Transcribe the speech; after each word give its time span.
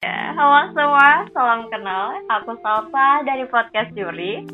Ya, 0.00 0.32
halo 0.32 0.72
semua, 0.72 1.28
salam 1.36 1.68
kenal. 1.68 2.24
Aku 2.32 2.56
Salsa 2.64 3.20
dari 3.20 3.44
podcast 3.44 3.92
Juri. 3.92 4.48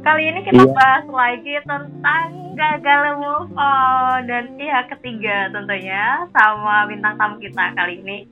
Kali 0.00 0.24
ini 0.24 0.40
kita 0.40 0.64
Iya. 0.64 0.72
bahas 0.72 1.04
lagi 1.04 1.60
tentang 1.68 2.56
gagal 2.56 3.20
move 3.20 3.52
on 3.60 4.24
dan 4.24 4.56
pihak 4.56 4.88
ketiga 4.96 5.52
tentunya 5.52 6.24
sama 6.32 6.88
bintang 6.88 7.20
tamu 7.20 7.36
kita 7.44 7.76
kali 7.76 8.00
ini. 8.00 8.24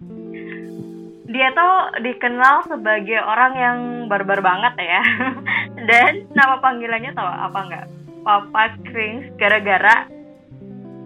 Dia 1.28 1.52
tuh 1.52 2.00
dikenal 2.00 2.64
sebagai 2.64 3.20
orang 3.20 3.52
yang 3.52 3.78
barbar 4.08 4.40
banget 4.40 4.72
ya. 4.80 5.04
Dan 5.92 6.32
nama 6.32 6.64
panggilannya 6.64 7.12
tau 7.12 7.28
apa 7.28 7.60
nggak? 7.60 7.86
Papa 8.24 8.72
Cringe 8.88 9.36
gara-gara 9.36 10.08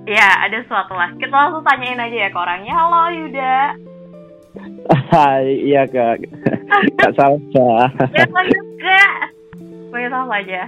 ya 0.07 0.47
ada 0.47 0.63
suatu 0.71 0.95
lah. 0.95 1.11
Kita 1.19 1.35
langsung 1.35 1.67
tanyain 1.67 1.99
aja 1.99 2.15
ya 2.15 2.31
ke 2.31 2.39
orangnya. 2.39 2.79
Halo 2.79 3.11
Yuda. 3.11 3.90
Iya 5.71 5.87
kak, 5.87 6.27
kak 6.99 7.13
Salsa. 7.15 7.71
Ya 8.15 8.27
panggil 8.27 8.63
kak. 8.79 9.15
Panggil 9.91 10.11
sama 10.11 10.35
aja. 10.43 10.63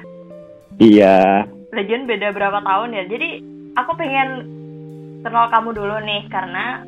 Iya, 0.81 1.47
Legend 1.71 2.09
beda 2.09 2.35
berapa 2.35 2.59
tahun 2.65 2.97
ya. 2.97 3.05
Jadi 3.07 3.29
aku 3.77 3.91
pengen 3.95 4.29
kenal 5.23 5.47
kamu 5.53 5.71
dulu 5.77 5.97
nih 6.03 6.27
karena 6.33 6.83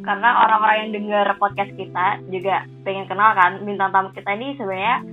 karena 0.00 0.28
orang-orang 0.48 0.78
yang 0.88 0.92
dengar 0.96 1.26
podcast 1.36 1.72
kita 1.76 2.24
juga 2.32 2.64
pengen 2.88 3.04
kenal 3.04 3.36
kan 3.36 3.60
bintang 3.60 3.92
tamu 3.92 4.08
kita 4.16 4.32
ini 4.32 4.56
sebenarnya 4.56 5.04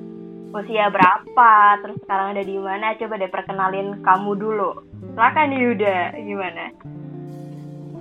usia 0.55 0.88
berapa, 0.88 1.54
terus 1.84 1.99
sekarang 2.07 2.34
ada 2.34 2.43
di 2.43 2.55
mana. 2.55 2.95
Coba 2.95 3.20
deh 3.20 3.27
perkenalin 3.27 3.99
kamu 3.99 4.32
dulu. 4.40 4.71
Silakan 5.13 5.52
Yuda, 5.52 6.16
gimana? 6.23 6.71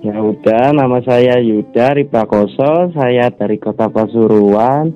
Ya 0.07 0.17
udah. 0.17 0.71
Nama 0.73 0.99
saya 1.03 1.39
Yuda 1.39 1.95
Ripakoso. 1.95 2.91
Saya 2.93 3.29
dari 3.29 3.57
Kota 3.57 3.87
Pasuruan. 3.87 4.95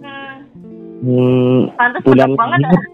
Hmm, 1.01 1.73
pantes 1.75 2.03
Bulan 2.05 2.31
banget. 2.35 2.61
lahir. 2.63 2.89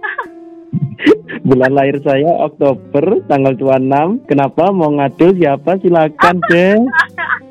bulan 1.48 1.72
lahir 1.72 1.96
saya 2.00 2.30
Oktober 2.42 3.22
tanggal 3.24 3.54
26. 3.54 4.26
Kenapa 4.26 4.70
mau 4.70 4.90
ngadu 4.92 5.34
siapa? 5.34 5.78
Silakan 5.78 6.36
deh. 6.48 6.74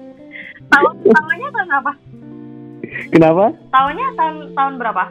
tahun 0.72 0.94
tahunnya 1.06 1.50
tahun 1.50 1.68
berapa? 1.68 1.92
Kenapa? 3.12 3.46
Tahunnya 3.70 4.08
tahun 4.16 4.36
tahun 4.54 4.74
berapa? 4.78 5.04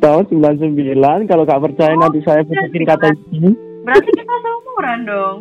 Tahun 0.00 0.24
99. 0.26 1.28
Kalau 1.28 1.44
kak 1.44 1.60
percaya 1.60 1.92
Oh, 1.92 2.00
nanti 2.00 2.20
saya 2.22 2.40
masukin 2.42 2.84
kata 2.84 3.08
ini. 3.30 3.50
Berarti 3.82 4.10
kita 4.12 4.34
seumuran 4.36 5.00
dong. 5.04 5.36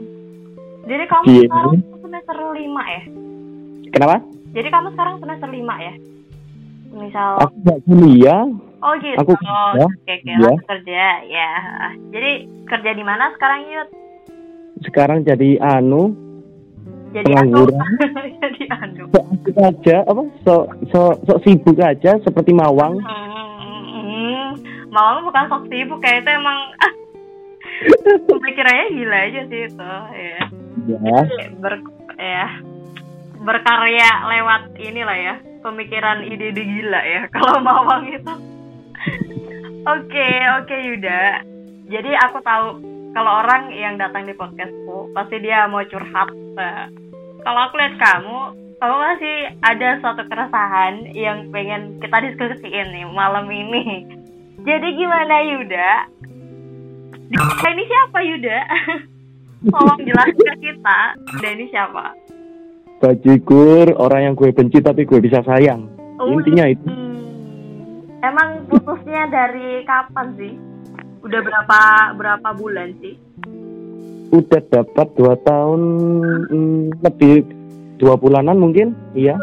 Jadi 0.84 1.04
kamu 1.06 1.24
Iya. 1.28 1.46
sekarang 1.46 1.74
semester 2.02 2.36
5 2.50 2.58
ya? 2.84 3.02
Kenapa? 3.90 4.22
Jadi 4.54 4.68
kamu 4.70 4.88
sekarang 4.98 5.16
semester 5.22 5.50
5 5.50 5.60
ya? 5.78 5.94
Misal 6.90 7.30
Aku 7.46 7.56
nggak 7.62 7.80
kuliah. 7.86 8.44
Oh 8.80 8.94
gitu. 8.98 9.18
aku 9.20 9.32
kerja. 9.36 9.84
Oke, 9.86 10.12
oke, 10.16 10.32
langsung 10.40 10.70
kerja 10.72 11.04
ya. 11.28 11.52
Jadi 12.16 12.32
kerja 12.66 12.92
di 12.96 13.04
mana 13.04 13.30
sekarang 13.36 13.60
Yud? 13.68 13.90
Sekarang 14.88 15.20
jadi 15.28 15.60
anu. 15.60 16.16
Jadi 17.12 17.26
Pengangguran. 17.28 17.76
anu. 17.76 18.06
Jadi 18.42 18.64
anu. 18.70 19.04
So, 19.12 19.20
aja 19.60 19.98
apa? 20.06 20.24
So, 20.46 20.54
so, 20.94 21.00
so 21.26 21.34
sibuk 21.42 21.82
aja 21.82 22.22
seperti 22.22 22.54
Mawang. 22.54 23.02
Hmm, 23.02 24.56
Mawang 24.94 25.26
bukan 25.28 25.46
sok 25.50 25.64
sibuk 25.68 26.00
kayak 26.00 26.24
itu 26.24 26.30
emang 26.32 26.58
pemikirannya 28.30 28.86
gila 28.96 29.18
aja 29.26 29.42
sih 29.50 29.62
itu 29.68 29.90
ya. 30.16 30.44
Ya. 30.88 31.20
ber 31.60 31.74
ya 32.16 32.48
berkarya 33.50 34.30
lewat 34.30 34.78
inilah 34.78 35.18
ya 35.18 35.36
pemikiran 35.66 36.22
ide-ide 36.22 36.62
gila 36.62 37.02
ya 37.02 37.22
kalau 37.34 37.58
Mawang 37.66 38.06
itu. 38.14 38.34
Oke 39.90 40.30
oke 40.62 40.76
Yuda. 40.78 41.42
Jadi 41.90 42.12
aku 42.14 42.38
tahu 42.46 42.78
kalau 43.18 43.42
orang 43.42 43.74
yang 43.74 43.98
datang 43.98 44.30
di 44.30 44.38
podcastku 44.38 45.10
pasti 45.18 45.42
dia 45.42 45.66
mau 45.66 45.82
curhat 45.90 46.30
Nah, 46.60 46.92
kalau 47.48 47.72
aku 47.72 47.80
lihat 47.80 47.96
kamu 47.96 48.40
kamu 48.84 48.96
masih 49.00 49.38
ada 49.64 49.90
suatu 50.04 50.28
keresahan 50.28 51.08
yang 51.16 51.48
pengen 51.56 52.04
kita 52.04 52.20
diskusiin 52.30 52.92
nih 52.92 53.08
malam 53.10 53.48
ini. 53.48 54.04
Jadi 54.68 54.88
gimana 54.94 55.36
Yuda? 55.40 55.90
Dia 57.32 57.70
ini 57.72 57.84
siapa 57.88 58.20
Yuda? 58.28 58.60
Tolong 59.72 60.02
jelaskan 60.04 60.58
kita. 60.60 61.00
Dan 61.40 61.52
ini 61.56 61.66
siapa 61.72 62.29
Bajigur 63.00 63.96
orang 63.96 64.22
yang 64.22 64.34
gue 64.36 64.52
benci 64.52 64.80
tapi 64.80 65.08
gue 65.08 65.20
bisa 65.20 65.40
sayang. 65.42 65.88
Oh, 66.20 66.36
Intinya 66.36 66.68
itu. 66.68 66.84
hmm. 66.84 68.20
emang 68.20 68.68
putusnya 68.68 69.24
dari 69.32 69.88
kapan 69.88 70.36
sih 70.36 70.52
udah 71.20 71.40
berapa 71.40 71.82
berapa 72.16 72.50
bulan 72.54 72.92
sih 73.00 73.16
Udah 74.30 74.62
dapat 74.70 75.08
dua 75.16 75.34
tahun 75.42 75.82
hmm, 76.52 77.02
lebih 77.02 77.48
dua 77.98 78.14
bulanan 78.14 78.60
mungkin. 78.60 78.94
Iya. 79.16 79.40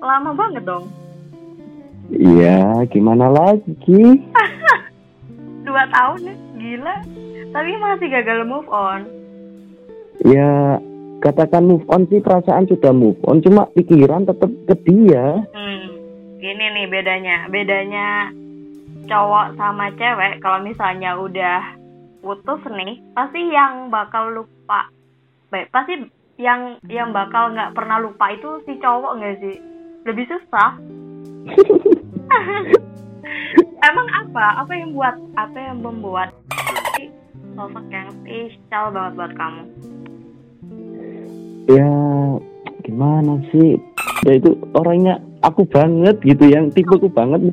Lama 0.00 0.32
banget 0.32 0.64
dong 0.64 0.88
Iya. 2.08 2.88
Gimana 2.88 3.28
lagi? 3.28 4.24
dua 5.68 5.84
tahun 5.92 6.32
gila 6.56 6.96
tapi 7.48 7.70
masih 7.76 8.08
gagal 8.08 8.40
move 8.44 8.68
on 8.68 9.04
Ya 10.24 10.80
katakan 11.18 11.66
move 11.66 11.84
on 11.90 12.06
sih 12.06 12.22
perasaan 12.22 12.70
sudah 12.70 12.94
move 12.94 13.18
on. 13.26 13.42
Cuma 13.42 13.66
pikiran 13.74 14.26
tetap 14.26 14.50
ke 14.70 14.74
dia. 14.86 15.42
hmm. 15.52 15.86
gini 16.38 16.64
nih 16.78 16.86
bedanya. 16.86 17.36
Bedanya 17.50 18.30
cowok 19.08 19.56
sama 19.58 19.90
cewek 19.98 20.38
kalau 20.44 20.62
misalnya 20.62 21.16
udah 21.18 21.60
putus 22.22 22.60
nih 22.70 23.02
pasti 23.14 23.40
yang 23.50 23.90
bakal 23.90 24.30
lupa. 24.30 24.90
Baik 25.50 25.72
pasti 25.74 25.98
yang 26.38 26.78
yang 26.86 27.10
bakal 27.10 27.50
nggak 27.50 27.74
pernah 27.74 27.98
lupa 27.98 28.30
itu 28.30 28.62
si 28.66 28.78
cowok 28.78 29.18
nggak 29.18 29.36
sih? 29.42 29.56
Lebih 30.06 30.24
susah. 30.30 30.70
Emang 33.88 34.08
apa? 34.10 34.62
Apa 34.62 34.72
yang 34.74 34.94
buat 34.94 35.14
apa 35.34 35.58
yang 35.58 35.82
membuat 35.82 36.34
sosok 37.58 37.86
yang 37.90 38.06
spesial 38.22 38.94
banget 38.94 39.12
buat 39.18 39.32
kamu 39.34 39.62
Ya 41.68 41.90
gimana 42.80 43.44
sih? 43.52 43.76
Ya 44.24 44.32
itu 44.34 44.56
orangnya 44.72 45.20
aku 45.44 45.68
banget 45.68 46.16
gitu 46.24 46.48
yang 46.48 46.72
tipeku 46.72 47.12
banget. 47.12 47.52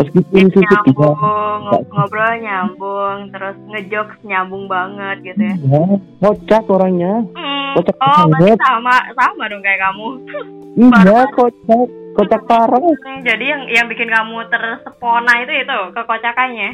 Meskipun 0.00 0.48
dia 0.48 0.64
nyambung 0.64 1.16
ngob- 1.60 1.88
ngobrol 1.92 2.32
nyambung 2.40 3.18
terus 3.30 3.56
ngejokes 3.68 4.18
nyambung 4.24 4.64
banget 4.64 5.16
gitu 5.22 5.42
ya. 5.44 5.54
Ya, 5.60 5.82
kocak 6.18 6.64
orangnya. 6.66 7.20
Hmm, 7.36 7.76
Kocak 7.76 7.96
oh 8.00 8.24
banget. 8.32 8.58
sama 8.58 8.96
sama 9.12 9.42
dong 9.46 9.60
kayak 9.60 9.80
kamu. 9.84 10.08
Iya 10.80 11.18
kocak 11.36 11.84
kocak 12.16 12.42
parah. 12.48 12.80
Hmm, 12.80 13.20
jadi 13.22 13.44
yang 13.44 13.62
yang 13.68 13.86
bikin 13.86 14.08
kamu 14.08 14.40
tersepona 14.48 15.32
itu 15.44 15.52
itu 15.54 15.78
kekocakannya? 15.92 16.70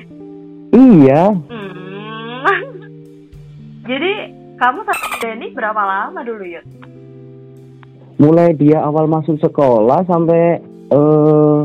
Iya. 0.70 1.22
Hmm. 1.50 2.46
jadi 3.90 4.12
kamu 4.56 4.78
sama 4.84 5.06
Denny 5.20 5.46
berapa 5.52 5.82
lama 5.82 6.20
dulu 6.24 6.44
yuk? 6.44 6.64
Mulai 8.16 8.56
dia 8.56 8.80
awal 8.80 9.04
masuk 9.04 9.36
sekolah 9.40 10.04
sampai 10.08 10.60
eh 10.92 11.58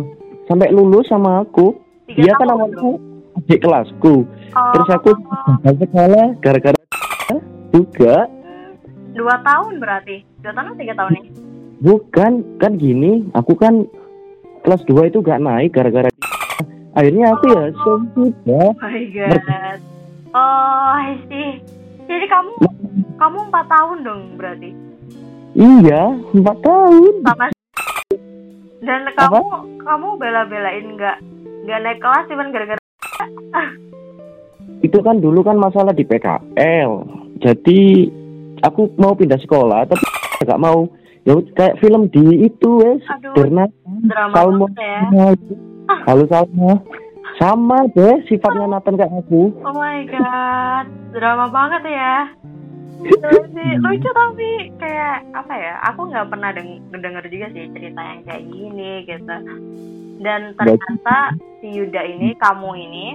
sampai 0.52 0.68
lulus 0.76 1.08
sama 1.08 1.48
aku. 1.48 1.80
Tiga 2.12 2.20
dia 2.28 2.32
kan 2.36 2.52
awalnya 2.52 3.00
adik 3.40 3.60
kelasku. 3.64 4.28
Oh, 4.52 4.72
terus 4.76 4.90
aku 4.92 5.12
gagal 5.64 5.76
sekolah 5.88 6.26
gara-gara 6.44 6.80
juga. 7.72 8.28
Dua 9.16 9.36
tahun 9.44 9.80
berarti? 9.80 10.28
Dua 10.44 10.52
tahun 10.52 10.76
atau 10.76 10.80
tiga 10.80 10.94
tahun 11.00 11.12
nih? 11.16 11.26
Bukan 11.82 12.32
kan 12.60 12.76
gini 12.76 13.32
aku 13.32 13.56
kan 13.56 13.88
kelas 14.62 14.86
2 14.86 15.10
itu 15.10 15.26
gak 15.26 15.42
naik 15.42 15.74
gara-gara 15.74 16.06
akhirnya 16.94 17.34
aku 17.34 17.46
ya 17.50 17.74
sudah 17.74 17.98
oh 18.46 18.74
my 18.78 19.02
god. 19.10 19.42
Oh 20.38 20.94
I 20.94 21.18
see 21.26 21.81
jadi 22.12 22.26
kamu 22.28 22.52
kamu 23.16 23.38
empat 23.48 23.66
tahun 23.72 23.98
dong 24.04 24.22
berarti? 24.36 24.70
Iya 25.56 26.04
empat 26.36 26.58
tahun. 26.60 27.14
Sama 27.24 27.46
dan 28.82 29.02
kamu 29.16 29.42
kamu 29.80 30.08
bela-belain 30.20 30.86
nggak 31.00 31.18
nggak 31.64 31.80
naik 31.86 32.00
kelas 32.02 32.26
cuman 32.28 32.50
gara-gara 32.50 32.82
itu 34.82 34.98
kan 35.06 35.22
dulu 35.22 35.46
kan 35.46 35.54
masalah 35.56 35.94
di 35.94 36.02
PKL 36.02 36.92
jadi 37.42 37.80
aku 38.62 38.94
mau 39.02 39.18
pindah 39.18 39.40
sekolah 39.42 39.90
tapi 39.90 40.06
gak 40.46 40.62
mau. 40.62 40.86
Ya 41.22 41.38
kayak 41.54 41.78
film 41.78 42.10
di 42.10 42.50
itu 42.50 42.82
wes 42.82 43.02
Aduh. 43.06 43.34
Derna 43.38 43.70
drama 44.10 44.34
Salmo 44.34 44.66
ya. 44.74 45.06
Halo 46.10 46.26
Salma 46.26 46.82
sama 47.42 47.90
deh 47.98 48.22
sifatnya 48.30 48.70
Nathan 48.70 49.02
kayak 49.02 49.18
aku. 49.18 49.50
Oh 49.66 49.74
my 49.74 50.06
god 50.06 50.86
drama 51.10 51.50
banget 51.50 51.90
ya. 51.90 52.30
Lucu, 53.02 53.66
lucu 53.82 54.10
tapi 54.14 54.70
kayak 54.78 55.26
apa 55.34 55.54
ya 55.58 55.74
aku 55.90 56.06
nggak 56.14 56.30
pernah 56.30 56.54
deng 56.54 56.78
denger 56.94 57.26
juga 57.34 57.50
sih 57.50 57.66
cerita 57.74 57.98
yang 57.98 58.22
kayak 58.30 58.46
gini 58.46 58.92
gitu. 59.10 59.36
Dan 60.22 60.54
ternyata 60.54 61.34
si 61.58 61.74
Yuda 61.74 62.02
ini 62.06 62.38
kamu 62.38 62.70
ini 62.78 63.06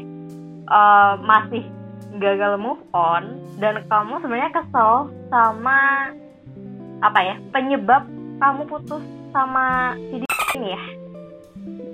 uh, 0.75 1.23
masih 1.23 1.63
gagal 2.19 2.59
move 2.59 2.83
on 2.91 3.39
dan 3.63 3.87
kamu 3.87 4.19
sebenarnya 4.27 4.51
kesel 4.59 5.07
sama 5.31 6.11
apa 6.99 7.21
ya 7.23 7.39
penyebab 7.55 8.03
kamu 8.43 8.67
putus 8.67 9.07
sama 9.31 9.95
si 10.11 10.19
ini 10.59 10.75
ya 10.75 11.06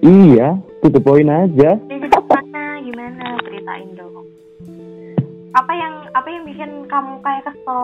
iya 0.03 0.59
to 0.83 0.91
the 0.91 0.99
point 0.99 1.31
aja. 1.31 1.79
Jadi 1.79 2.07
gimana 2.11 2.63
gimana? 2.83 3.25
Ceritain 3.47 3.89
dong. 3.95 4.27
Apa 5.53 5.73
yang 5.77 5.95
apa 6.13 6.29
yang 6.29 6.43
bikin 6.43 6.71
kamu 6.91 7.23
kayak 7.23 7.47
kesel 7.47 7.83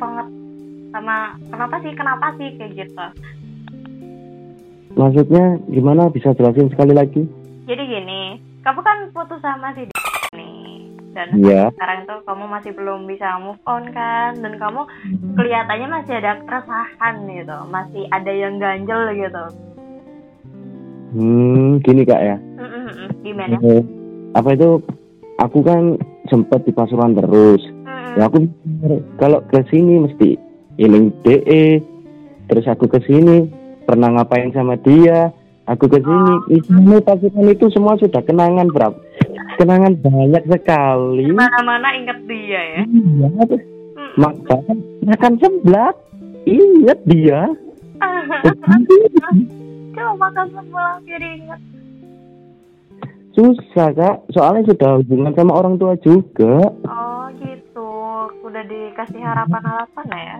banget? 0.00 0.26
Sama 0.88 1.16
kenapa 1.52 1.76
sih? 1.84 1.92
Kenapa 1.92 2.26
sih? 2.40 2.48
Kayak 2.56 2.72
gitu. 2.86 3.06
Maksudnya 4.96 5.44
gimana? 5.68 6.08
Bisa 6.08 6.32
jelasin 6.32 6.72
sekali 6.72 6.96
lagi? 6.96 7.22
Jadi 7.68 7.82
gini 7.84 8.40
kamu 8.64 8.80
kan 8.80 8.98
putus 9.12 9.40
sama 9.44 9.70
si 9.76 9.84
dia 9.84 10.32
nih. 10.34 10.88
Dan 11.12 11.28
Iya. 11.42 11.74
sekarang 11.74 12.06
tuh 12.06 12.20
kamu 12.24 12.44
masih 12.46 12.72
belum 12.72 13.04
bisa 13.04 13.36
move 13.42 13.60
on 13.66 13.90
kan? 13.92 14.38
Dan 14.38 14.56
kamu 14.56 14.86
kelihatannya 15.36 15.88
masih 15.90 16.14
ada 16.22 16.38
keresahan 16.46 17.14
gitu. 17.26 17.58
Masih 17.68 18.06
ada 18.08 18.32
yang 18.32 18.56
ganjel 18.56 19.12
gitu 19.12 19.44
hmm 21.14 21.80
gini 21.84 22.02
kak 22.04 22.20
ya. 22.20 22.36
Mm-mm-mm. 22.36 23.08
gimana? 23.24 23.56
Eh, 23.64 23.82
apa 24.36 24.48
itu 24.52 24.82
aku 25.40 25.58
kan 25.64 25.96
sempat 26.28 26.64
di 26.68 26.72
pasuruan 26.74 27.16
terus. 27.16 27.62
Mm-mm. 27.64 28.18
ya 28.18 28.28
aku 28.28 28.44
kalau 29.16 29.40
ke 29.48 29.62
sini 29.72 30.04
mesti 30.04 30.36
iling 30.78 31.10
DE 31.24 31.80
terus 32.48 32.64
aku 32.68 32.88
ke 32.88 33.00
sini 33.04 33.48
pernah 33.84 34.12
ngapain 34.12 34.52
sama 34.52 34.76
dia? 34.80 35.32
Aku 35.68 35.84
ke 35.84 36.00
sini 36.00 36.32
isinya 36.60 36.96
pasukan 37.04 37.44
itu 37.52 37.68
semua 37.68 38.00
sudah 38.00 38.24
kenangan 38.24 38.72
berapa 38.72 38.96
kenangan 39.60 40.00
banyak 40.00 40.44
sekali. 40.48 41.28
Mana-mana 41.28 41.92
inget 41.92 42.18
dia 42.24 42.60
ya? 42.62 42.82
Iya 42.88 43.28
Mm-mm. 43.44 44.12
makan 44.16 44.76
makan 45.04 45.32
seblak. 45.40 45.96
Inget 46.48 47.00
dia 47.04 47.44
coba 49.98 50.14
makan 50.30 50.46
sebelah 50.54 50.96
jadi 51.02 51.28
inget 51.42 51.60
susah 53.38 53.94
kak. 53.94 54.16
Soalnya 54.34 54.74
sudah 54.74 54.98
hubungan 54.98 55.30
sama 55.38 55.52
orang 55.54 55.78
tua 55.78 55.94
juga. 56.02 56.74
Oh 56.90 57.30
gitu. 57.38 57.90
Udah 58.42 58.62
dikasih 58.66 59.22
harapan-harapan 59.22 60.06
ya? 60.10 60.36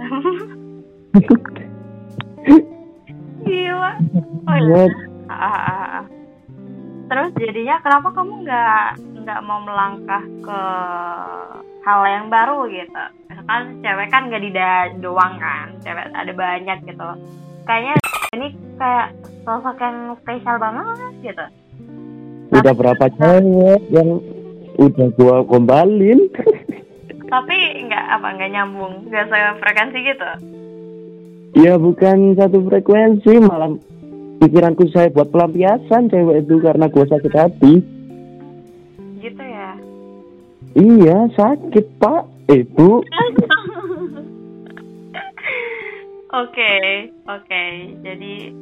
Gila. 3.46 3.92
Oh 4.50 4.56
iya. 4.58 4.82
Ya, 4.82 5.06
Ah, 5.28 5.44
ah, 5.44 5.60
ah, 5.60 5.88
ah. 6.00 6.04
Terus 7.08 7.30
jadinya 7.36 7.76
kenapa 7.84 8.08
kamu 8.16 8.48
nggak 8.48 8.88
nggak 9.24 9.40
mau 9.44 9.60
melangkah 9.60 10.24
ke 10.40 10.60
hal 11.84 12.00
yang 12.08 12.26
baru 12.32 12.64
gitu? 12.68 13.02
Misalkan 13.28 13.80
cewek 13.84 14.08
kan 14.08 14.32
nggak 14.32 14.40
di 14.40 14.50
doang 15.04 15.36
kan, 15.36 15.76
cewek 15.84 16.08
ada 16.16 16.32
banyak 16.32 16.78
gitu. 16.88 17.08
Kayaknya 17.68 17.94
ini 18.36 18.48
kayak 18.80 19.08
sosok 19.48 19.80
yang 19.80 19.96
spesial 20.20 20.56
banget 20.60 21.12
gitu. 21.24 21.44
udah 22.52 22.74
berapa 22.76 23.04
cewek 23.10 23.80
yang 23.88 24.20
udah 24.76 25.08
gua 25.16 25.36
gombalin 25.42 26.20
Tapi 27.28 27.56
nggak 27.84 28.04
apa 28.08 28.40
nggak 28.40 28.50
nyambung, 28.52 29.04
nggak 29.04 29.28
frekuensi 29.60 29.98
gitu. 30.00 30.28
ya 31.56 31.76
bukan 31.76 32.36
satu 32.36 32.60
frekuensi 32.62 33.36
malah 33.38 33.72
pikiranku 34.38 34.88
saya 34.88 35.08
buat 35.08 35.28
pelampiasan 35.28 36.08
cewek 36.08 36.44
itu 36.44 36.60
karena 36.60 36.88
gua 36.88 37.04
sakit 37.04 37.32
hati 37.32 37.74
Gitu 39.18 39.42
ya. 39.42 39.70
iya 40.72 41.16
sakit 41.32 41.84
pak 41.96 42.22
eh 42.48 42.64
bu 42.68 43.00
Oke, 46.28 46.74
oke. 47.24 47.64
Jadi 48.04 48.52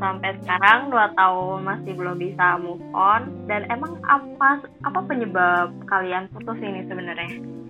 sampai 0.00 0.34
sekarang 0.42 0.88
dua 0.88 1.12
tahun 1.14 1.68
masih 1.68 1.92
belum 1.94 2.16
bisa 2.16 2.56
move 2.58 2.82
on. 2.96 3.28
Dan 3.46 3.68
emang 3.68 3.94
apa 4.08 4.64
apa 4.88 5.00
penyebab 5.04 5.70
kalian 5.86 6.26
putus 6.32 6.58
ini 6.58 6.82
sebenarnya? 6.88 7.60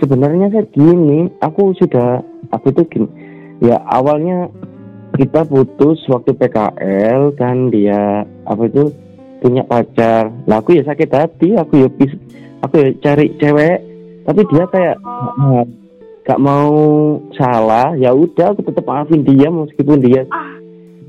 sebenarnya 0.00 0.48
saya 0.50 0.64
gini 0.72 1.28
aku 1.38 1.76
sudah 1.76 2.24
aku 2.50 2.72
itu 2.72 2.82
gini. 2.88 3.08
Ya 3.60 3.76
awalnya 3.84 4.48
kita 5.14 5.44
putus 5.44 6.00
waktu 6.08 6.32
PKL 6.32 7.36
kan 7.36 7.68
dia 7.68 8.24
apa 8.48 8.62
itu 8.66 8.88
punya 9.44 9.62
pacar. 9.68 10.32
Lah 10.48 10.64
aku 10.64 10.80
ya 10.80 10.82
sakit 10.88 11.10
hati 11.12 11.54
aku 11.54 11.84
ya 11.84 11.88
pis 11.92 12.10
aku 12.64 12.74
ya 12.80 12.88
cari 13.04 13.36
cewek. 13.36 13.78
Tapi 14.24 14.40
dia 14.48 14.64
kayak 14.68 14.96
Oh, 15.00 15.32
"Ah, 15.60 15.64
gak 16.24 16.40
mau 16.40 16.72
salah 17.34 17.96
ya 17.96 18.12
udah 18.12 18.52
aku 18.52 18.62
tetap 18.62 18.84
maafin 18.84 19.24
dia 19.24 19.48
meskipun 19.48 19.98
dia 20.04 20.28
ah, 20.28 20.59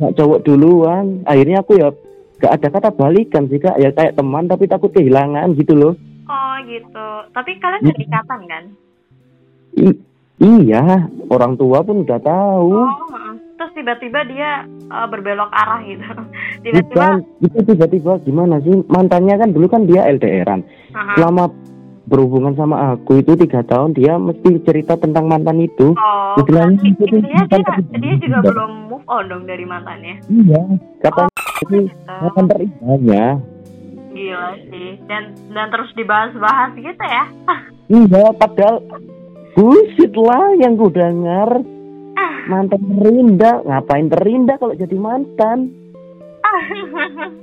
gak 0.02 0.18
cowok 0.18 0.42
duluan. 0.42 1.22
Akhirnya 1.30 1.62
aku 1.62 1.78
ya 1.78 1.94
gak 2.42 2.58
ada 2.58 2.68
kata 2.74 2.90
balikan 2.98 3.46
sih 3.46 3.62
kak. 3.62 3.78
Ya 3.78 3.94
kayak 3.94 4.18
teman 4.18 4.50
tapi 4.50 4.66
takut 4.66 4.90
kehilangan 4.90 5.54
gitu 5.54 5.78
loh. 5.78 5.94
Oh 6.26 6.56
gitu. 6.66 7.08
Tapi 7.30 7.52
kalian 7.62 7.86
udah 7.86 8.02
ikatan 8.02 8.42
kan? 8.50 8.64
I- 9.78 10.02
iya. 10.42 11.06
Orang 11.30 11.56
tua 11.62 11.86
pun 11.86 12.02
udah 12.02 12.20
tahu. 12.20 12.74
Oh, 12.74 13.34
terus 13.62 13.72
tiba-tiba 13.78 14.26
dia 14.26 14.66
eh, 14.66 15.08
berbelok 15.08 15.54
arah 15.54 15.86
gitu. 15.86 16.04
Tiba-tiba, 16.62 17.26
itu 17.42 17.58
tiba-tiba 17.74 18.12
gimana 18.22 18.62
sih? 18.62 18.86
Mantannya 18.86 19.34
kan 19.34 19.50
dulu 19.50 19.66
kan 19.66 19.90
dia 19.90 20.06
LDRan 20.06 20.62
Aha. 20.94 21.18
selama 21.18 21.50
berhubungan 22.06 22.54
sama 22.60 22.94
aku 22.94 23.24
itu 23.24 23.34
tiga 23.40 23.64
tahun 23.66 23.96
dia 23.96 24.20
mesti 24.20 24.62
cerita 24.68 25.00
tentang 25.00 25.32
mantan 25.32 25.64
itu. 25.64 25.96
Oh, 25.96 26.38
itu 26.38 26.54
intinya 26.84 27.48
dia, 27.48 27.66
dia 27.98 28.14
juga 28.20 28.38
belum 28.46 28.91
move 29.02 29.10
on 29.10 29.26
dong 29.28 29.44
dari 29.44 29.66
mantannya. 29.66 30.22
iya 30.30 30.62
katanya 31.02 31.34
itu 31.60 31.66
Gitu. 31.82 31.90
mantan 32.06 32.46
terindahnya 32.48 33.26
Gila 34.12 34.48
sih. 34.68 34.90
Dan 35.08 35.24
dan 35.50 35.68
terus 35.72 35.90
dibahas-bahas 35.96 36.72
gitu 36.76 37.02
ya. 37.02 37.24
iya 37.90 38.24
padahal 38.32 38.78
bullshit 39.54 40.14
lah 40.14 40.54
yang 40.56 40.76
gue 40.76 40.92
dengar 40.92 41.50
Ah. 42.12 42.36
mantan 42.46 42.82
terindah 42.92 43.64
ngapain 43.64 44.06
terindah 44.06 44.56
kalau 44.56 44.76
jadi 44.76 44.94
mantan 44.94 45.72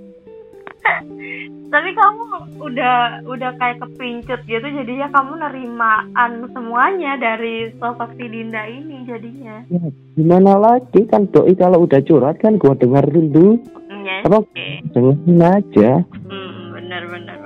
Tapi 1.69 1.91
kamu 1.93 2.23
udah 2.59 2.97
udah 3.25 3.51
kayak 3.55 3.77
kepincut 3.79 4.41
gitu 4.43 4.65
jadinya 4.65 5.09
kamu 5.11 5.37
nerimaan 5.39 6.33
semuanya 6.49 7.15
dari 7.15 7.69
sosok 7.77 8.17
si 8.17 8.25
Dinda 8.25 8.65
ini 8.65 9.05
jadinya. 9.05 9.63
ya, 9.67 9.81
gimana 10.15 10.57
lagi 10.57 11.05
kan 11.05 11.29
doi 11.29 11.53
kalau 11.53 11.85
udah 11.85 12.01
curhat 12.01 12.39
kan 12.39 12.57
gue 12.57 12.73
dengar 12.75 13.05
dulu 13.05 13.61
Iya. 13.91 14.25
apa 14.25 14.41
Oke. 14.41 14.69
dengerin 14.89 15.37
aja 15.39 15.91
Hmm, 16.23 16.73
benar 16.73 17.03
benar. 17.05 17.37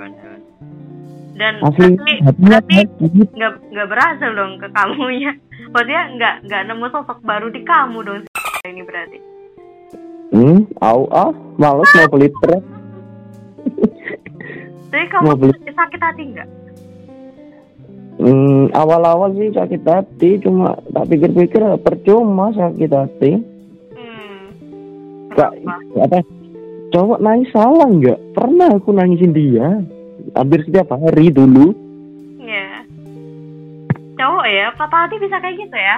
Dan 1.32 1.54
asli 1.58 1.96
tapi 2.22 2.78
nggak 3.34 3.52
nggak 3.66 3.88
berhasil 3.88 4.30
dong 4.30 4.60
ke 4.60 4.68
kamu 4.70 5.04
ya. 5.18 5.32
Maksudnya 5.66 6.02
nggak 6.12 6.34
nggak 6.46 6.62
nemu 6.68 6.86
sosok 6.88 7.18
baru 7.22 7.50
di 7.50 7.60
kamu 7.64 7.98
dong 8.00 8.18
ini 8.62 8.82
berarti. 8.84 9.18
hmm 10.30 10.78
au 10.78 11.04
ah 11.10 11.28
males 11.56 11.90
mau 11.90 12.08
beli 12.08 12.30
truk 12.38 12.62
Jadi 14.88 15.06
kamu 15.08 15.24
Mau 15.24 15.36
beli- 15.36 15.72
sakit 15.72 16.00
hati 16.00 16.22
nggak? 16.28 16.48
Hmm, 18.14 18.68
awal-awal 18.70 19.32
sih 19.34 19.50
sakit 19.50 19.82
hati, 19.82 20.38
cuma 20.38 20.76
tak 20.86 21.08
pikir-pikir 21.08 21.58
percuma 21.80 22.52
sakit 22.52 22.90
hati. 22.92 23.32
Hmm. 23.90 24.40
Kak, 25.32 25.50
apa? 25.98 26.20
Cowok 26.92 27.18
nangis 27.18 27.48
salah 27.50 27.88
nggak? 27.88 28.20
Pernah 28.30 28.76
aku 28.76 28.92
nangisin 28.92 29.32
dia, 29.32 29.80
hampir 30.32 30.60
setiap 30.62 30.92
hari 30.92 31.32
dulu. 31.32 31.72
Iya. 32.36 32.84
Cowok 34.14 34.46
ya, 34.46 34.66
patah 34.76 35.08
hati 35.08 35.16
bisa 35.16 35.40
kayak 35.40 35.56
gitu 35.56 35.74
ya? 35.74 35.96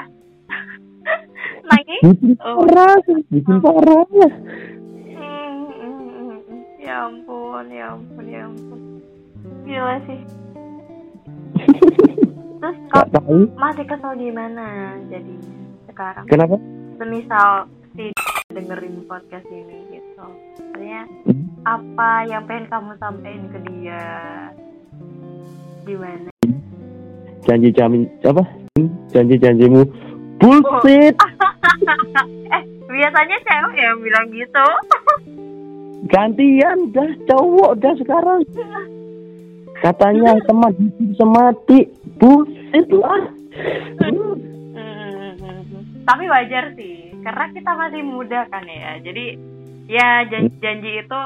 Nangis? 1.68 2.00
Bikin 2.04 2.32
Oh. 2.40 2.62
parah, 2.62 2.94
bikin 3.28 3.56
parah. 3.58 4.06
Ya 6.84 7.08
ampun, 7.08 7.64
ya 7.72 7.96
ampun, 7.96 8.24
ya 8.28 8.44
ampun. 8.44 8.80
Gila 9.64 9.96
sih. 10.04 10.20
Terus 12.60 12.76
tahu 12.92 13.48
masih 13.56 13.84
kesel 13.88 14.12
gimana 14.16 14.96
jadinya 15.08 15.52
sekarang? 15.88 16.24
kenapa? 16.28 16.56
Semisal 16.96 17.68
si 17.96 18.12
dengerin 18.48 19.04
podcast 19.08 19.48
ini 19.48 19.96
gitu. 19.96 20.26
Maksudnya 20.60 21.08
Hmm. 21.24 21.44
apa 21.64 22.28
yang 22.28 22.44
pengen 22.44 22.68
kamu 22.68 22.92
sampaikan 23.00 23.48
ke 23.48 23.58
dia? 23.64 24.04
Gimana? 25.84 26.28
Janji 27.42 27.72
jamin 27.72 28.08
apa? 28.22 28.44
janji-janjimu 29.06 29.86
bullshit 30.42 31.14
eh 32.54 32.62
biasanya 32.90 33.36
cewek 33.46 33.74
yang 33.78 34.02
bilang 34.02 34.26
gitu 34.34 34.66
gantian 36.08 36.92
dah 36.92 37.10
cowok 37.28 37.72
dah 37.80 37.94
sekarang. 37.96 38.40
Katanya 39.80 40.32
teman 40.48 40.72
hidup 40.76 41.10
semati 41.18 41.78
bullshit 42.16 42.88
lah. 42.94 43.24
Tapi 46.04 46.24
wajar 46.28 46.76
sih 46.76 47.16
karena 47.24 47.44
kita 47.52 47.70
masih 47.72 48.02
muda 48.04 48.44
kan 48.52 48.64
ya. 48.68 49.00
Jadi 49.00 49.36
ya 49.88 50.24
janji-janji 50.28 50.90
itu 51.04 51.20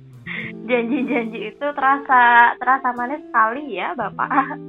janji-janji 0.68 1.40
itu 1.52 1.66
terasa 1.72 2.54
terasa 2.60 2.88
manis 2.96 3.24
sekali 3.28 3.76
ya 3.76 3.96
bapak. 3.96 4.60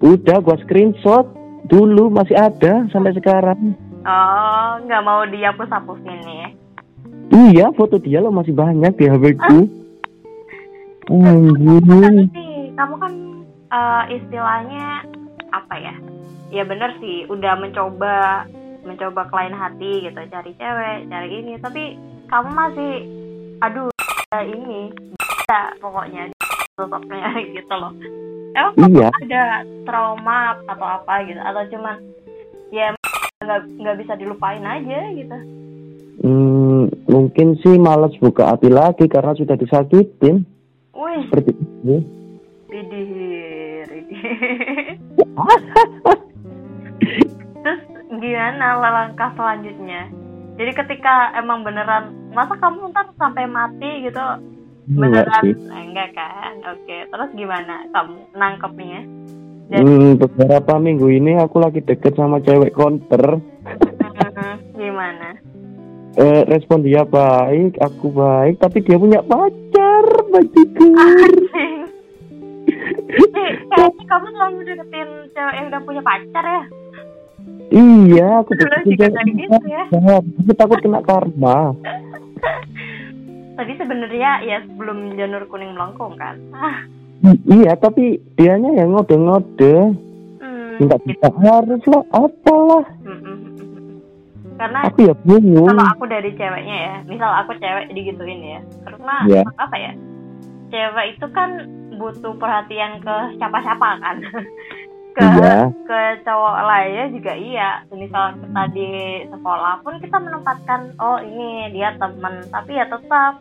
Udah 0.00 0.38
gua 0.40 0.56
screenshot. 0.64 1.28
Dulu 1.68 2.08
masih 2.08 2.32
ada 2.32 2.88
sampai 2.88 3.12
sekarang. 3.12 3.76
Oh 4.08 4.70
nggak 4.88 5.04
mau 5.04 5.20
dihapus-hapusin 5.28 6.20
nih 6.24 6.57
iya 7.38 7.70
foto 7.70 8.02
dia 8.02 8.18
lo 8.18 8.34
masih 8.34 8.54
banyak 8.54 8.92
di 8.98 9.04
HP 9.06 9.24
ku. 9.38 9.58
Nih, 11.08 12.74
kamu 12.76 12.94
kan 12.98 13.12
eh, 13.70 14.02
istilahnya 14.18 15.06
apa 15.54 15.74
ya? 15.78 15.94
Ya 16.48 16.64
bener 16.64 16.96
sih, 17.00 17.28
udah 17.28 17.60
mencoba 17.60 18.48
mencoba 18.88 19.28
klien 19.28 19.52
hati 19.52 20.08
gitu, 20.08 20.20
cari 20.32 20.52
cewek, 20.56 20.98
cari 21.12 21.28
ini, 21.28 21.60
tapi 21.60 22.00
kamu 22.32 22.48
masih, 22.56 22.92
aduh, 23.60 23.92
ya 24.32 24.40
ini, 24.48 24.88
ya, 25.52 25.60
pokoknya 25.76 26.32
sosoknya 26.78 27.36
gitu 27.56 27.74
loh. 27.76 27.92
Emang 28.56 28.74
kamu 28.80 28.96
iya. 29.04 29.08
ada 29.28 29.44
trauma 29.84 30.56
atau 30.64 30.88
apa 30.88 31.14
gitu, 31.28 31.40
atau 31.40 31.62
cuman 31.68 31.96
ya 32.72 32.96
nggak 33.44 33.60
nggak 33.76 33.98
bisa 34.00 34.12
dilupain 34.16 34.64
aja 34.64 34.98
gitu. 35.12 35.38
Hmm, 36.18 36.90
mungkin 37.06 37.54
sih 37.62 37.78
malas 37.78 38.10
buka 38.18 38.50
hati 38.50 38.66
lagi 38.66 39.06
karena 39.06 39.38
sudah 39.38 39.54
disakitin 39.54 40.42
Wih, 40.90 41.20
seperti 41.30 41.54
itu. 41.54 41.96
Ridih, 42.68 43.08
ridih. 43.86 44.22
Terus 47.62 47.80
gimana 48.18 48.66
langkah 48.82 49.30
selanjutnya? 49.38 50.10
Jadi 50.58 50.72
ketika 50.74 51.38
emang 51.38 51.62
beneran, 51.62 52.10
masa 52.34 52.58
kamu 52.58 52.90
ntar 52.90 53.14
sampai 53.14 53.46
mati 53.46 54.10
gitu? 54.10 54.18
Enggak 54.90 55.30
Beneran? 55.30 55.42
sih. 55.46 55.54
Eh, 55.54 55.82
enggak 55.86 56.10
kan? 56.18 56.52
Oke, 56.74 56.96
terus 57.06 57.30
gimana 57.38 57.86
kamu 57.94 58.18
nangkepnya? 58.34 59.00
Dan 59.68 59.84
Hmm, 59.84 60.12
beberapa 60.18 60.80
minggu 60.80 61.06
ini 61.12 61.38
aku 61.38 61.62
lagi 61.62 61.78
deket 61.84 62.18
sama 62.18 62.42
cewek 62.42 62.74
counter. 62.74 63.38
Mhm, 63.38 64.54
gimana? 64.82 65.38
Eh, 66.16 66.42
respon 66.48 66.80
dia 66.80 67.04
baik, 67.04 67.76
aku 67.78 68.08
baik, 68.08 68.56
tapi 68.62 68.80
dia 68.80 68.96
punya 68.96 69.20
pacar, 69.20 70.04
bajigur. 70.32 70.96
Anjing. 70.96 71.76
Eh, 73.08 73.52
kayaknya 73.72 74.04
kamu 74.08 74.26
selalu 74.32 74.56
deketin 74.64 75.08
cewek 75.32 75.54
yang 75.56 75.66
udah 75.68 75.80
punya 75.84 76.02
pacar 76.04 76.44
ya? 76.44 76.62
iya, 77.68 78.28
aku 78.40 78.52
deketin 78.56 78.84
juga 78.96 79.06
cewek 79.12 79.34
gitu 79.36 79.66
ya. 79.68 79.84
Aku 80.20 80.52
takut 80.56 80.78
kena 80.80 81.00
karma. 81.04 81.76
Tadi 83.58 83.72
sebenarnya 83.74 84.32
ya 84.46 84.58
sebelum 84.70 85.18
janur 85.18 85.42
kuning 85.50 85.74
melengkung 85.74 86.14
kan? 86.14 86.38
Ah, 86.54 86.86
iya, 87.26 87.74
tapi 87.74 88.22
dianya 88.38 88.70
yang 88.78 88.94
ngode-ngode. 88.94 89.76
hmm, 90.38 90.78
Minta 90.78 90.96
gitu. 91.02 91.18
kita 91.18 91.28
harus 91.42 91.82
lah, 91.90 92.04
apalah. 92.14 92.86
Mm, 93.02 93.18
mm. 93.18 93.47
Karena 94.58 94.80
Aku 94.90 94.98
ya 95.06 95.14
bingung. 95.22 95.70
kalau 95.70 95.86
aku 95.86 96.04
dari 96.10 96.34
ceweknya 96.34 96.76
ya, 96.82 96.94
misal 97.06 97.30
aku 97.30 97.54
cewek 97.56 97.94
digituin 97.94 98.42
ya, 98.42 98.60
karena 98.82 99.14
Iya. 99.30 99.42
apa 99.54 99.76
ya? 99.78 99.92
Cewek 100.68 101.06
itu 101.14 101.26
kan 101.30 101.50
butuh 101.94 102.34
perhatian 102.36 102.98
ke 102.98 103.14
siapa-siapa 103.38 103.88
kan, 104.02 104.16
ke 105.16 105.22
Iya, 105.22 105.70
ke 105.86 106.00
cowok 106.22 106.56
lainnya 106.66 107.06
juga 107.10 107.32
iya. 107.34 107.70
Misal 107.88 108.34
kita 108.34 108.62
di 108.74 108.88
sekolah 109.30 109.78
pun 109.82 109.94
kita 110.02 110.18
menempatkan, 110.18 110.90
oh 110.98 111.22
ini 111.22 111.70
dia 111.70 111.94
temen, 111.94 112.42
tapi 112.50 112.74
ya 112.74 112.86
tetap 112.86 113.38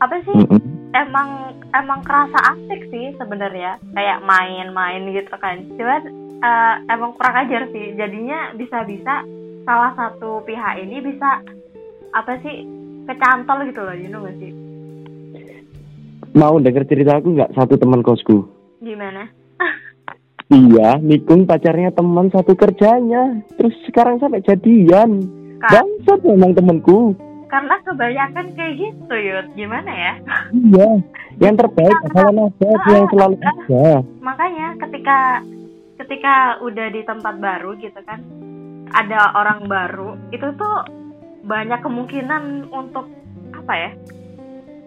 apa 0.00 0.14
sih? 0.22 0.38
Mm-mm. 0.38 0.62
Emang 0.90 1.54
emang 1.70 2.02
kerasa 2.02 2.38
asik 2.54 2.90
sih 2.90 3.14
sebenarnya, 3.14 3.78
kayak 3.94 4.22
main-main 4.22 5.02
gitu 5.10 5.34
kan. 5.34 5.66
Cuman 5.74 6.02
eh, 6.40 6.74
emang 6.88 7.14
kurang 7.14 7.36
ajar 7.42 7.68
sih, 7.68 7.94
jadinya 7.94 8.54
bisa-bisa 8.54 9.22
salah 9.64 9.92
satu 9.96 10.44
pihak 10.44 10.80
ini 10.82 11.02
bisa 11.04 11.44
apa 12.10 12.32
sih 12.42 12.66
kecantol 13.06 13.66
gitu 13.66 13.80
loh, 13.82 13.96
you 13.96 14.08
know 14.10 14.22
gak 14.24 14.36
sih? 14.38 14.52
mau 16.34 16.62
denger 16.62 16.86
cerita 16.86 17.18
aku 17.18 17.34
nggak 17.34 17.54
satu 17.58 17.74
teman 17.74 18.06
kosku? 18.06 18.46
Gimana? 18.78 19.26
Iya, 20.50 20.98
nikung 20.98 21.46
pacarnya 21.46 21.94
teman 21.94 22.26
satu 22.34 22.58
kerjanya. 22.58 23.38
Terus 23.54 23.74
sekarang 23.86 24.18
sampai 24.18 24.42
jadian. 24.42 25.22
Kak, 25.62 25.70
Bangsat 25.78 26.20
memang 26.26 26.52
temanku. 26.58 27.14
karena 27.50 27.82
kebanyakan 27.82 28.46
kayak 28.54 28.74
gitu 28.78 29.10
yud, 29.10 29.46
gimana 29.58 29.90
ya? 29.90 30.14
Iya, 30.54 30.90
yang 31.42 31.58
terbaik 31.58 31.98
bakalan 32.06 32.46
ada, 32.46 32.68
itu 32.78 32.88
yang 32.94 33.06
selalu 33.10 33.36
ada. 33.42 33.86
Makanya 34.22 34.68
ketika 34.78 35.18
ketika 35.98 36.62
udah 36.62 36.86
di 36.94 37.02
tempat 37.02 37.42
baru 37.42 37.74
gitu 37.82 37.98
kan, 38.06 38.22
ada 38.90 39.34
orang 39.38 39.66
baru, 39.70 40.18
itu 40.34 40.46
tuh 40.58 40.76
banyak 41.46 41.80
kemungkinan 41.82 42.68
untuk 42.70 43.06
apa 43.54 43.72
ya? 43.74 43.90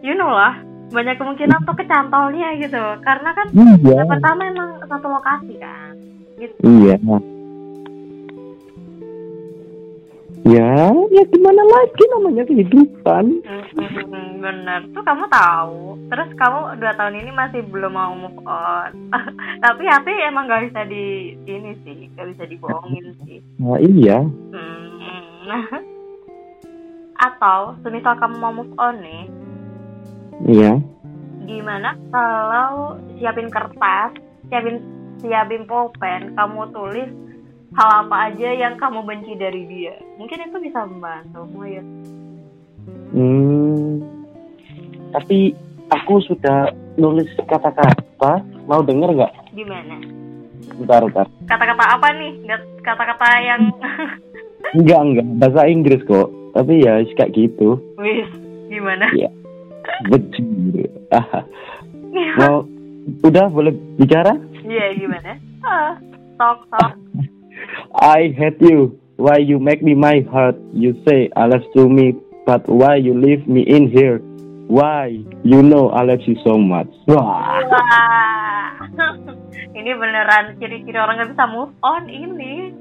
You 0.04 0.20
know 0.20 0.32
lah, 0.32 0.60
banyak 0.92 1.16
kemungkinan 1.16 1.64
untuk 1.64 1.80
kecantolnya 1.80 2.60
gitu. 2.60 2.84
Karena 3.02 3.30
kan 3.32 3.48
Iya, 3.56 4.04
yang 4.04 4.10
pertama 4.12 4.42
emang 4.48 4.70
satu 4.86 5.08
lokasi 5.10 5.54
kan. 5.58 5.94
Gitu. 6.38 6.56
iya. 6.62 7.00
Ya, 10.44 10.92
ya 10.92 11.24
gimana 11.32 11.64
lagi 11.64 12.04
namanya 12.12 12.44
kehidupan. 12.44 13.26
Hmm, 13.48 14.44
bener 14.44 14.84
tuh 14.92 15.00
kamu 15.00 15.24
tahu. 15.32 15.96
Terus 16.12 16.30
kamu 16.36 16.84
dua 16.84 16.92
tahun 17.00 17.16
ini 17.16 17.32
masih 17.32 17.64
belum 17.72 17.96
mau 17.96 18.12
move 18.12 18.44
on. 18.44 18.92
Tapi 19.64 19.84
hati 19.88 20.12
emang 20.28 20.52
gak 20.52 20.68
bisa 20.68 20.84
di 20.84 21.32
ini 21.48 21.72
sih, 21.88 22.12
gak 22.20 22.36
bisa 22.36 22.44
dibohongin 22.44 23.16
sih. 23.24 23.40
Nah, 23.56 23.80
iya. 23.80 24.20
Hmm. 24.20 25.80
Atau 27.16 27.80
semisal 27.88 28.20
kamu 28.20 28.36
mau 28.36 28.52
move 28.52 28.76
on 28.76 29.00
nih, 29.00 29.24
Iya. 30.44 30.76
gimana 31.48 31.96
kalau 32.12 33.00
siapin 33.16 33.48
kertas, 33.48 34.12
siapin 34.52 34.84
siapin 35.24 35.64
pulpen, 35.64 36.36
kamu 36.36 36.68
tulis 36.76 37.12
hal 37.74 37.90
apa 38.06 38.30
aja 38.30 38.50
yang 38.54 38.78
kamu 38.78 39.02
benci 39.06 39.34
dari 39.36 39.66
dia. 39.66 39.98
Mungkin 40.18 40.50
itu 40.50 40.58
bisa 40.62 40.86
membantu, 40.86 41.46
ya. 41.66 41.84
Hmm. 43.14 44.02
Tapi 45.14 45.54
aku 45.90 46.22
sudah 46.26 46.74
nulis 46.98 47.30
kata-kata. 47.46 48.42
Mau 48.66 48.82
denger 48.82 49.14
nggak? 49.14 49.34
Gimana? 49.54 49.96
Bentar, 50.80 51.02
bentar. 51.06 51.28
Kata-kata 51.50 51.84
apa 51.98 52.08
nih? 52.18 52.32
Kata-kata 52.82 53.28
yang 53.42 53.62
Enggak, 54.78 55.02
enggak. 55.06 55.28
Bahasa 55.38 55.62
Inggris 55.70 56.02
kok. 56.08 56.30
Tapi 56.54 56.86
ya 56.86 57.02
kayak 57.18 57.34
gitu. 57.34 57.78
wis 57.98 58.30
gimana? 58.70 59.10
Bejir. 60.10 60.90
Ah, 61.14 61.46
Mau 62.38 62.66
udah 63.26 63.50
boleh 63.50 63.74
bicara? 63.98 64.34
Iya 64.66 64.98
gimana? 64.98 65.38
Ah, 65.62 65.98
talk 66.38 66.66
talk. 66.70 67.03
I 67.96 68.34
hate 68.36 68.62
you. 68.62 69.00
Why 69.16 69.38
you 69.38 69.60
make 69.60 69.84
me 69.84 69.94
my 69.94 70.26
heart? 70.32 70.58
You 70.74 70.98
say 71.08 71.30
I 71.36 71.46
love 71.46 71.64
to 71.78 71.88
me, 71.88 72.18
but 72.46 72.68
why 72.68 72.98
you 72.98 73.14
leave 73.14 73.48
me 73.48 73.62
in 73.62 73.90
here? 73.90 74.20
Why? 74.68 75.22
You 75.44 75.62
know 75.62 75.90
I 75.94 76.04
love 76.04 76.26
you 76.26 76.36
so 76.44 76.58
much. 76.58 76.90
Wah. 77.06 77.62
Ini 79.78 79.92
beneran 79.98 80.58
ciri-ciri 80.58 80.98
orang 80.98 81.18
nggak 81.22 81.32
bisa 81.34 81.46
move 81.50 81.74
on 81.82 82.06
ini. 82.10 82.74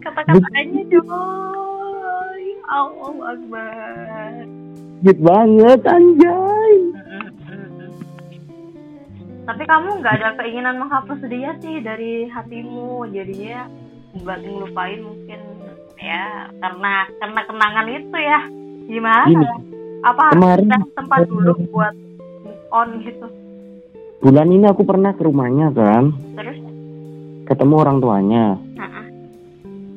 Kata-katanya 0.00 0.82
coy. 0.88 2.44
Allah 2.70 3.16
Akbar. 3.36 4.32
Sweet 5.00 5.18
banget 5.20 5.80
anjay. 5.84 6.74
Tapi 9.48 9.62
kamu 9.66 9.88
nggak 10.00 10.14
ada 10.20 10.28
keinginan 10.38 10.76
menghapus 10.78 11.20
dia 11.26 11.56
sih 11.58 11.82
dari 11.82 12.28
hatimu, 12.30 13.08
jadinya 13.10 13.66
buat 14.16 14.40
ngelupain 14.40 15.00
mungkin 15.00 15.40
ya 15.96 16.24
karena 16.58 16.92
karena 17.16 17.40
kenangan 17.44 17.86
itu 17.88 18.18
ya. 18.18 18.40
Gimana? 18.90 19.26
Gini, 19.28 19.46
Apa 20.00 20.22
harus 20.26 20.34
kemarin- 20.34 20.70
ada 20.72 20.78
tempat 20.96 21.18
dulu 21.28 21.52
buat 21.70 21.94
on 22.72 22.88
gitu? 23.00 23.26
Bulan 24.20 24.48
ini 24.48 24.66
aku 24.66 24.82
pernah 24.82 25.12
ke 25.14 25.22
rumahnya 25.22 25.70
kan. 25.70 26.10
Terus 26.34 26.58
ketemu 27.46 27.74
orang 27.76 27.98
tuanya. 28.00 28.44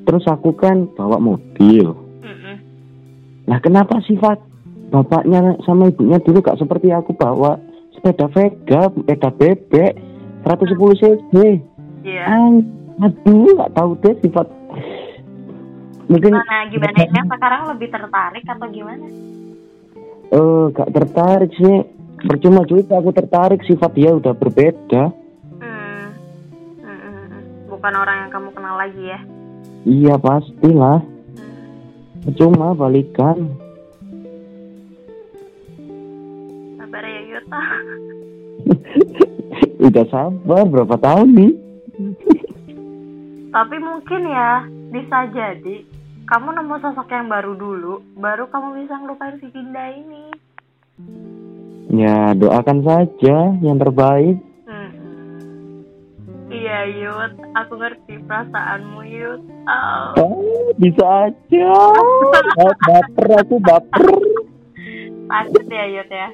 Terus 0.03 0.27
aku 0.27 0.51
kan 0.53 0.91
bawa 0.91 1.15
mobil. 1.15 1.96
Mm-mm. 2.20 2.55
Nah 3.48 3.58
kenapa 3.60 4.03
sifat 4.03 4.36
bapaknya 4.91 5.55
sama 5.63 5.88
ibunya 5.88 6.20
dulu 6.20 6.43
gak 6.43 6.60
seperti 6.60 6.91
aku 6.91 7.15
bawa 7.15 7.55
sepeda 7.96 8.27
Vega, 8.27 8.91
sepeda 8.91 9.29
bebek 9.32 9.96
110 10.43 11.00
cc. 11.00 11.34
Iya. 12.03 12.24
Ah, 12.27 12.51
aduh 13.03 13.51
nggak 13.51 13.74
tahu 13.75 13.91
deh 14.00 14.15
sifat. 14.24 14.48
Mungkin 16.07 16.31
Gimana 16.36 16.57
gimana 16.72 16.98
ya? 17.03 17.24
Sekarang 17.25 17.62
lebih 17.74 17.88
tertarik 17.91 18.43
atau 18.48 18.67
gimana? 18.72 19.07
eh 20.33 20.63
gak 20.74 20.89
tertarik 20.93 21.51
sih. 21.53 21.77
Percuma 22.24 22.63
juga 22.63 23.03
aku 23.03 23.12
tertarik 23.12 23.62
sifat 23.67 23.91
dia 23.93 24.15
udah 24.15 24.31
berbeda. 24.31 25.12
Hmm. 25.60 26.15
Mm, 26.79 26.88
mm, 26.88 27.24
mm. 27.27 27.41
Bukan 27.67 27.93
orang 28.00 28.17
yang 28.25 28.31
kamu 28.31 28.50
kenal 28.55 28.75
lagi 28.79 29.03
ya? 29.03 29.19
Iya 29.83 30.15
pastilah. 30.15 31.03
Hmm. 31.03 32.24
Percuma 32.24 32.72
balikan. 32.72 33.51
Sabar 36.79 37.03
ya 37.03 37.22
Yuta. 37.27 37.62
udah 39.91 40.05
sabar 40.07 40.63
berapa 40.63 40.95
tahun 40.95 41.29
nih? 41.36 41.53
Tapi 43.53 43.77
mungkin 43.77 44.22
ya 44.33 44.65
bisa 44.89 45.29
jadi 45.29 45.86
kamu 46.25 46.57
nemu 46.57 46.75
sosok 46.81 47.05
yang 47.13 47.29
baru 47.29 47.53
dulu, 47.53 48.01
baru 48.17 48.50
kamu 48.50 48.81
bisa 48.81 48.98
ngelupain 48.98 49.38
si 49.38 49.45
Dinda 49.53 49.93
ini. 49.93 50.33
Ya 51.93 52.33
doakan 52.33 52.81
saja 52.81 53.53
yang 53.62 53.77
terbaik. 53.77 54.41
Hmm. 54.65 54.89
Iya 56.50 56.79
Yud, 56.98 57.33
aku 57.53 57.74
ngerti 57.77 58.25
perasaanmu 58.25 59.01
Yud. 59.05 59.41
Oh. 59.69 60.17
Oh, 60.17 60.74
bisa 60.81 61.29
aja. 61.29 61.74
Ba- 62.57 62.79
baper 62.89 63.27
aku 63.38 63.55
baper. 63.62 64.05
Takut 65.29 65.65
ya 65.69 65.86
Yud 65.93 66.10
ya. 66.10 66.29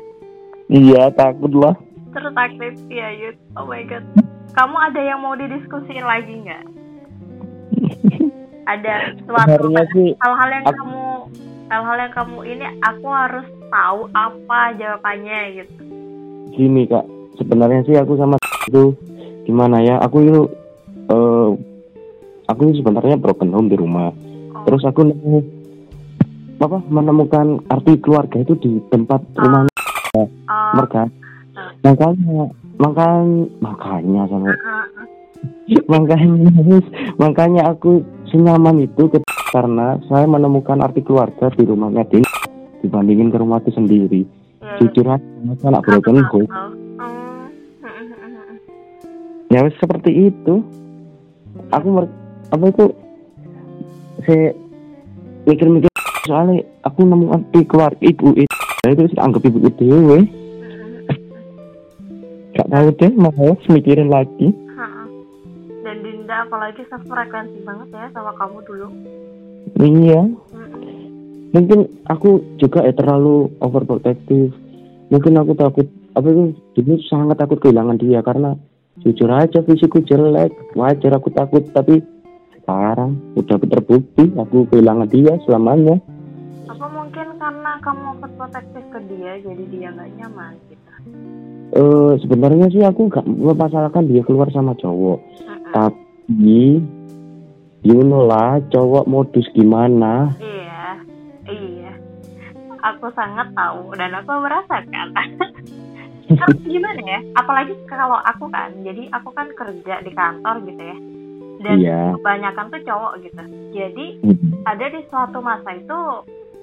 Iya 0.71 1.03
takut 1.11 1.51
lah. 1.51 1.75
Terus 2.15 2.31
aktif 2.31 2.79
ya 2.87 3.11
Yud. 3.11 3.35
Oh 3.59 3.67
my 3.67 3.83
god. 3.83 4.07
Kamu 4.55 4.79
ada 4.79 5.03
yang 5.03 5.19
mau 5.19 5.35
didiskusiin 5.35 6.07
lagi 6.07 6.47
nggak? 6.47 6.78
Ada 8.69 9.17
suatu 9.25 9.65
hal-hal 10.21 10.49
yang 10.53 10.65
aku- 10.65 10.77
kamu 10.77 11.03
hal-hal 11.69 11.97
yang 11.97 12.13
kamu 12.13 12.37
ini 12.45 12.65
aku 12.85 13.07
harus 13.09 13.47
tahu 13.69 13.99
apa 14.13 14.59
jawabannya 14.77 15.39
gitu. 15.61 15.73
gini 16.53 16.83
kak. 16.89 17.05
Sebenarnya 17.39 17.81
sih 17.87 17.95
aku 17.95 18.19
sama 18.19 18.35
itu 18.67 18.91
gimana 19.47 19.79
ya? 19.79 19.95
Aku 20.03 20.21
itu 20.21 20.41
eh 21.09 21.49
aku 22.49 22.59
ini 22.67 22.73
sebenarnya 22.81 23.15
broken 23.15 23.53
home 23.53 23.69
di 23.71 23.77
rumah. 23.79 24.11
Oh, 24.11 24.65
Terus 24.67 24.83
aku 24.83 25.07
nemu 25.07 25.39
apa 26.59 26.83
menemukan 26.91 27.63
arti 27.71 27.95
keluarga 28.03 28.43
itu 28.43 28.53
di 28.59 28.71
tempat 28.91 29.23
rumah 29.39 29.65
oh, 30.19 30.27
mereka. 30.75 31.07
Makanya 31.85 32.51
makanya 32.75 33.47
makanya 33.63 34.21
sama 34.27 34.51
uh, 34.51 34.85
makanya 35.91 36.81
makanya 37.17 37.61
aku 37.73 38.03
senyaman 38.29 38.85
itu 38.85 39.09
ke- 39.09 39.23
karena 39.49 39.97
saya 40.05 40.29
menemukan 40.29 40.77
arti 40.81 41.01
keluarga 41.01 41.49
di 41.57 41.65
rumahnya 41.65 42.05
Din 42.05 42.25
dibandingin 42.85 43.33
ke 43.33 43.37
rumahku 43.41 43.73
sendiri. 43.73 44.23
Iya. 44.59 44.75
jujur 44.83 45.07
aja 45.07 45.23
anak 45.71 45.87
broken 45.87 46.19
home 46.27 46.43
hmm, 46.51 46.75
hmm, 47.79 48.05
hmm, 48.11 48.31
hmm. 48.35 48.57
ya 49.55 49.71
seperti 49.79 50.29
itu. 50.31 50.61
Aku 51.71 51.87
mer- 51.89 52.15
apa 52.51 52.65
itu? 52.67 52.85
Saya 54.27 54.51
mikir-mikir 55.47 55.89
soalnya 56.27 56.67
aku 56.83 57.07
nemu 57.07 57.25
arti 57.31 57.59
keluarga 57.65 58.03
ibu 58.03 58.35
itu 58.35 58.55
saya 58.83 58.93
itu 58.95 59.15
anggap 59.15 59.41
ibu 59.47 59.57
itu 59.63 59.71
dewe. 59.79 60.19
Gak 62.53 62.67
tahu 62.67 62.87
deh 62.99 63.11
mau 63.15 63.51
mikirin 63.71 64.11
lagi 64.11 64.51
Dinda 66.29 66.45
apalagi 66.45 66.85
sefrekuensi 66.85 67.65
banget 67.65 67.89
ya 67.89 68.05
sama 68.13 68.29
kamu 68.37 68.61
dulu. 68.69 68.87
iya 69.81 70.21
Mm-mm. 70.29 71.49
mungkin 71.57 71.89
aku 72.05 72.45
juga 72.61 72.85
ya 72.85 72.93
terlalu 72.93 73.49
overprotective 73.65 74.53
mungkin 75.09 75.41
aku 75.41 75.57
takut 75.57 75.89
apa 76.13 76.29
itu 76.29 76.53
dulu 76.77 77.01
sangat 77.09 77.33
takut 77.41 77.57
kehilangan 77.57 77.97
dia 77.97 78.21
karena 78.21 78.53
jujur 79.01 79.25
aja 79.25 79.65
fisikku 79.65 80.05
jelek 80.05 80.53
wajar 80.77 81.17
aku 81.17 81.33
takut 81.33 81.65
tapi 81.73 82.05
sekarang 82.61 83.17
udah 83.33 83.57
terbukti 83.65 84.29
aku 84.37 84.69
kehilangan 84.69 85.09
dia 85.09 85.33
selamanya 85.49 85.97
Apa 86.69 86.85
mungkin 86.93 87.41
karena 87.41 87.71
kamu 87.81 88.05
overprotective 88.21 88.85
ke 88.93 88.99
dia 89.09 89.33
jadi 89.41 89.63
dia 89.73 89.87
nggak 89.97 90.09
nyaman 90.13 90.53
gitu. 90.69 90.91
eh 91.73 92.13
sebenarnya 92.21 92.69
sih 92.69 92.85
aku 92.85 93.09
gak 93.09 93.25
memasalahkan 93.25 94.05
dia 94.05 94.21
keluar 94.21 94.45
sama 94.53 94.77
cowok 94.77 95.17
Mm-mm. 95.41 95.73
tapi 95.73 96.05
you 96.29 97.99
know 98.05 98.29
lah 98.29 98.61
cowok 98.69 99.09
modus 99.09 99.49
gimana 99.57 100.29
Iya, 100.37 101.01
iya. 101.49 101.91
Aku 102.85 103.09
sangat 103.17 103.49
tahu 103.57 103.97
dan 103.97 104.13
aku 104.13 104.31
merasakan. 104.37 105.07
Karena 106.29 106.61
gimana 106.61 107.01
ya? 107.01 107.19
Apalagi 107.33 107.73
kalau 107.89 108.21
aku 108.21 108.45
kan, 108.53 108.69
jadi 108.85 109.09
aku 109.09 109.33
kan 109.33 109.49
kerja 109.57 110.05
di 110.05 110.11
kantor 110.13 110.61
gitu 110.69 110.83
ya. 110.85 110.97
Dan 111.59 111.75
iya 111.81 112.13
kebanyakan 112.13 112.69
tuh 112.69 112.81
cowok 112.85 113.13
gitu. 113.25 113.43
Jadi 113.73 114.05
ada 114.69 114.85
di 114.85 115.01
suatu 115.09 115.41
masa 115.41 115.73
itu 115.73 115.99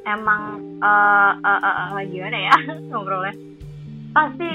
emang 0.07 0.63
eh 0.79 1.33
eh, 1.43 1.61
eh, 1.67 1.77
eh, 1.99 2.05
gimana 2.15 2.39
ya 2.39 2.55
ngobrolnya 2.95 3.35
pasti 4.15 4.49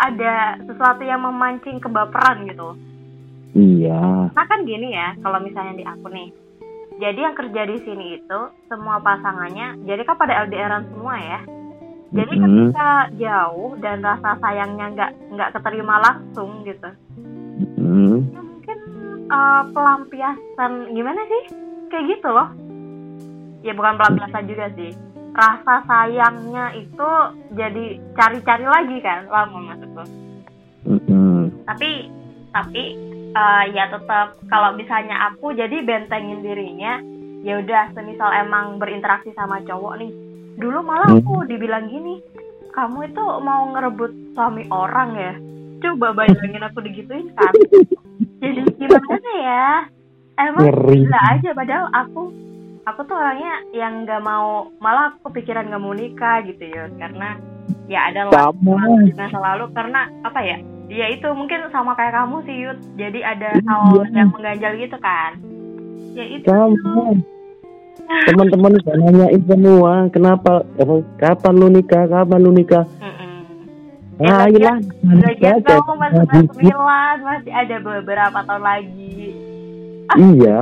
ada 0.00 0.56
sesuatu 0.64 1.04
yang 1.04 1.20
memancing 1.20 1.78
kebaperan 1.78 2.48
gitu 2.48 2.74
iya 3.52 4.30
nah 4.30 4.44
kan 4.46 4.62
gini 4.62 4.90
ya 4.90 5.14
kalau 5.18 5.38
misalnya 5.40 5.74
di 5.74 5.84
aku 5.84 6.06
nih 6.08 6.28
jadi 7.00 7.18
yang 7.18 7.34
kerja 7.34 7.62
di 7.64 7.76
sini 7.80 8.06
itu 8.20 8.40
semua 8.68 9.00
pasangannya 9.00 9.80
jadi 9.84 10.02
kan 10.04 10.16
pada 10.16 10.44
LDRan 10.44 10.84
semua 10.92 11.16
ya 11.16 11.40
jadi 12.10 12.32
Mhm. 12.34 12.42
ketika 12.42 12.90
jauh 13.16 13.78
dan 13.78 14.02
rasa 14.02 14.34
sayangnya 14.36 14.86
nggak 14.90 15.10
nggak 15.30 15.52
keterima 15.54 15.96
langsung 15.98 16.62
gitu 16.62 16.90
Mhm. 17.78 18.16
ya 18.28 18.40
mungkin 18.40 18.78
eh, 19.30 19.62
pelampiasan 19.70 20.72
gimana 20.90 21.20
sih 21.24 21.42
kayak 21.88 22.06
gitu 22.10 22.28
loh 22.28 22.48
ya 23.62 23.72
bukan 23.72 23.94
pelampiasan 23.94 24.44
juga 24.46 24.66
sih 24.74 24.90
rasa 25.30 25.86
sayangnya 25.86 26.74
itu 26.74 27.10
jadi 27.54 27.84
cari-cari 28.12 28.66
lagi 28.66 28.96
kan 28.98 29.30
lama 29.30 29.58
maksudku 29.62 30.04
Mhm. 30.84 31.64
tapi 31.64 31.90
tapi 32.50 32.82
eh, 33.30 33.64
ya 33.72 33.84
tetap 33.88 34.38
kalau 34.50 34.74
misalnya 34.74 35.30
aku 35.30 35.54
jadi 35.54 35.82
bentengin 35.82 36.42
dirinya 36.42 36.98
ya 37.40 37.62
udah 37.62 37.94
semisal 37.96 38.28
emang 38.36 38.76
berinteraksi 38.76 39.32
sama 39.32 39.64
cowok 39.64 39.96
nih 39.98 40.12
dulu 40.60 40.84
malah 40.84 41.08
Hmm. 41.08 41.24
aku 41.24 41.48
dibilang 41.48 41.88
gini 41.88 42.20
kamu 42.70 43.10
itu 43.10 43.24
mau 43.42 43.66
ngerebut 43.74 44.12
suami 44.34 44.62
orang 44.70 45.10
ya? 45.18 45.34
Coba 45.82 46.14
bayangin 46.14 46.62
aku 46.62 46.78
digituin 46.86 47.34
kan? 47.34 47.50
Jadi 48.38 48.62
gimana 48.78 49.30
ya? 49.42 49.68
Emang 50.38 50.70
ngeri. 50.70 51.04
gila 51.04 51.20
aja 51.34 51.50
padahal 51.52 51.86
aku 51.90 52.30
aku 52.86 53.00
tuh 53.04 53.16
orangnya 53.18 53.60
yang 53.76 54.06
nggak 54.08 54.22
mau 54.24 54.72
malah 54.80 55.12
aku 55.12 55.28
kepikiran 55.28 55.68
nggak 55.68 55.82
mau 55.82 55.92
nikah 55.92 56.40
gitu 56.48 56.64
ya 56.64 56.88
karena 56.96 57.36
ya 57.92 58.08
ada 58.08 58.30
lah 58.30 58.48
di 58.54 59.12
masa 59.12 59.36
lalu 59.36 59.68
karena 59.76 60.08
apa 60.24 60.40
ya 60.40 60.56
ya 60.90 61.06
itu 61.08 61.28
mungkin 61.30 61.70
sama 61.70 61.94
kayak 61.94 62.12
kamu 62.12 62.36
sih 62.42 62.56
Yud. 62.60 62.78
Jadi 62.96 63.20
ada 63.22 63.48
Iya. 63.52 63.62
hal 63.64 63.80
yang 64.10 64.28
mengganjal 64.28 64.72
gitu 64.76 64.96
kan? 64.98 65.32
Ya 66.10 66.24
itu 66.26 66.44
sama 66.44 67.14
teman-teman 68.26 68.74
udah 68.76 68.94
nanyain 68.98 69.40
semua 69.40 69.92
kenapa 70.08 70.66
apa, 70.74 70.94
kapan 71.16 71.54
lu 71.54 71.68
nikah 71.70 72.04
kapan 72.04 72.40
lu 72.40 72.50
nikah? 72.50 72.82
Mm-mm. 72.98 73.38
Ya, 74.18 74.28
ah 74.28 74.38
lagian- 74.44 74.82
iya 74.82 75.14
Lagian 75.22 75.56
saja. 75.60 75.78
kamu 75.78 75.92
masih 75.96 76.22
sembilan 76.50 77.16
masih 77.22 77.52
ada 77.54 77.76
beberapa 77.78 78.38
tahun 78.42 78.62
lagi. 78.62 79.16
Iya 80.10 80.60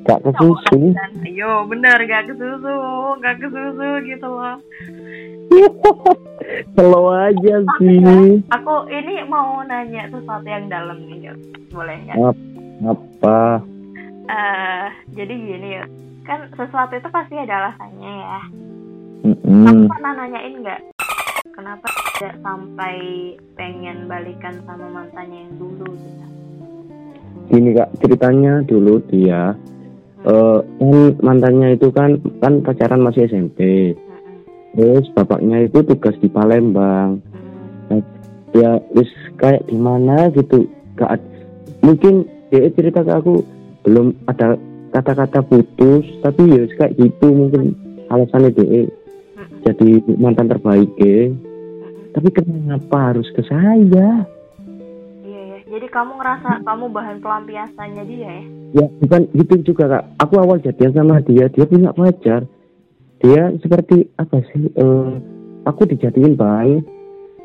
gak 0.00 0.20
kesusu. 0.24 0.90
Ayo 1.22 1.52
bener 1.64 1.98
gak 2.02 2.26
kesusu 2.26 2.74
gak 3.18 3.36
kesusu 3.38 3.88
gitu 4.02 4.26
loh 4.26 4.56
slow 6.74 7.12
aja 7.12 7.54
sih. 7.78 8.40
aku 8.48 8.74
ini 8.88 9.24
mau 9.28 9.60
nanya 9.64 10.08
sesuatu 10.08 10.46
yang 10.48 10.66
dalam 10.72 10.98
nih 11.04 11.32
boleh 11.72 11.96
nggak? 12.08 12.16
Apa 12.88 13.62
Eh, 14.28 14.86
jadi 15.16 15.32
gini 15.32 15.80
kan 16.28 16.52
sesuatu 16.52 16.92
itu 17.00 17.08
pasti 17.08 17.40
ada 17.40 17.64
alasannya 17.64 18.12
ya. 18.12 18.42
Mm-mm. 19.24 19.64
Kamu 19.64 19.88
pernah 19.88 20.12
nanyain 20.20 20.54
nggak 20.60 20.80
kenapa 21.56 21.86
tidak 22.14 22.38
sampai 22.44 22.96
pengen 23.58 24.06
balikan 24.06 24.62
sama 24.62 24.86
mantannya 24.92 25.48
yang 25.48 25.52
dulu 25.58 25.90
gitu? 25.90 26.26
gini 27.48 27.72
kak 27.72 27.88
ceritanya 28.04 28.60
dulu 28.68 29.00
dia 29.08 29.56
kan 30.84 31.16
mantannya 31.24 31.74
itu 31.80 31.88
kan 31.90 32.20
kan 32.44 32.60
pacaran 32.60 33.00
masih 33.00 33.24
SMP 33.24 33.58
Mm-mm. 33.96 34.07
Terus 34.78 35.10
bapaknya 35.10 35.66
itu 35.66 35.82
tugas 35.82 36.14
di 36.22 36.30
Palembang. 36.30 37.18
Ya 38.54 38.78
wis 38.94 39.10
kayak 39.42 39.66
gimana 39.66 40.30
gitu 40.30 40.70
gak 40.94 41.18
mungkin 41.82 42.30
dia 42.54 42.70
cerita 42.72 43.02
ke 43.02 43.10
aku 43.10 43.42
belum 43.82 44.14
ada 44.30 44.54
kata-kata 44.94 45.42
putus 45.42 46.06
tapi 46.22 46.46
ya 46.46 46.62
kayak 46.78 46.94
gitu 46.94 47.26
mungkin 47.26 47.74
alasannya 48.06 48.54
dia. 48.54 48.86
Jadi 49.66 50.14
mantan 50.14 50.46
terbaik 50.46 50.94
ya 50.94 51.34
tapi 52.14 52.28
kenapa 52.32 53.12
harus 53.12 53.26
ke 53.34 53.42
saya? 53.44 54.26
Iya 55.26 55.40
ya. 55.54 55.58
Jadi 55.68 55.86
kamu 55.92 56.16
ngerasa 56.16 56.64
kamu 56.64 56.84
bahan 56.88 57.18
pelampiasannya 57.20 58.04
dia 58.06 58.20
ya? 58.22 58.42
ya 58.78 58.86
bukan 59.04 59.20
gitu 59.34 59.74
juga 59.74 59.84
kak. 59.98 60.04
Aku 60.24 60.34
awal 60.40 60.62
jadian 60.62 60.94
sama 60.94 61.20
dia 61.22 61.50
dia 61.52 61.66
punya 61.68 61.92
pacar 61.92 62.48
dia 63.18 63.50
seperti 63.58 64.06
apa 64.14 64.38
sih 64.54 64.70
eh, 64.70 65.10
aku 65.66 65.84
dijadiin 65.90 66.38
bahan 66.38 66.86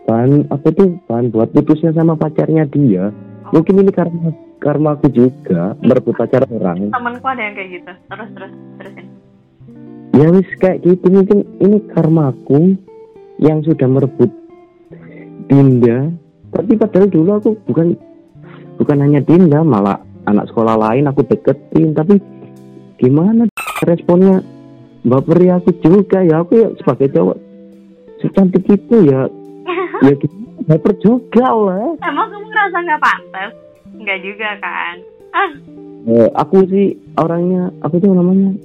bahan 0.03 0.51
apa 0.51 0.67
tuh 0.75 0.99
bahan 1.07 1.31
buat 1.31 1.49
putusnya 1.55 1.95
sama 1.95 2.19
pacarnya 2.19 2.67
dia. 2.67 3.09
Mungkin 3.53 3.85
ini 3.85 3.91
karma 3.93 4.33
karma 4.59 4.95
aku 4.95 5.07
juga 5.11 5.75
merebut 5.83 6.15
pacar 6.15 6.47
orang. 6.47 6.91
Temanku 6.91 7.27
ada 7.27 7.41
yang 7.43 7.55
kayak 7.55 7.69
gitu. 7.79 7.91
Terus 8.11 8.29
terus 8.35 8.51
terusin. 8.79 9.05
ya 10.13 10.27
wis 10.31 10.49
kayak 10.59 10.81
gitu. 10.83 11.05
Mungkin 11.07 11.39
ini 11.59 11.77
karmaku 11.91 12.61
yang 13.39 13.59
sudah 13.63 13.87
merebut 13.87 14.31
Dinda. 15.47 16.11
Tapi 16.53 16.71
padahal 16.77 17.07
dulu 17.09 17.29
aku 17.39 17.49
bukan 17.67 17.97
bukan 18.77 18.97
hanya 19.01 19.19
Dinda 19.23 19.65
malah 19.65 19.99
anak 20.27 20.47
sekolah 20.51 20.75
lain 20.75 21.07
aku 21.07 21.23
deketin. 21.27 21.95
Tapi 21.95 22.19
gimana 22.99 23.47
responnya 23.83 24.39
baperi 25.03 25.47
aku 25.49 25.69
juga 25.77 26.19
ya 26.19 26.39
aku 26.39 26.53
ya 26.57 26.67
sebagai 26.75 27.11
cowok 27.11 27.37
secantik 28.17 28.63
itu 28.65 28.95
ya 29.05 29.27
ya 30.05 30.13
gimana 30.13 30.41
baper 30.63 30.93
juga 30.97 31.47
lah 31.49 31.91
Emang 31.99 32.27
kamu 32.29 32.45
ngerasa 32.45 32.77
nggak 32.79 33.01
pantas? 33.01 33.51
Nggak 33.93 34.19
juga 34.21 34.49
kan? 34.57 34.95
Ah, 35.31 35.51
Eh, 36.03 36.27
aku 36.33 36.67
sih 36.67 36.87
orangnya 37.15 37.71
apa 37.79 37.95
tuh 37.95 38.11
namanya 38.11 38.55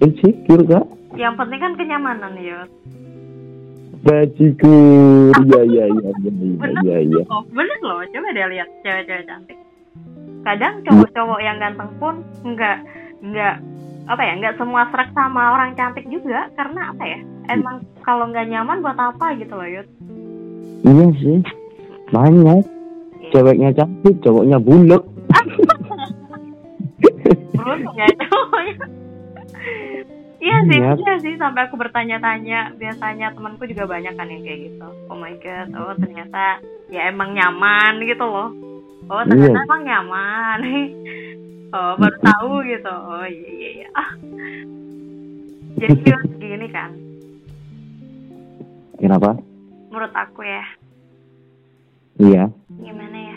insecure 0.00 0.62
kak 0.64 0.86
yang 1.12 1.34
penting 1.34 1.58
kan 1.58 1.74
kenyamanan 1.74 2.32
ya. 2.36 2.62
bajigur 4.02 5.30
ya 5.52 5.60
ya 5.60 5.84
ya 5.86 6.10
ya 6.10 6.10
Bener 6.58 6.82
ya 6.82 6.98
ya 7.02 7.22
Oh, 7.28 7.42
bener 7.48 7.78
loh. 7.80 8.02
Coba 8.04 8.28
deh 8.30 8.46
lihat 8.48 8.68
cewek-cewek 8.82 9.24
cantik. 9.24 9.58
Kadang 10.42 10.74
cowok-cowok 10.82 11.38
yang 11.40 11.56
ganteng 11.56 11.90
pun 11.96 12.14
nggak 12.44 12.78
nggak 13.22 13.56
apa 14.02 14.18
ya 14.18 14.32
nggak 14.36 14.56
semua 14.56 14.82
serak 14.90 15.14
sama 15.14 15.54
orang 15.54 15.72
cantik 15.72 16.04
juga 16.06 16.50
karena 16.52 16.90
apa 16.90 17.04
ya 17.04 17.18
emang 17.48 17.76
kalau 18.02 18.26
nggak 18.26 18.48
nyaman 18.48 18.82
buat 18.82 18.98
apa 18.98 19.34
gitu 19.38 19.54
loh 19.54 19.68
Yud. 19.68 19.86
Iya 20.82 21.06
sih. 21.16 21.38
Banyak. 22.10 22.62
Ceweknya 23.30 23.70
cantik 23.72 24.14
cowoknya 24.20 24.58
beruntung 24.58 25.06
ya 27.94 28.06
cowoknya. 28.20 28.86
Iya 30.42 30.56
sih 30.66 30.74
Iya. 30.74 30.92
iya 30.98 31.14
sih 31.22 31.34
sampai 31.38 31.70
aku 31.70 31.78
bertanya-tanya 31.78 32.74
biasanya 32.74 33.30
temanku 33.30 33.62
juga 33.70 33.86
banyak 33.86 34.18
kan 34.18 34.26
yang 34.26 34.42
kayak 34.42 34.60
gitu. 34.68 34.88
Oh 35.06 35.14
my 35.14 35.32
god 35.38 35.70
oh 35.72 35.94
ternyata 35.94 36.58
ya 36.90 37.06
emang 37.08 37.30
nyaman 37.32 38.02
gitu 38.02 38.26
loh. 38.26 38.50
Oh 39.06 39.22
ternyata 39.22 39.54
Iya. 39.54 39.64
emang 39.64 39.82
nyaman 39.86 40.58
oh 41.72 41.92
baru 41.96 42.16
tahu 42.20 42.52
gitu. 42.68 42.92
Oh 42.92 43.26
iya 43.26 43.48
iya 43.48 43.70
iya. 43.82 43.88
Ah. 43.96 44.10
Jadi 45.82 45.98
Yud, 46.04 46.30
gini 46.38 46.68
kan? 46.70 46.90
Kenapa? 49.00 49.34
Menurut 49.90 50.14
aku 50.14 50.46
ya. 50.46 50.64
Iya. 52.22 52.44
Gimana 52.70 53.18
ya? 53.18 53.36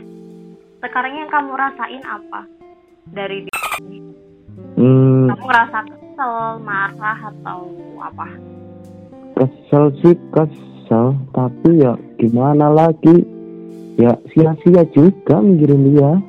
Sekarang 0.83 1.17
yang 1.17 1.29
kamu 1.31 1.51
rasain 1.57 2.03
apa 2.05 2.41
dari 3.09 3.47
dia? 3.47 3.59
Ini? 3.81 3.99
hmm, 4.77 5.31
kamu 5.31 5.43
ngerasa 5.47 5.77
kesel 5.89 6.33
marah 6.61 7.19
atau 7.33 7.59
apa? 7.97 8.27
Kesel 9.33 9.83
sih 10.03 10.15
kesel. 10.29 11.17
Tapi 11.33 11.69
ya 11.81 11.97
gimana 12.21 12.69
lagi? 12.69 13.25
Ya 13.95 14.11
sia-sia 14.35 14.83
juga 14.91 15.39
mikirin 15.39 15.95
dia 15.95 16.19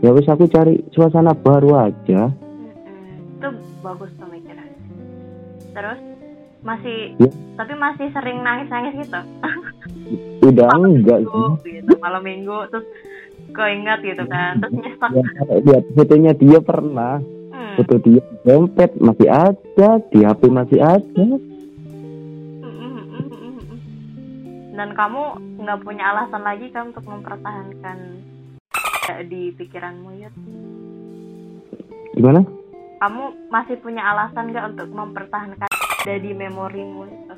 ya 0.00 0.10
wis 0.10 0.26
aku 0.26 0.44
cari 0.46 0.80
suasana 0.90 1.32
baru 1.32 1.70
aja. 1.82 2.32
Itu 3.32 3.48
bagus 3.80 4.10
pemikiran. 4.14 4.68
Terus 5.70 5.98
masih 6.60 7.16
Ya. 7.16 7.30
tapi 7.54 7.72
masih 7.74 8.06
sering 8.10 8.40
nangis 8.40 8.68
nangis 8.68 8.94
gitu? 8.98 9.20
Udah 10.46 10.68
malam 10.70 10.92
enggak 10.94 11.18
minggu 11.20 11.44
sih. 11.58 11.72
gitu 11.78 11.92
malam 11.98 12.22
minggu 12.22 12.58
terus 12.68 12.86
keinget 13.50 13.98
gitu 14.02 14.24
kan 14.26 14.52
terus 14.58 14.72
nyesek 14.74 15.10
ya, 15.10 15.24
lihat 15.58 15.84
fotonya 15.94 16.32
dia 16.34 16.58
pernah. 16.60 17.14
Hmm. 17.50 17.74
foto 17.76 17.94
dia 17.98 18.20
di 18.20 18.36
dompet 18.42 18.90
masih 18.98 19.28
ada 19.28 19.88
di 20.06 20.18
HP 20.20 20.40
masih 20.48 20.78
ada. 20.78 21.24
Mm-mm-mm-mm-mm. 22.60 23.78
dan 24.72 24.88
kamu 24.92 25.22
nggak 25.56 25.80
punya 25.80 26.04
alasan 26.06 26.42
lagi 26.42 26.66
kan 26.68 26.88
untuk 26.88 27.04
mempertahankan 27.04 27.98
di 29.26 29.50
pikiranmu 29.54 30.10
Yud 30.22 30.34
gimana? 32.14 32.40
Kamu 33.00 33.48
masih 33.48 33.80
punya 33.80 34.04
alasan 34.12 34.52
nggak 34.52 34.76
untuk 34.76 34.88
mempertahankan 34.92 35.70
ada 35.70 36.14
di 36.20 36.32
memorimu 36.36 37.08
itu? 37.08 37.34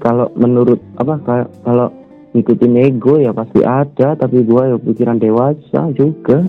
Kalau 0.00 0.28
menurut 0.36 0.80
apa 1.00 1.14
ka- 1.24 1.50
kalau 1.64 1.88
ngikutin 2.36 2.76
ego 2.76 3.16
ya 3.18 3.32
pasti 3.32 3.64
ada 3.64 4.14
tapi 4.14 4.44
gua 4.44 4.70
ya 4.70 4.76
pikiran 4.76 5.16
dewasa 5.16 5.92
juga. 5.96 6.44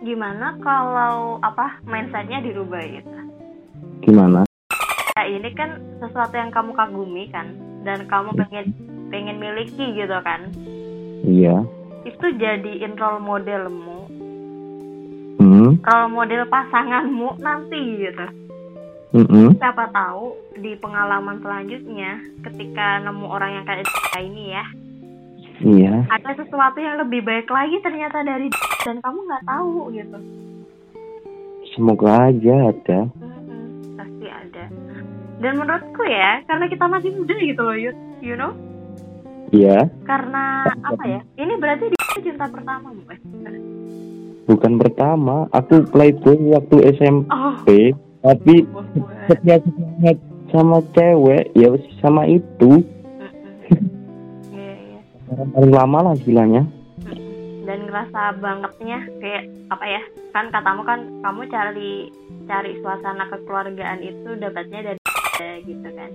Gimana 0.00 0.56
kalau 0.64 1.36
apa 1.44 1.76
mindsetnya 1.84 2.40
dirubah 2.40 2.80
gitu 2.88 3.16
gimana? 4.00 4.48
Ya 5.20 5.28
ini 5.28 5.52
kan 5.52 5.76
sesuatu 6.00 6.32
yang 6.32 6.48
kamu 6.48 6.72
kagumi 6.72 7.28
kan? 7.28 7.52
Dan 7.84 8.08
kamu 8.08 8.32
pengen 8.36 8.72
pengen 9.12 9.36
miliki 9.36 9.92
gitu 9.92 10.16
kan 10.24 10.48
iya. 11.24 11.56
Itu 12.08 12.26
jadiin 12.36 12.96
role 12.96 13.20
modelmu. 13.20 13.98
Hmm? 15.40 15.70
Role 15.80 16.10
model 16.12 16.42
pasanganmu 16.48 17.40
nanti 17.40 17.80
gitu. 18.00 18.26
Mm 19.10 19.58
siapa 19.58 19.90
tahu 19.90 20.38
di 20.62 20.78
pengalaman 20.78 21.42
selanjutnya 21.42 22.22
ketika 22.46 23.02
nemu 23.02 23.26
orang 23.26 23.58
yang 23.58 23.64
kayak 23.66 23.90
ini 24.22 24.54
ya 24.54 24.64
iya. 25.66 25.94
ada 26.14 26.30
sesuatu 26.38 26.78
yang 26.78 27.02
lebih 27.02 27.26
baik 27.26 27.50
lagi 27.50 27.82
ternyata 27.82 28.22
dari 28.22 28.46
dan 28.86 29.02
kamu 29.02 29.18
nggak 29.26 29.44
tahu 29.50 29.90
gitu. 29.90 30.18
Semoga 31.74 32.30
aja 32.30 32.54
ada. 32.70 33.00
Mm-mm, 33.18 33.98
pasti 33.98 34.26
ada. 34.30 34.64
Dan 35.42 35.52
menurutku 35.58 36.02
ya 36.06 36.46
karena 36.46 36.70
kita 36.70 36.84
masih 36.86 37.10
muda 37.10 37.34
gitu 37.34 37.62
loh 37.66 37.76
Yud. 37.76 37.98
You 38.22 38.38
know 38.38 38.54
iya 39.50 39.86
karena 40.06 40.66
apa 40.86 41.04
ya 41.06 41.20
ini 41.38 41.54
berarti 41.58 41.90
dia 41.90 42.22
cinta 42.22 42.46
pertama 42.50 42.94
eh 43.10 43.20
bukan 44.50 44.72
pertama 44.82 45.36
aku 45.54 45.86
playboy 45.90 46.38
waktu 46.50 46.76
SMP 46.98 47.30
oh 47.30 47.54
tapi 48.20 48.68
bos 48.68 48.84
gue. 48.92 49.04
setia 49.32 49.56
setia 49.64 50.12
sama 50.50 50.82
cewek 50.92 51.48
ya 51.54 51.70
sama 52.02 52.26
itu. 52.26 52.82
Iya, 54.50 54.72
iya. 54.76 55.00
paling 55.54 55.72
lama 55.72 55.98
lah 56.10 56.14
bilangnya 56.26 56.66
Mm-mm. 57.06 57.64
dan 57.64 57.86
ngerasa 57.86 58.20
bangetnya 58.42 58.98
kayak 59.22 59.44
apa 59.70 59.84
ya 59.86 60.02
kan 60.34 60.50
katamu 60.50 60.82
kan 60.84 61.00
kamu 61.22 61.40
cari 61.48 61.92
cari 62.50 62.72
suasana 62.82 63.30
kekeluargaan 63.30 64.02
itu 64.02 64.30
dapatnya 64.42 64.80
dari 64.92 65.00
gitu 65.64 65.88
kan 65.94 66.10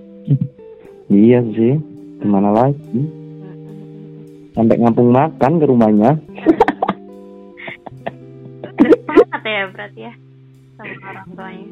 iya 1.08 1.40
sih 1.42 1.80
gimana 2.20 2.52
lagi. 2.52 3.25
Sampai 4.56 4.80
ngampung 4.80 5.12
makan 5.12 5.52
ke 5.60 5.64
rumahnya. 5.68 6.10
Banget 9.06 9.42
ya 9.44 9.62
berarti 9.70 10.00
ya? 10.00 10.12
Sama 10.76 10.94
orang 11.04 11.28
tuanya. 11.36 11.66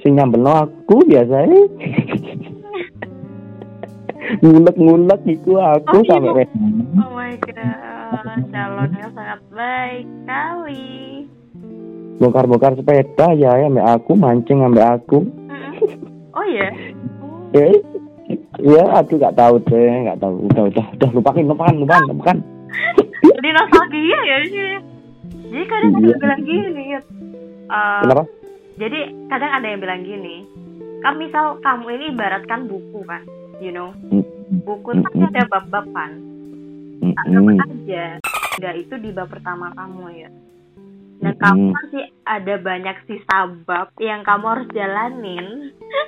Sing 0.00 0.12
nyambel 0.16 0.44
aku 0.48 0.96
biasanya. 1.04 1.60
Ngulek-ngulek 4.40 5.20
itu 5.28 5.52
aku 5.60 5.96
Oh, 5.96 6.02
iya. 6.02 6.08
sampai 6.16 6.44
oh 6.96 7.10
my 7.12 7.32
god 7.44 8.40
calon 8.50 8.90
yang 8.96 9.12
sangat 9.12 9.40
baik 9.52 10.04
sekali. 10.08 10.84
Bongkar-bongkar 12.14 12.72
sepeda 12.78 13.26
ya 13.36 13.52
ya 13.60 13.66
ambek 13.68 13.84
aku 13.84 14.12
mancing 14.16 14.64
ambek 14.64 14.86
aku. 14.96 15.18
Oh 16.32 16.44
iya? 16.48 16.72
Oh. 17.20 17.60
eh 17.60 17.76
ya 18.58 18.82
aku 18.94 19.12
nggak 19.16 19.34
tahu 19.34 19.54
deh 19.64 19.94
nggak 20.04 20.18
tahu. 20.18 20.34
Udah 20.50 20.62
udah 20.68 20.86
udah. 20.94 21.08
Lupain 21.10 21.44
lupakan 21.44 21.74
lupakan 21.74 22.04
lupakan. 22.10 22.36
Jadi 23.22 23.48
nostalgia 23.56 24.18
ya 24.22 24.36
sih 24.44 24.72
jadi 25.44 25.64
kadang 25.70 25.90
ada 25.92 26.00
Iya. 26.00 26.10
yang 26.10 26.20
bilang 26.20 26.42
gini. 26.42 26.84
Eh, 26.90 28.00
Kenapa? 28.02 28.22
jadi 28.74 29.00
kadang 29.30 29.52
ada 29.54 29.66
yang 29.66 29.80
bilang 29.80 30.02
gini. 30.02 30.36
Kan 30.98 31.14
misal 31.16 31.44
kamu 31.60 31.86
ini 31.94 32.04
ibaratkan 32.10 32.66
buku 32.66 33.00
kan? 33.04 33.22
You 33.58 33.70
know? 33.70 33.94
Buku 34.66 34.88
tuh 34.90 35.02
pasti 35.04 35.22
ada 35.22 35.46
bab-bab 35.46 35.86
kan? 35.94 36.10
Mm-mm. 36.98 37.54
aja. 37.54 38.18
Nggak 38.54 38.74
itu 38.76 38.94
di 38.98 39.10
bab 39.12 39.28
pertama 39.28 39.70
kamu 39.74 40.04
ya 40.16 40.30
dan 41.20 41.30
Mm-mm. 41.30 41.40
kamu 41.40 41.62
masih 41.70 42.04
ada 42.24 42.54
banyak 42.58 42.96
sisa 43.06 43.38
bab 43.62 43.88
yang 43.96 44.20
kamu 44.20 44.44
harus 44.44 44.68
jalanin 44.72 45.46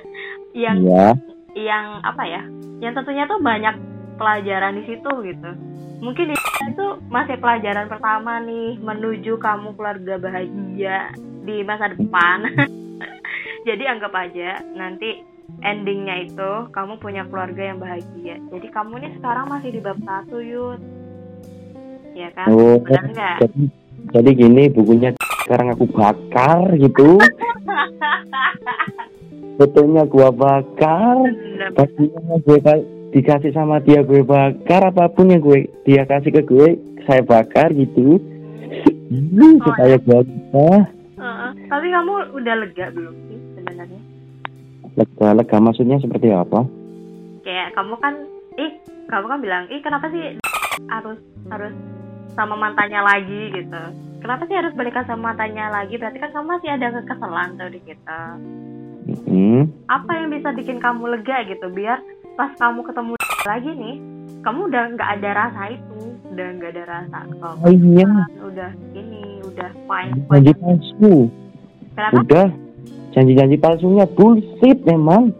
yang 0.53 0.77
Iya. 0.83 1.07
Yang 1.55 2.03
apa 2.03 2.23
ya 2.27 2.41
yang 2.83 2.93
tentunya 2.93 3.25
tuh 3.25 3.39
banyak 3.41 3.75
pelajaran 4.17 4.81
di 4.81 4.83
situ 4.89 5.11
gitu. 5.23 5.51
Mungkin 5.97 6.29
itu 6.37 6.85
masih 7.09 7.41
pelajaran 7.41 7.89
pertama 7.89 8.37
nih 8.41 8.77
menuju 8.77 9.41
kamu 9.41 9.73
keluarga 9.73 10.21
bahagia 10.21 11.09
di 11.45 11.65
masa 11.65 11.89
depan. 11.93 12.45
Jadi 13.67 13.83
anggap 13.83 14.13
aja 14.13 14.61
nanti 14.77 15.25
endingnya 15.65 16.27
itu 16.29 16.51
kamu 16.69 17.01
punya 17.01 17.25
keluarga 17.25 17.73
yang 17.73 17.79
bahagia. 17.81 18.37
Jadi 18.53 18.67
kamu 18.69 18.93
nih 19.01 19.11
sekarang 19.17 19.45
masih 19.49 19.69
di 19.73 19.79
bab 19.81 19.97
satu 20.05 20.37
yud. 20.37 20.81
Ya 22.13 22.29
kan? 22.33 22.45
Oh, 22.49 22.77
benar 22.81 23.05
nggak? 23.13 23.37
jadi, 23.45 23.61
jadi 24.13 24.29
gini 24.33 24.63
bukunya 24.73 25.09
sekarang 25.45 25.73
aku 25.73 25.85
bakar 25.89 26.77
gitu. 26.77 27.17
Fotonya 29.57 30.05
gua 30.05 30.29
bakar, 30.29 31.17
bajunya 31.73 32.35
gue 32.37 32.57
ka- 32.61 32.85
dikasih 33.09 33.49
sama 33.49 33.81
dia 33.81 34.05
gue 34.05 34.21
bakar, 34.21 34.93
apa 34.93 35.09
pun 35.09 35.33
yang 35.33 35.41
gue 35.41 35.65
dia 35.81 36.05
kasih 36.05 36.29
ke 36.29 36.41
gue 36.45 36.67
saya 37.03 37.25
bakar 37.25 37.73
gitu. 37.73 38.21
Oh, 39.07 39.57
supaya 39.65 39.97
gue 39.97 40.19
bisa. 40.23 40.67
Heeh. 41.17 41.51
tapi 41.65 41.89
kamu 41.89 42.13
udah 42.37 42.55
lega 42.61 42.85
belum 42.93 43.15
sih 43.25 43.37
sebenarnya? 43.57 44.01
Lega 44.93 45.27
lega. 45.33 45.57
Maksudnya 45.57 45.97
seperti 45.97 46.29
apa? 46.29 46.61
kayak 47.41 47.71
kamu 47.73 47.95
kan 47.97 48.13
ih 48.59 48.71
kamu 49.07 49.25
kan 49.25 49.39
bilang 49.39 49.63
ih 49.71 49.79
kenapa 49.79 50.11
sih 50.11 50.35
harus 50.91 51.15
harus 51.47 51.73
sama 52.35 52.53
mantannya 52.53 53.01
lagi? 53.01 53.55
gitu. 53.55 53.81
Kenapa 54.19 54.43
sih 54.45 54.53
harus 54.53 54.75
balikan 54.75 55.07
sama 55.07 55.31
mantannya 55.31 55.65
lagi? 55.71 55.95
Berarti 55.95 56.19
kan 56.19 56.29
kamu 56.29 56.59
masih 56.59 56.69
ada 56.75 56.87
kekesalan 56.91 57.49
tuh 57.55 57.69
di 57.71 57.79
kita 57.81 58.21
Hmm, 59.07 59.71
apa 59.87 60.11
yang 60.19 60.27
bisa 60.35 60.51
bikin 60.51 60.83
kamu 60.83 61.15
lega 61.15 61.47
gitu? 61.47 61.71
Biar 61.71 62.03
pas 62.35 62.51
kamu 62.59 62.83
ketemu 62.83 63.13
lagi 63.47 63.71
nih 63.71 63.95
kamu 64.43 64.67
udah 64.67 64.83
nggak 64.99 65.09
ada 65.19 65.29
rasa 65.31 65.61
itu. 65.71 65.99
Udah 66.35 66.47
nggak 66.59 66.71
ada 66.75 66.83
rasa 66.85 67.17
kok 67.25 67.55
oh 67.65 67.73
iya, 67.73 68.11
udah 68.45 68.71
ini 68.93 69.41
udah 69.41 69.69
fine 69.89 70.13
janji 70.29 70.53
palsu. 70.59 71.13
kenapa? 71.97 72.17
Udah, 72.21 72.47
janji-janji 73.15 73.57
palsunya 73.57 74.05
bullshit 74.05 74.77
memang. 74.85 75.33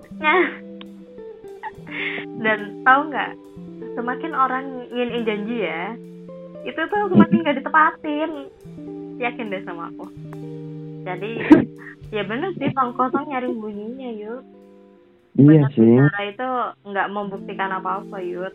dan 2.42 2.60
tahu 2.82 3.02
nggak 3.14 3.32
semakin 3.94 4.32
orang 4.34 4.66
nginin 4.90 5.26
janji 5.26 5.58
ya 5.66 5.94
itu 6.68 6.82
tuh 6.92 7.02
semakin 7.14 7.38
nggak 7.44 7.58
ditepatin. 7.64 8.32
Yakin 9.18 9.50
deh 9.50 9.62
sama 9.64 9.90
aku. 9.90 10.06
Jadi 11.08 11.32
ya 12.12 12.24
bener 12.24 12.52
sih 12.56 12.72
tong 12.72 12.96
kosong 12.96 13.28
nyari 13.28 13.52
bunyinya 13.52 14.10
yuk 14.16 14.42
Iya 15.38 15.70
Banyak 15.70 15.72
sih. 15.78 16.34
itu 16.34 16.50
nggak 16.82 17.08
membuktikan 17.14 17.70
apa-apa 17.70 18.18
yud. 18.26 18.54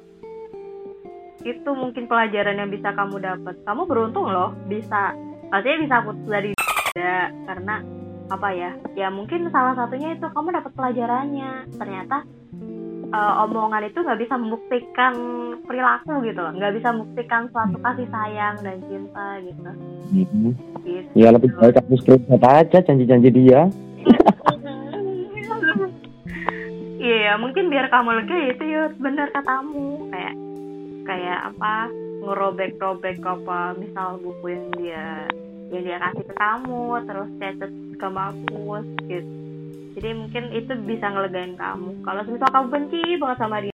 Itu 1.47 1.71
mungkin 1.79 2.11
pelajaran 2.11 2.59
yang 2.59 2.75
bisa 2.75 2.91
kamu 2.91 3.23
dapat 3.23 3.55
kamu 3.63 3.87
beruntung 3.87 4.27
loh 4.27 4.51
bisa. 4.67 5.15
Maksudnya 5.55 5.79
bisa 5.79 5.97
putus 6.03 6.27
dari 6.27 6.51
karena 7.47 7.87
apa 8.35 8.49
ya? 8.51 8.75
Ya 8.99 9.15
mungkin 9.15 9.47
salah 9.55 9.79
satunya 9.79 10.19
itu 10.19 10.27
kamu 10.27 10.59
dapat 10.59 10.73
pelajarannya. 10.75 11.71
Ternyata 11.79 12.27
eh, 13.13 13.35
omongan 13.45 13.85
itu 13.85 13.99
nggak 14.01 14.21
bisa 14.21 14.35
membuktikan 14.41 15.13
perilaku 15.69 16.25
gitu 16.25 16.41
loh 16.41 16.53
nggak 16.57 16.75
bisa 16.81 16.89
membuktikan 16.91 17.47
suatu 17.53 17.77
kasih 17.79 18.09
sayang 18.09 18.57
dan 18.65 18.77
cinta 18.89 19.27
gitu 19.45 19.71
Hmm. 20.13 20.53
gitu 20.85 21.09
Ya 21.17 21.33
lebih 21.33 21.53
baik 21.57 21.81
aku 21.81 21.97
screenshot 21.97 22.43
aja 22.45 22.79
janji-janji 22.85 23.33
dia. 23.33 23.69
Iya, 27.03 27.35
mungkin 27.35 27.67
biar 27.67 27.91
kamu 27.91 28.23
lega 28.23 28.31
ya 28.31 28.49
itu 28.55 28.65
yuk 28.79 28.95
bener 29.03 29.27
katamu 29.35 30.07
kayak 30.15 30.35
kayak 31.03 31.41
apa 31.51 31.91
ngerobek-robek 32.23 33.19
apa 33.27 33.75
misal 33.75 34.23
buku 34.23 34.55
yang 34.55 34.67
dia 34.79 35.07
yang 35.75 35.83
dia 35.83 35.99
kasih 35.99 36.23
ke 36.23 36.35
kamu 36.39 37.03
terus 37.03 37.29
catat 37.43 37.73
kamu 37.99 38.19
hapus 38.23 38.87
gitu. 39.11 39.42
Jadi 39.93 40.09
mungkin 40.17 40.45
itu 40.57 40.73
bisa 40.89 41.07
ngelegain 41.13 41.55
kamu. 41.57 42.01
Kalau 42.01 42.23
misal 42.25 42.49
kamu 42.49 42.67
benci 42.73 43.03
banget 43.21 43.39
sama 43.39 43.57
dia, 43.61 43.75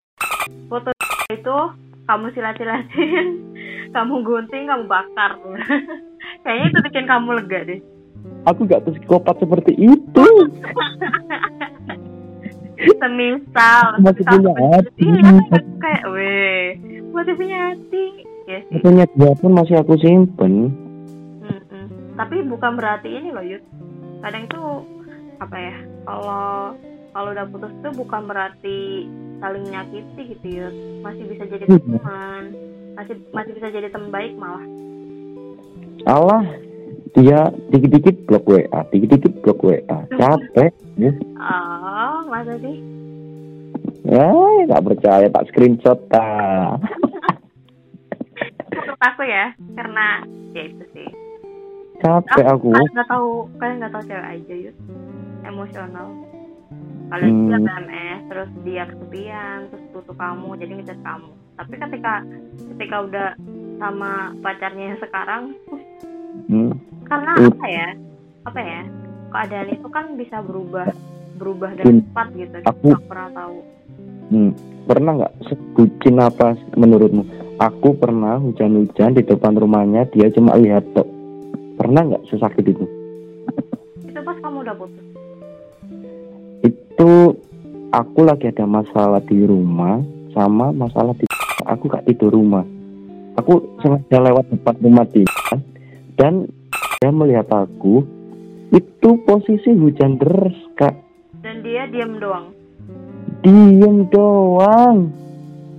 foto 0.71 0.91
itu 1.31 1.57
kamu 2.07 2.27
silat-silatin, 2.33 3.27
kamu 3.97 4.15
gunting, 4.23 4.65
kamu 4.71 4.85
bakar. 4.87 5.35
Kayaknya 6.45 6.67
itu 6.71 6.79
bikin 6.91 7.05
kamu 7.11 7.29
lega 7.43 7.61
deh. 7.67 7.81
Aku 8.45 8.69
gak 8.69 8.85
psikopat 8.85 9.37
seperti 9.41 9.73
itu. 9.75 10.27
semisal 13.01 13.85
Masih 14.03 14.25
punya 14.27 14.53
hati. 14.53 15.09
iya, 15.09 15.33
kayak 15.81 16.05
weh 16.11 16.65
masih 17.15 17.35
punya 17.39 17.59
hati 17.71 18.05
ya 18.45 18.59
sih 18.69 18.77
Katanya 18.83 19.05
dia 19.15 19.33
pun 19.39 19.51
masih 19.55 19.75
aku 19.81 19.95
simpen. 20.03 20.75
Mm-mm. 21.45 21.85
tapi 22.19 22.45
bukan 22.45 22.77
berarti 22.77 23.09
ini 23.09 23.29
loh 23.33 23.45
Yud 23.45 23.63
kadang 24.21 24.49
itu 24.49 24.61
apa 25.39 25.57
ya 25.57 25.77
kalau 26.05 26.77
kalau 27.11 27.29
udah 27.31 27.47
putus 27.47 27.73
tuh 27.81 27.93
bukan 27.95 28.23
berarti 28.25 29.09
saling 29.39 29.65
nyakiti 29.65 30.23
gitu 30.31 30.47
Yud 30.47 30.75
masih 31.01 31.25
bisa 31.27 31.45
jadi 31.47 31.65
Hmm. 31.65 31.81
teman 31.81 32.43
masih 32.95 33.15
masih 33.31 33.53
bisa 33.53 33.69
jadi 33.69 33.89
teman 33.89 34.11
baik 34.11 34.33
malah 34.37 34.65
Allah, 36.05 36.45
dia 37.17 37.49
dikit-dikit 37.71 38.29
blok 38.29 38.45
WA, 38.45 38.85
dikit-dikit 38.93 39.41
blok 39.41 39.65
WA. 39.65 39.81
Capek. 40.21 40.69
Ya, 41.01 41.11
oh 41.89 42.29
masa 42.29 42.61
sih 42.61 42.77
ya 44.05 44.29
gak 44.69 44.85
percaya 44.85 45.27
tak 45.29 45.49
screenshot 45.49 45.97
ta. 46.13 46.77
menurut 48.69 49.01
aku 49.01 49.23
ya 49.25 49.57
karena 49.73 50.21
ya 50.53 50.63
itu 50.69 50.85
sih 50.93 51.09
Capek 51.99 52.45
aku. 52.45 52.69
kalian 52.69 52.93
nggak 52.93 53.09
tahu 53.09 53.29
kalian 53.57 53.77
nggak 53.81 53.93
tahu 53.93 54.03
cewek 54.05 54.27
aja 54.29 54.55
yuk 54.61 54.75
emosional 55.55 56.09
kalian 57.09 57.31
Hmm. 57.31 57.47
dia 57.47 57.59
PMS 57.61 58.21
terus 58.27 58.51
dia 58.61 58.83
kesepian 58.85 59.59
terus 59.71 59.85
butuh 59.93 60.17
kamu 60.17 60.49
jadi 60.59 60.73
ngechat 60.75 61.01
kamu 61.01 61.31
tapi 61.55 61.75
ketika 61.79 62.15
ketika 62.75 62.97
udah 63.01 63.29
sama 63.79 64.13
pacarnya 64.43 64.85
yang 64.93 65.01
sekarang 65.01 65.43
Hmm. 66.51 66.73
karena 67.07 67.33
Hmm. 67.39 67.49
apa 67.49 67.67
ya 67.67 67.89
apa 68.45 68.61
ya 68.61 68.81
keadaan 69.31 69.69
itu 69.71 69.89
kan 69.89 70.07
bisa 70.15 70.37
berubah 70.43 70.89
berubah 71.35 71.71
dan 71.75 72.03
cepat 72.03 72.27
gitu 72.35 72.57
Aku- 72.65 72.99
pernah 73.07 73.31
tahu 73.33 73.59
Hmm. 74.25 74.57
Pernah 74.85 75.13
nggak 75.17 75.35
sebutin 75.45 76.17
apa 76.17 76.57
menurutmu? 76.77 77.25
Aku 77.57 77.93
pernah 77.93 78.37
hujan-hujan 78.37 79.13
di 79.13 79.21
depan 79.21 79.53
rumahnya, 79.53 80.09
dia 80.09 80.29
cuma 80.29 80.57
lihat 80.57 80.81
tok. 80.93 81.05
Pernah 81.77 82.09
nggak 82.09 82.25
sesakit 82.29 82.65
itu? 82.65 82.85
itu 84.05 84.19
pas 84.21 84.37
kamu 84.41 84.63
udah 84.63 84.77
putus 84.77 85.05
Itu 86.95 87.35
aku 87.91 88.21
lagi 88.23 88.55
ada 88.55 88.71
masalah 88.71 89.19
di 89.27 89.43
rumah 89.43 89.99
sama 90.31 90.71
masalah 90.71 91.11
di 91.19 91.27
aku 91.67 91.91
gak 91.91 92.07
tidur 92.07 92.31
rumah. 92.31 92.63
Aku 93.43 93.59
sengaja 93.83 94.23
lewat 94.31 94.47
depan 94.55 94.79
rumah 94.79 95.03
dia 95.11 95.27
dan 96.15 96.47
dia 97.03 97.11
melihat 97.11 97.51
aku 97.51 98.07
itu 98.71 99.11
posisi 99.27 99.75
hujan 99.75 100.23
deras 100.23 100.55
kak. 100.79 100.95
Dan 101.43 101.67
dia 101.67 101.91
diam 101.91 102.23
doang? 102.23 102.55
Diem 103.43 104.07
doang. 104.15 105.11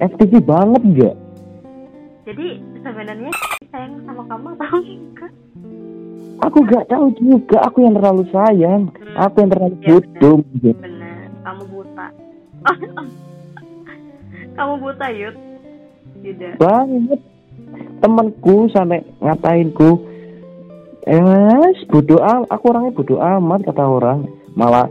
FTV 0.03 0.43
banget 0.43 0.83
gak 0.99 1.15
jadi 2.25 2.57
sebenarnya 2.81 3.31
sayang 3.69 4.01
sama 4.01 4.25
kamu 4.25 4.57
atau 4.57 4.81
enggak? 4.81 5.31
Aku 6.41 6.57
gak 6.65 6.89
tahu 6.89 7.07
juga 7.21 7.61
aku 7.69 7.85
yang 7.85 7.93
terlalu 7.93 8.25
sayang. 8.33 8.81
Hmm, 8.89 9.15
aku 9.15 9.35
yang 9.45 9.51
terlalu 9.53 9.75
Iya, 9.77 9.87
bodoh 9.93 10.37
kamu 11.45 11.63
buta. 11.69 12.07
Kamu 14.57 14.73
buta 14.81 15.07
Yud. 15.13 15.35
Yuda. 16.25 16.49
Banget. 16.57 17.21
Temanku 18.01 18.71
sampai 18.73 19.05
ngatainku 19.21 19.89
eh 21.05 21.69
bodoh 21.85 22.17
am 22.17 22.49
aku 22.49 22.73
orangnya 22.73 22.97
bodoh 22.97 23.19
amat 23.21 23.61
kata 23.69 23.83
orang. 23.85 24.25
Malah 24.57 24.89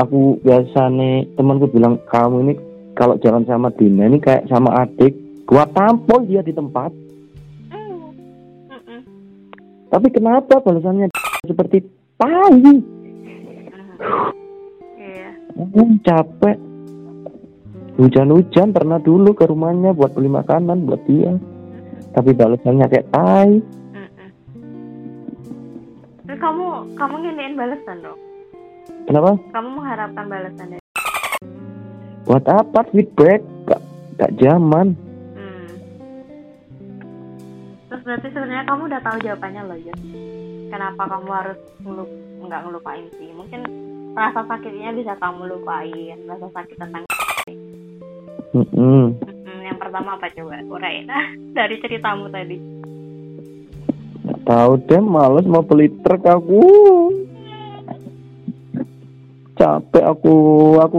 aku 0.00 0.42
biasa 0.42 0.90
nih 0.90 1.30
temanku 1.38 1.70
bilang 1.70 2.02
kamu 2.10 2.36
ini 2.48 2.54
kalau 2.98 3.14
jalan 3.22 3.46
sama 3.46 3.70
Dina 3.70 4.10
ini 4.10 4.18
kayak 4.18 4.50
sama 4.50 4.82
adik. 4.82 5.14
Gua 5.46 5.64
tampol 5.70 6.26
dia 6.26 6.42
di 6.42 6.52
tempat. 6.52 6.90
Hmm. 7.70 8.10
Tapi 9.88 10.08
kenapa 10.10 10.58
balasannya 10.58 11.06
seperti 11.50 11.86
tai? 12.18 12.56
Iya. 12.58 12.74
Hmm, 15.58 15.98
capek. 16.06 16.56
Hujan-hujan 17.98 18.70
pernah 18.70 19.02
dulu 19.02 19.34
ke 19.34 19.42
rumahnya 19.50 19.90
buat 19.90 20.14
beli 20.14 20.30
makanan 20.30 20.86
buat 20.86 21.02
dia. 21.10 21.34
Tapi 22.14 22.30
balasannya 22.30 22.86
kayak 22.86 23.10
tai. 23.10 23.58
Terus 26.28 26.38
kamu 26.38 26.94
kamu 26.94 27.14
nginiin 27.26 27.58
balasan 27.58 27.98
dong. 28.06 28.20
Kenapa? 29.10 29.34
Kamu 29.50 29.68
mengharapkan 29.82 30.24
balasan 30.30 30.66
dari 30.78 30.84
Buat 32.28 32.44
apa 32.46 32.84
feedback? 32.94 33.40
Gak, 33.66 33.82
gak 34.20 34.32
zaman. 34.38 34.94
Hmm. 35.34 35.70
Terus 37.90 38.02
berarti 38.06 38.28
sebenarnya 38.30 38.64
kamu 38.68 38.82
udah 38.86 39.00
tahu 39.02 39.16
jawabannya 39.26 39.62
loh, 39.66 39.78
Jess. 39.82 40.00
Kenapa 40.68 41.02
kamu 41.08 41.30
harus 41.32 41.58
ngelup 41.80 42.10
nggak 42.44 42.60
ngelupain 42.62 43.06
sih? 43.16 43.32
Mungkin 43.32 43.60
rasa 44.18 44.42
sakitnya 44.50 44.90
bisa 44.98 45.14
kamu 45.22 45.46
lupain, 45.46 46.18
rasa 46.26 46.50
sakit 46.50 46.74
tentang 46.74 47.06
Mm-mm. 48.48 49.14
Hmm, 49.14 49.60
yang 49.62 49.78
pertama 49.78 50.16
apa 50.18 50.26
coba 50.34 50.58
urain 50.66 51.06
dari 51.58 51.78
ceritamu 51.78 52.26
tadi. 52.32 52.56
Tahu 54.42 54.72
deh, 54.88 55.02
males 55.04 55.44
mau 55.44 55.60
beli 55.60 55.92
truk 56.00 56.24
aku. 56.24 56.62
Capek 59.54 60.04
aku, 60.06 60.34
aku 60.80 60.98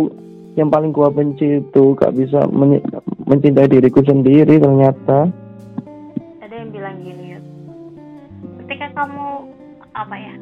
yang 0.60 0.70
paling 0.70 0.94
gua 0.94 1.10
benci 1.10 1.58
itu 1.58 1.84
gak 1.98 2.14
bisa 2.14 2.46
menye- 2.52 2.84
mencintai 3.26 3.66
diriku 3.66 4.06
sendiri 4.06 4.62
ternyata. 4.62 5.32
Ada 6.44 6.54
yang 6.54 6.70
bilang 6.70 7.02
gini. 7.02 7.40
Ketika 8.66 8.94
kamu 8.94 9.50
apa 9.98 10.16
ya 10.16 10.36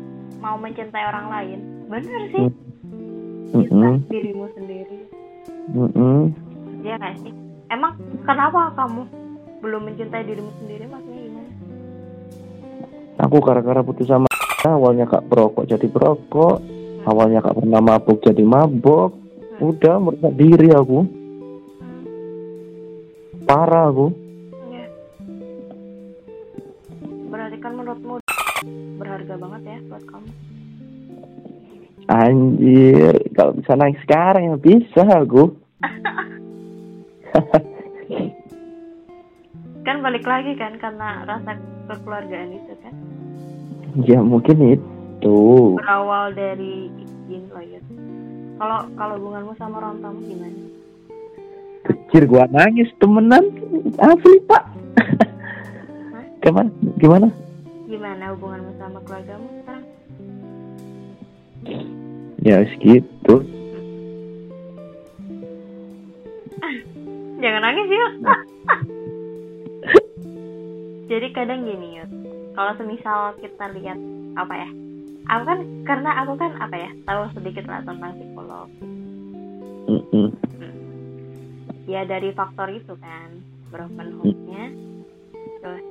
mau 0.44 0.60
mencintai 0.60 1.06
orang 1.08 1.28
lain, 1.32 1.60
bener 1.88 2.22
sih. 2.36 2.44
Hmm. 2.46 2.67
Cinta 3.48 3.74
Mm-mm. 3.74 3.96
dirimu 4.08 4.46
sendiri. 4.54 5.00
Mm-mm. 5.70 6.20
Iya 6.82 6.96
nggak 6.96 7.16
sih? 7.22 7.34
Emang 7.68 7.94
kenapa 8.24 8.72
kamu 8.74 9.02
belum 9.60 9.82
mencintai 9.86 10.24
dirimu 10.24 10.52
sendiri? 10.58 10.86
Maksudnya 10.86 11.22
gimana? 11.22 11.52
Aku 13.18 13.36
gara-gara 13.42 13.82
putus 13.82 14.06
sama 14.06 14.30
awalnya 14.62 15.04
gak 15.04 15.26
perokok 15.26 15.66
jadi 15.66 15.88
perokok, 15.88 16.62
awalnya 17.04 17.42
gak 17.42 17.58
pernah 17.58 17.82
mabuk 17.82 18.22
jadi 18.22 18.44
mabuk. 18.44 19.16
Udah 19.58 19.98
merusak 19.98 20.38
diri 20.38 20.70
aku, 20.70 21.02
Hmm, 21.02 22.06
parah 23.44 23.90
aku. 23.90 24.14
iya. 24.70 24.86
Berarti 27.26 27.58
kan 27.58 27.74
menurutmu 27.74 28.22
berharga 28.98 29.34
banget 29.34 29.62
ya 29.66 29.78
buat 29.90 30.04
kamu. 30.06 30.30
Anjir, 32.08 33.20
kalau 33.36 33.52
bisa 33.60 33.76
naik 33.76 34.00
sekarang 34.08 34.44
ya 34.48 34.56
bisa 34.56 35.04
aku. 35.04 35.52
Kan 39.88 40.04
balik 40.04 40.28
lagi 40.28 40.52
kan 40.60 40.76
karena 40.84 41.24
rasa 41.24 41.56
kekeluargaan 41.88 42.52
itu 42.52 42.76
kan 42.84 42.92
ya 44.04 44.20
mungkin 44.20 44.78
itu. 44.78 45.40
berawal 45.80 46.36
dari 46.36 46.92
izin 47.32 47.50
ya. 47.50 47.82
Kalau 48.58 48.84
kalau 49.00 49.14
hubunganmu 49.16 49.54
sama 49.56 49.80
orang 49.82 50.04
tamu 50.04 50.20
gimana? 50.28 50.60
Anjir, 51.88 52.24
gua 52.28 52.46
nangis 52.52 52.90
temenan. 53.00 53.48
Asli, 53.96 54.44
Pak. 54.44 54.64
gimana? 56.44 56.70
Gimana? 57.00 57.28
Gimana 57.88 58.24
hubunganmu 58.36 58.72
sama 58.76 59.00
keluargamu? 59.08 59.48
Ya 62.46 62.64
segitu. 62.76 63.36
Jangan 67.38 67.62
nangis 67.62 67.88
yuk. 67.92 68.12
Jadi 71.12 71.28
kadang 71.36 71.68
gini 71.68 72.02
yuk. 72.02 72.10
Kalau 72.58 72.74
semisal 72.82 73.38
kita 73.38 73.70
lihat 73.78 74.00
apa 74.34 74.54
ya? 74.58 74.70
Aku 75.28 75.44
kan 75.44 75.60
karena 75.84 76.12
aku 76.24 76.34
kan 76.40 76.52
apa 76.58 76.76
ya 76.76 76.90
tahu 77.04 77.30
sedikit 77.36 77.68
lah 77.68 77.84
tentang 77.84 78.16
psikolog. 78.16 78.68
Mm-mm. 79.88 80.28
Ya 81.88 82.04
dari 82.08 82.32
faktor 82.32 82.72
itu 82.72 82.96
kan 83.00 83.44
broken 83.70 84.18
home-nya. 84.20 84.66
Terus 85.62 85.84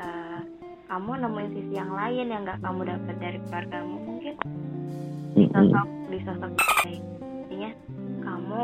eh, 0.00 0.40
kamu 0.90 1.10
nemuin 1.22 1.50
sisi 1.54 1.72
yang 1.76 1.92
lain 1.94 2.26
yang 2.34 2.42
nggak 2.42 2.60
kamu 2.64 2.80
dapat 2.88 3.16
dari 3.22 3.38
keluargamu 3.46 3.96
mungkin 4.02 4.34
sosok 5.34 5.86
di 6.08 6.18
sosok 6.20 6.50
baik. 6.52 7.02
Intinya 7.44 7.70
kamu 8.20 8.62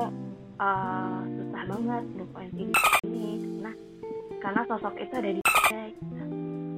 eh, 0.56 1.18
susah 1.32 1.62
banget 1.66 2.02
lupain 2.16 2.50
si 2.50 2.62
ini 3.04 3.22
karena 3.56 3.72
karena 4.40 4.60
sosok 4.64 4.94
itu 4.96 5.14
ada 5.14 5.30
di 5.30 5.42
gitu. 5.42 6.24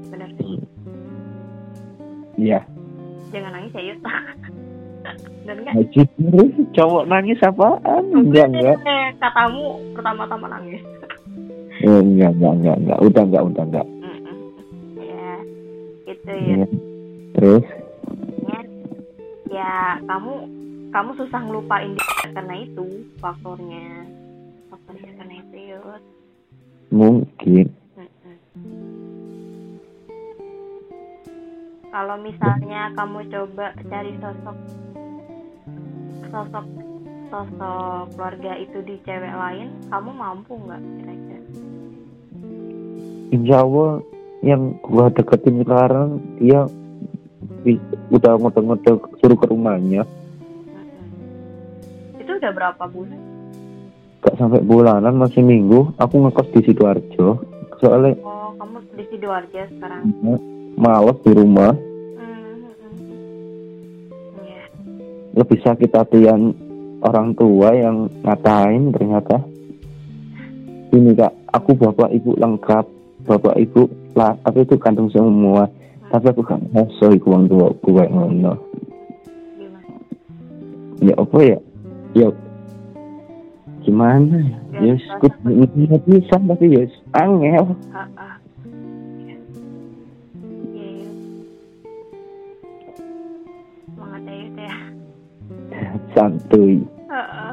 benar 0.08 0.30
sih 0.34 0.56
Iya. 2.38 2.60
jangan 3.28 3.50
nangis 3.52 3.72
ya 3.72 3.82
Yud 3.84 4.00
dan 5.44 5.56
Haji 5.66 6.00
cowok 6.70 7.04
nangis 7.06 7.40
apaan? 7.40 8.04
Enggak, 8.10 8.46
enggak. 8.46 8.76
Katamu 9.18 9.64
pertama-tama 9.92 10.46
nangis 10.48 10.82
Eh, 11.78 11.98
enggak, 11.98 12.34
enggak, 12.34 12.52
enggak, 12.54 12.76
enggak. 12.78 12.98
Udah 13.00 13.22
enggak, 13.22 13.42
udah 13.44 13.64
enggak. 13.64 13.86
Mm-mm. 13.88 14.36
ya 14.98 15.30
itu 16.06 16.28
ya 16.28 16.42
Iya. 16.54 16.66
Terus? 17.32 17.64
Ya 19.58 19.98
kamu 20.06 20.32
kamu 20.94 21.10
susah 21.18 21.40
ngelupain 21.42 21.98
dia 21.98 22.30
karena 22.30 22.54
itu 22.62 22.86
faktornya 23.18 24.06
faktornya 24.70 25.10
karena 25.18 25.34
itu 25.42 25.56
Yud 25.74 26.02
Mungkin. 26.88 27.68
Kalau 31.88 32.16
misalnya 32.20 32.92
kamu 32.96 33.28
coba 33.32 33.66
cari 33.88 34.12
sosok 34.20 34.58
sosok 36.28 36.66
sosok 37.28 38.12
keluarga 38.12 38.52
itu 38.60 38.78
di 38.84 38.96
cewek 39.04 39.34
lain, 39.36 39.68
kamu 39.88 40.10
mampu 40.12 40.56
nggak 40.56 40.80
kira-kira? 40.80 41.40
Insya 43.32 43.56
Allah 43.64 43.92
yang 44.40 44.76
gua 44.80 45.12
deketin 45.12 45.64
sekarang 45.64 46.20
dia 46.40 46.64
bi- 47.68 47.82
udah 48.10 48.32
ngode-ngode 48.34 48.90
suruh 49.14 49.36
ke 49.36 49.46
rumahnya. 49.46 50.08
Itu 52.16 52.32
udah 52.32 52.50
berapa 52.50 52.84
bulan? 52.86 53.20
gak 54.18 54.34
sampai 54.34 54.58
bulanan 54.60 55.14
masih 55.14 55.40
minggu 55.40 55.94
aku 55.94 56.18
ngekos 56.18 56.50
di 56.50 56.60
sidoarjo 56.64 57.38
soalnya 57.78 58.18
Oh, 58.18 58.50
kamu 58.52 58.82
di 58.92 59.04
sidoarjo 59.06 59.62
sekarang? 59.70 60.02
males 60.74 61.18
di 61.22 61.32
rumah 61.32 61.70
Mm-mm. 61.70 62.58
Iya. 64.42 64.62
lebih 65.34 65.58
sakit 65.62 65.90
hatian 65.92 66.50
orang 66.98 67.30
tua 67.32 67.70
yang 67.72 67.96
ngatain 68.20 68.90
ternyata 68.90 69.38
ini 70.90 71.14
kak 71.14 71.30
aku 71.48 71.78
bapak 71.78 72.10
ibu 72.10 72.34
lengkap 72.34 72.84
bapak 73.22 73.54
ibu 73.56 73.86
lah 74.12 74.34
apa 74.40 74.58
itu 74.58 74.74
kandung 74.76 75.08
semua 75.08 75.70
tapi 76.08 76.26
aku 76.28 76.40
gak 76.40 76.60
ngaso 76.72 77.06
iku 77.12 77.26
wong 77.30 77.44
tua 77.46 77.68
aku 77.68 77.88
kayak 77.92 78.10
ngono 78.10 78.52
Gimana? 79.56 79.92
ya 81.04 81.14
apa 81.16 81.38
ya 81.40 81.58
ya 82.16 82.28
gimana 83.84 84.36
ya 84.40 84.56
Gak 84.68 84.80
yes 84.84 85.02
aku 85.16 85.26
nggak 85.44 86.02
bisa 86.04 86.36
tapi 86.36 86.66
yes 86.72 86.92
angel 87.12 87.66
Ah, 87.92 88.08
ah. 88.16 88.34
Ya 89.28 89.36
ya. 94.58 94.76
santuy 96.12 96.82
Heeh. 97.08 97.52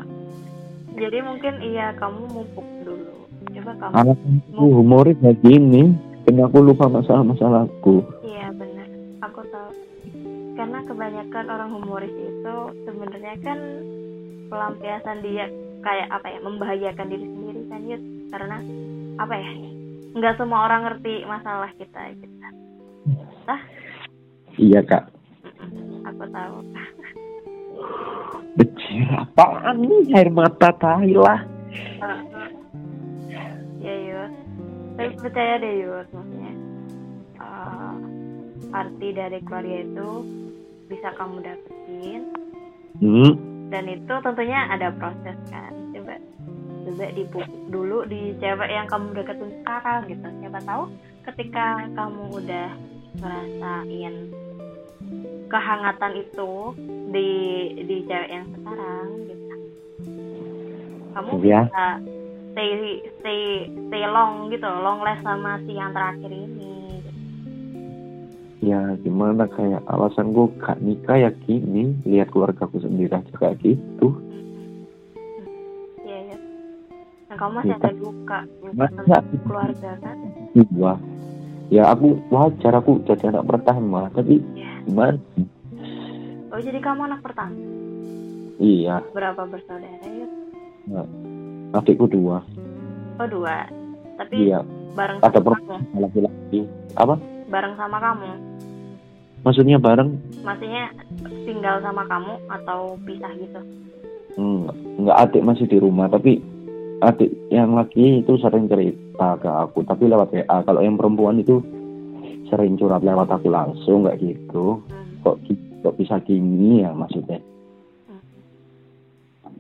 Jadi 0.96 1.18
mungkin 1.24 1.54
iya 1.60 1.92
kamu 1.96 2.28
mumpuk 2.32 2.68
dulu. 2.84 3.16
Coba 3.52 3.72
kamu. 3.80 3.94
anak 3.96 4.18
humoris 4.56 5.16
kayak 5.20 5.40
gini 5.44 5.96
karena 6.26 6.50
aku 6.50 6.58
lupa 6.66 6.90
masalah-masalahku 6.90 8.02
Iya 8.26 8.50
benar. 8.58 8.90
Aku 9.30 9.46
tahu. 9.54 9.70
Karena 10.58 10.82
kebanyakan 10.90 11.46
orang 11.54 11.70
humoris 11.70 12.10
itu 12.10 12.56
sebenarnya 12.90 13.36
kan 13.46 13.60
pelampiasan 14.50 15.22
dia 15.22 15.46
kayak 15.86 16.10
apa 16.10 16.28
ya 16.34 16.40
membahayakan 16.42 17.08
diri 17.14 17.26
sendiri 17.30 17.62
kan 17.70 17.82
Yud. 17.86 18.04
Karena 18.34 18.58
apa 19.22 19.36
ya? 19.38 19.52
Nggak 20.18 20.36
semua 20.42 20.66
orang 20.66 20.82
ngerti 20.90 21.14
masalah 21.30 21.70
kita 21.78 22.02
gitu. 22.18 22.34
iya 24.58 24.82
kak. 24.82 25.14
Aku 26.10 26.24
tahu. 26.34 26.56
Becir 28.58 29.10
apaan 29.14 29.84
nih 29.84 30.16
air 30.16 30.30
mata 30.34 30.74
tai 30.74 31.14
lah 31.14 31.46
Yud. 32.02 32.35
Tapi 34.96 35.12
percaya 35.20 35.54
deh 35.60 35.74
Yud 35.84 36.08
maksudnya. 36.10 36.52
eh, 37.36 37.94
arti 38.72 39.08
dari 39.12 39.40
keluarga 39.44 39.78
itu 39.84 40.10
bisa 40.86 41.10
kamu 41.18 41.42
dapetin 41.42 42.22
hmm. 43.02 43.32
dan 43.72 43.84
itu 43.90 44.14
tentunya 44.22 44.60
ada 44.70 44.94
proses 44.96 45.38
kan 45.50 45.74
coba 45.92 46.16
coba 46.86 47.06
dipupuk 47.12 47.50
dulu 47.68 48.06
di 48.06 48.38
cewek 48.38 48.70
yang 48.70 48.86
kamu 48.86 49.18
deketin 49.18 49.52
sekarang 49.62 50.06
gitu 50.06 50.28
siapa 50.40 50.60
tahu 50.62 50.84
ketika 51.26 51.66
kamu 51.98 52.24
udah 52.30 52.70
ngerasain 53.18 54.16
kehangatan 55.50 56.14
itu 56.22 56.52
di 57.10 57.30
di 57.82 57.98
cewek 58.06 58.30
yang 58.30 58.46
sekarang 58.54 59.08
gitu 59.26 59.56
kamu 61.16 61.30
Iya. 61.42 61.62
bisa 61.66 61.88
stay 62.56 62.72
stay 63.20 63.42
stay 63.68 64.04
long 64.08 64.48
gitu 64.48 64.64
long 64.64 65.04
last 65.04 65.20
sama 65.22 65.60
si 65.62 65.76
yang 65.76 65.92
terakhir 65.92 66.32
ini 66.32 67.04
ya 68.64 68.96
gimana 68.98 69.44
kayak 69.46 69.84
alasan 69.86 70.32
gue 70.32 70.48
gak 70.58 70.80
nikah 70.80 71.20
ya 71.20 71.32
gini 71.44 72.00
lihat 72.02 72.32
keluarga 72.32 72.64
aku 72.64 72.80
sendiri 72.80 73.12
aja 73.12 73.34
kayak 73.36 73.60
gitu 73.60 74.08
Iya, 76.02 76.18
iya. 76.22 76.38
Nah, 77.28 77.36
kamu 77.36 77.52
masih 77.60 77.74
ada 77.76 77.92
luka, 77.92 78.40
luka 78.62 78.86
Masa? 78.94 79.18
keluarga 79.42 79.92
kan? 80.00 80.18
Iya. 80.54 80.94
Ya 81.68 81.84
aku 81.90 82.22
wajar 82.30 82.78
aku 82.78 83.02
jadi 83.04 83.34
anak 83.34 83.50
pertama 83.50 84.06
tapi 84.14 84.38
Iya. 84.54 84.86
gimana? 84.86 85.18
Oh, 86.54 86.62
jadi 86.62 86.78
kamu 86.78 87.10
anak 87.10 87.26
pertama. 87.26 87.58
Iya, 88.56 89.02
Berapa 89.12 89.44
bersaudara 89.44 90.08
ya? 90.08 90.28
Adikku 91.76 92.08
dua. 92.08 92.40
Oh, 93.16 93.28
dua. 93.28 93.68
Tapi 94.16 94.48
Iya, 94.48 94.64
bareng 94.94 95.20
Ada 95.20 95.38
sama 95.38 95.44
per- 95.46 95.60
kamu. 95.62 96.00
laki-laki. 96.00 96.60
Apa? 96.96 97.16
Bareng 97.48 97.76
sama 97.76 97.98
kamu. 98.00 98.30
Maksudnya 99.42 99.78
bareng? 99.78 100.10
Maksudnya 100.42 100.84
tinggal 101.46 101.78
sama 101.80 102.04
kamu 102.06 102.34
atau 102.50 102.98
pisah 103.04 103.30
gitu? 103.36 103.62
Enggak, 104.36 104.76
enggak 104.98 105.18
adik 105.22 105.46
masih 105.46 105.66
di 105.66 105.78
rumah 105.78 106.10
tapi 106.10 106.42
adik 106.98 107.32
yang 107.48 107.72
laki 107.72 108.20
itu 108.20 108.36
sering 108.36 108.66
cerita 108.66 109.38
ke 109.38 109.48
aku 109.48 109.86
tapi 109.86 110.10
lewat 110.10 110.34
WA. 110.34 110.58
Kalau 110.60 110.82
yang 110.82 110.98
perempuan 110.98 111.38
itu 111.38 111.62
sering 112.46 112.76
curhat 112.76 113.00
lewat 113.00 113.30
aku 113.30 113.48
langsung 113.48 114.04
kayak 114.04 114.20
gitu. 114.20 114.82
Hmm. 114.82 115.22
Kok 115.22 115.36
kok 115.84 115.96
bisa 115.96 116.18
gini 116.20 116.82
ya 116.82 116.92
maksudnya? 116.92 117.40
Hmm. 118.08 118.22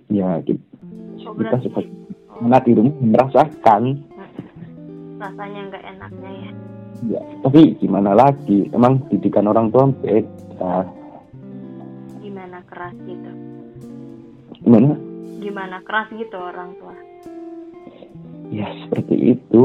Ya 0.09 0.41
kita, 0.41 0.59
Oh, 1.26 1.34
kita 1.34 1.57
sebagai 1.59 1.89
anak 2.44 2.68
di 2.68 2.74
rumah 2.76 2.96
merasakan 3.00 4.04
rasanya 5.16 5.60
nggak 5.72 5.84
enaknya 5.96 6.32
ya? 6.32 6.52
Ya, 7.06 7.22
tapi 7.44 7.76
gimana 7.80 8.16
lagi? 8.16 8.72
Emang 8.72 9.04
didikan 9.12 9.48
orang 9.52 9.68
tua 9.72 9.92
beda. 10.00 10.88
Gimana 12.24 12.60
keras 12.72 12.96
gitu? 13.04 13.32
Gimana? 14.64 14.96
Gimana 15.44 15.78
keras 15.84 16.08
gitu 16.16 16.38
orang 16.40 16.72
tua? 16.80 16.96
Ya 18.50 18.68
seperti 18.86 19.36
itu. 19.36 19.64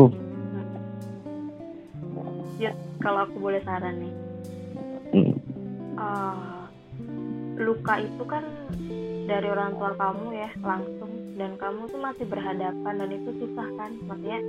Ya, 2.61 2.77
kalau 3.01 3.25
aku 3.25 3.37
boleh 3.41 3.62
saran 3.64 4.05
nih. 4.05 4.14
Hmm. 5.11 5.35
eh, 5.99 6.61
luka 7.59 7.99
itu 7.99 8.23
kan 8.31 8.47
dari 9.27 9.47
orang 9.51 9.75
tua 9.75 9.91
kamu 9.99 10.27
ya 10.39 10.51
langsung 10.62 11.20
dan 11.41 11.57
kamu 11.57 11.88
tuh 11.88 11.97
masih 11.97 12.28
berhadapan 12.28 12.95
dan 13.01 13.11
itu 13.16 13.32
susah 13.41 13.64
kan 13.80 13.97
maksudnya 14.05 14.41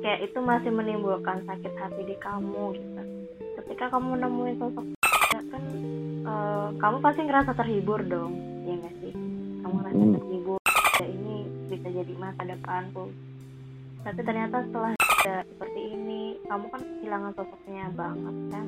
kayak 0.00 0.32
itu 0.32 0.38
masih 0.40 0.72
menimbulkan 0.72 1.44
sakit 1.44 1.72
hati 1.76 2.02
di 2.08 2.16
kamu 2.24 2.72
gitu 2.72 3.02
ketika 3.60 3.92
kamu 3.92 4.16
nemuin 4.16 4.56
sosok 4.56 4.84
kan 5.52 5.62
eh, 6.24 6.68
kamu 6.80 6.96
pasti 7.04 7.20
ngerasa 7.28 7.52
terhibur 7.52 8.00
dong 8.08 8.32
ya 8.64 8.80
nggak 8.80 8.94
sih 9.04 9.12
kamu 9.60 9.74
ngerasa 9.76 10.00
Hmm. 10.00 10.14
terhibur 10.16 10.60
ya 10.96 11.04
ini 11.04 11.36
bisa 11.68 11.88
jadi 11.92 12.12
masa 12.16 12.42
depanku 12.48 13.12
tapi 14.00 14.20
ternyata 14.24 14.56
setelah 14.64 14.96
ada 14.96 15.36
seperti 15.44 15.80
ini 15.92 16.40
kamu 16.48 16.64
kan 16.72 16.80
kehilangan 16.80 17.32
sosoknya 17.36 17.84
banget 17.92 18.36
kan 18.48 18.66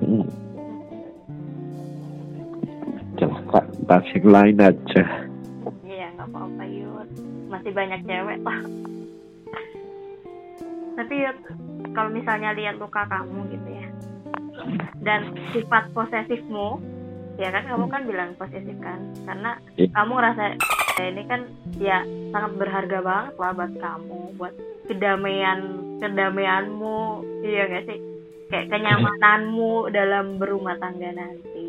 Hmm. 0.00 0.24
Bahas 3.84 4.06
yang 4.16 4.32
lain 4.32 4.56
aja. 4.64 5.04
Apa-apa 6.30 6.64
Yud. 6.64 7.08
Masih 7.46 7.70
banyak 7.70 8.00
cewek 8.02 8.38
lah 8.40 8.62
Tapi 10.94 11.14
Yud 11.18 11.38
Kalau 11.90 12.10
misalnya 12.10 12.50
lihat 12.52 12.76
luka 12.76 13.02
kamu 13.04 13.50
gitu 13.50 13.68
ya 13.68 13.86
Dan 15.00 15.20
sifat 15.50 15.90
posesifmu 15.90 16.78
Ya 17.34 17.48
kan 17.48 17.64
kamu 17.64 17.86
kan 17.88 18.02
bilang 18.04 18.30
posesif 18.36 18.76
kan 18.78 19.00
Karena 19.24 19.56
Iya. 19.74 19.90
kamu 19.90 20.12
ngerasa 20.12 20.44
ya 20.94 21.04
ini 21.06 21.22
kan 21.24 21.40
ya 21.80 21.98
sangat 22.28 22.52
berharga 22.54 22.98
banget 23.00 23.34
lah 23.34 23.50
buat 23.50 23.72
kamu 23.74 24.20
Buat 24.36 24.54
kedamaian 24.86 25.58
Kedamaianmu 25.98 26.98
Iya 27.40 27.62
gak 27.68 27.84
sih? 27.86 27.98
Kayak 28.46 28.66
kenyamananmu 28.68 29.90
dalam 29.90 30.36
berumah 30.36 30.74
tangga 30.76 31.10
nanti 31.10 31.59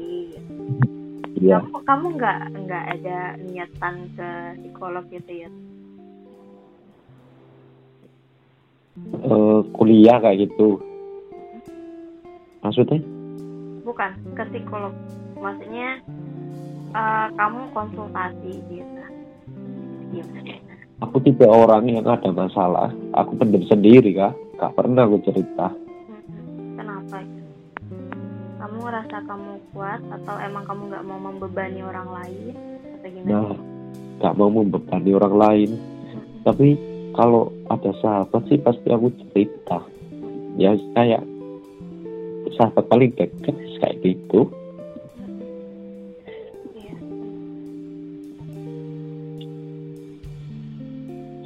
Iya. 1.41 1.57
kamu 1.57 1.77
kamu 1.81 2.07
nggak 2.15 2.37
nggak 2.53 2.85
ada 2.95 3.17
niatan 3.41 3.95
ke 4.13 4.29
psikolog 4.61 5.05
gitu 5.09 5.33
ya 5.33 5.49
Eh, 9.21 9.59
kuliah 9.71 10.19
kayak 10.19 10.45
gitu. 10.45 10.77
Maksudnya? 12.61 12.99
bukan 13.81 14.13
ke 14.37 14.43
psikolog 14.53 14.93
maksudnya 15.35 15.97
eh, 16.91 17.27
kamu 17.33 17.59
konsultasi 17.73 18.51
gitu 18.69 19.01
gimana 20.11 20.53
Aku 21.01 21.17
tipe 21.17 21.41
orang 21.41 21.89
yang 21.89 22.05
ada 22.05 22.29
masalah. 22.29 22.93
Aku 23.17 23.33
pendem 23.33 23.65
sendiri 23.65 24.13
kak. 24.13 24.37
Gak 24.61 24.77
pernah 24.77 25.09
aku 25.09 25.17
cerita. 25.25 25.73
Ngerasa 28.91 29.23
kamu 29.23 29.53
kuat 29.71 30.03
atau 30.03 30.35
emang 30.43 30.67
kamu 30.67 30.91
nggak 30.91 31.05
mau 31.07 31.19
membebani 31.23 31.79
orang 31.79 32.11
lain 32.11 32.51
atau 32.99 33.07
gimana 33.07 33.31
Nah, 33.31 33.55
gak 34.19 34.35
mau 34.35 34.51
membebani 34.51 35.11
orang 35.15 35.35
lain. 35.39 35.71
Tapi 36.43 36.75
kalau 37.15 37.55
ada 37.71 37.95
sahabat 38.03 38.43
sih 38.51 38.59
pasti 38.59 38.91
aku 38.91 39.07
cerita. 39.15 39.79
Ya 40.59 40.75
kayak 40.91 41.23
sahabat 42.59 42.83
paling 42.91 43.15
dekat 43.15 43.55
kayak 43.79 43.95
gitu. 44.03 44.51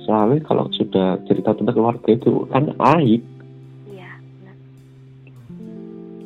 Soalnya 0.10 0.42
kalau 0.50 0.66
sudah 0.74 1.22
cerita 1.30 1.54
tentang 1.54 1.78
keluarga 1.78 2.10
itu 2.10 2.50
kan 2.50 2.74
aib, 2.98 3.22
iya 3.90 4.10
benar 4.22 4.56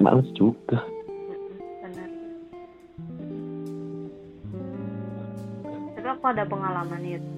males 0.04 0.28
juga. 0.36 0.84
Aku 6.30 6.38
ada 6.38 6.46
pengalaman 6.46 7.02
itu. 7.02 7.32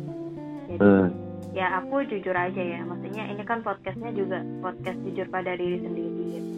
Jadi 0.68 0.84
Eh, 0.84 1.08
ya 1.56 1.80
aku 1.80 2.04
jujur 2.12 2.36
aja 2.36 2.60
ya 2.60 2.84
maksudnya 2.84 3.24
ini 3.32 3.39
kan 3.48 3.64
podcastnya 3.64 4.12
juga 4.12 4.44
podcast 4.60 5.00
jujur 5.08 5.32
pada 5.32 5.56
diri 5.56 5.80
sendiri 5.80 6.24
gitu. 6.36 6.52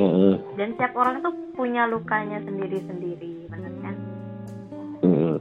eh, 0.00 0.36
dan 0.56 0.72
setiap 0.76 0.96
orang 0.96 1.20
tuh 1.20 1.32
punya 1.52 1.84
lukanya 1.88 2.40
sendiri-sendiri 2.44 3.48
bener 3.52 3.72
kan 3.84 3.94
eh, 5.04 5.36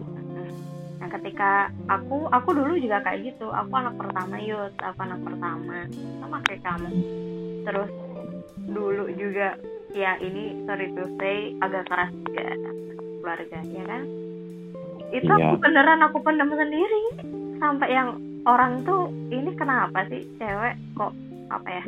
nah 0.99 1.07
ketika 1.15 1.71
aku 1.87 2.27
aku 2.27 2.49
dulu 2.51 2.75
juga 2.75 2.99
kayak 3.07 3.31
gitu. 3.31 3.47
Aku 3.47 3.71
anak 3.71 3.95
pertama 3.95 4.35
yud 4.43 4.75
aku 4.83 4.99
anak 4.99 5.23
pertama. 5.23 5.87
Sama 6.19 6.37
kayak 6.43 6.59
kamu. 6.67 6.89
Terus 7.63 7.91
dulu 8.67 9.03
juga 9.15 9.55
ya 9.95 10.19
ini 10.19 10.67
sorry 10.67 10.91
to 10.91 11.07
say 11.15 11.55
agak 11.63 11.87
keras 11.87 12.11
juga 12.27 12.51
keluarga 13.23 13.59
ya 13.63 13.83
kan 13.87 14.26
itu 15.11 15.31
Iya. 15.31 15.53
aku 15.53 15.55
beneran 15.63 16.01
aku 16.03 16.17
pendam 16.23 16.51
sendiri. 16.51 17.03
Sampai 17.57 17.89
yang 17.93 18.19
orang 18.45 18.83
tuh 18.85 19.09
ini 19.33 19.51
kenapa 19.57 20.05
sih 20.11 20.23
cewek 20.37 20.75
kok 20.95 21.13
apa 21.47 21.67
ya 21.67 21.83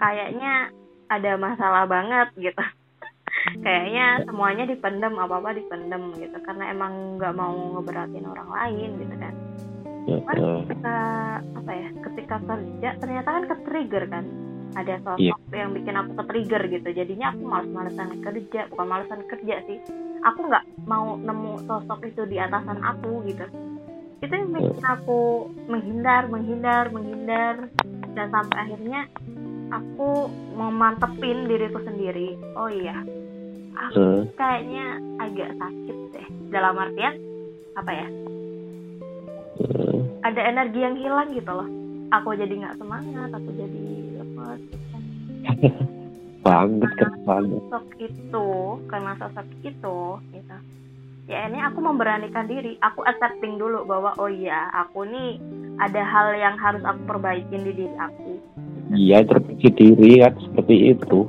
kayaknya 0.00 0.54
ada 1.10 1.32
masalah 1.38 1.84
banget 1.86 2.28
gitu. 2.38 2.62
Kayaknya 3.64 4.26
semuanya 4.28 4.64
dipendem 4.68 5.14
apa 5.16 5.40
apa 5.40 5.56
dipendem 5.56 6.12
gitu. 6.18 6.36
Karena 6.44 6.70
emang 6.70 7.16
nggak 7.16 7.34
mau 7.34 7.54
ngeberatin 7.78 8.26
orang 8.26 8.48
lain 8.50 8.90
gitu 9.00 9.14
kan. 9.16 9.34
Cuman 10.06 10.36
eh. 10.36 10.60
ketika 10.66 10.98
apa 11.54 11.70
ya 11.70 11.88
ketika 12.10 12.36
kerja 12.44 12.88
ternyata 12.98 13.28
kan 13.30 13.44
ke 13.46 13.56
trigger 13.68 14.04
kan 14.10 14.24
ada 14.74 14.94
sosok 15.02 15.18
Iya. 15.18 15.34
yang 15.52 15.70
bikin 15.74 15.94
aku 15.96 16.10
ke 16.14 16.24
trigger 16.30 16.62
gitu. 16.70 16.88
Jadinya 16.92 17.34
aku 17.34 17.42
males-malesan 17.42 18.22
kerja 18.22 18.60
bukan 18.70 18.86
malesan 18.86 19.20
kerja 19.26 19.54
sih. 19.66 19.78
Aku 20.22 20.46
nggak 20.46 20.64
mau 20.84 21.16
nemu 21.16 21.64
sosok 21.64 22.06
itu 22.06 22.22
di 22.26 22.36
atasan 22.36 22.78
aku 22.80 23.24
gitu. 23.26 23.46
Itu 24.20 24.30
yang 24.30 24.52
bikin 24.52 24.84
aku 24.84 25.20
menghindar 25.66 26.28
menghindar 26.28 26.92
menghindar. 26.92 27.56
Dan 28.10 28.26
sampai 28.28 28.58
akhirnya 28.58 29.06
aku 29.70 30.26
mau 30.54 30.68
mantepin 30.68 31.46
diriku 31.46 31.78
sendiri. 31.80 32.34
Oh 32.54 32.66
iya 32.66 33.00
aku 33.74 33.96
Eh, 33.96 34.22
kayaknya 34.34 34.98
agak 35.18 35.50
sakit 35.56 35.96
deh. 36.12 36.26
Dalam 36.50 36.76
artian 36.76 37.14
apa 37.74 37.90
ya? 37.90 38.06
Ada 40.20 40.40
energi 40.52 40.78
yang 40.78 40.96
hilang 40.96 41.28
gitu 41.32 41.48
loh. 41.48 41.68
Aku 42.12 42.34
jadi 42.34 42.50
nggak 42.50 42.76
semangat 42.76 43.30
aku 43.30 43.50
jadi 43.54 43.99
gitu 44.58 44.76
kan. 44.90 45.02
banget 46.46 46.90
kan 46.96 47.12
banget. 47.22 47.60
sosok 47.68 47.86
itu 48.00 48.46
karena 48.88 49.12
sosok 49.20 49.48
itu 49.60 49.98
gitu 50.32 50.56
ya 51.28 51.46
ini 51.46 51.60
aku 51.60 51.78
memberanikan 51.78 52.48
diri 52.48 52.80
aku 52.80 53.04
accepting 53.04 53.54
dulu 53.54 53.84
bahwa 53.84 54.16
oh 54.16 54.26
iya 54.26 54.66
aku 54.72 55.04
nih 55.04 55.36
ada 55.78 56.02
hal 56.02 56.32
yang 56.34 56.56
harus 56.56 56.82
aku 56.82 57.00
perbaikin 57.06 57.62
di 57.62 57.72
diri 57.76 57.96
aku 57.96 58.40
Iya, 58.90 59.22
terpuji 59.22 59.70
diri 59.70 60.18
kan 60.18 60.34
seperti 60.34 60.90
itu. 60.90 61.22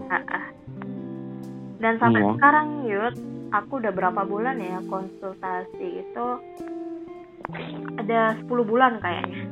Dan 1.77 1.93
sampai 2.01 2.25
Iya. 2.25 2.33
sekarang 2.33 2.67
Yud 2.89 3.15
aku 3.53 3.77
udah 3.77 3.93
berapa 3.93 4.21
bulan 4.25 4.57
ya 4.57 4.81
konsultasi 4.89 6.01
itu 6.01 6.27
ada 8.01 8.33
10 8.41 8.65
bulan 8.65 8.97
kayaknya 8.97 9.45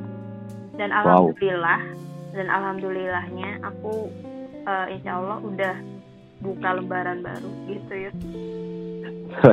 dan 0.74 0.90
Wow. 0.90 1.30
Dan 2.32 2.46
alhamdulillahnya 2.46 3.62
aku 3.62 4.10
eh, 4.64 4.86
insya 4.94 5.18
Allah 5.18 5.38
udah 5.40 5.74
buka 6.40 6.68
lembaran 6.72 7.20
baru 7.20 7.50
gitu 7.66 7.92
Yud 7.92 8.16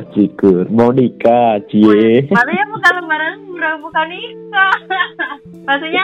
Cikur, 0.09 0.65
mau 0.73 0.89
nikah, 0.89 1.61
cie. 1.69 2.25
Maksudnya 2.33 2.65
bukan 2.65 2.93
lembaran 2.97 3.33
udah 3.45 3.73
bukan 3.77 4.05
nikah. 4.09 4.75
Maksudnya 5.69 6.03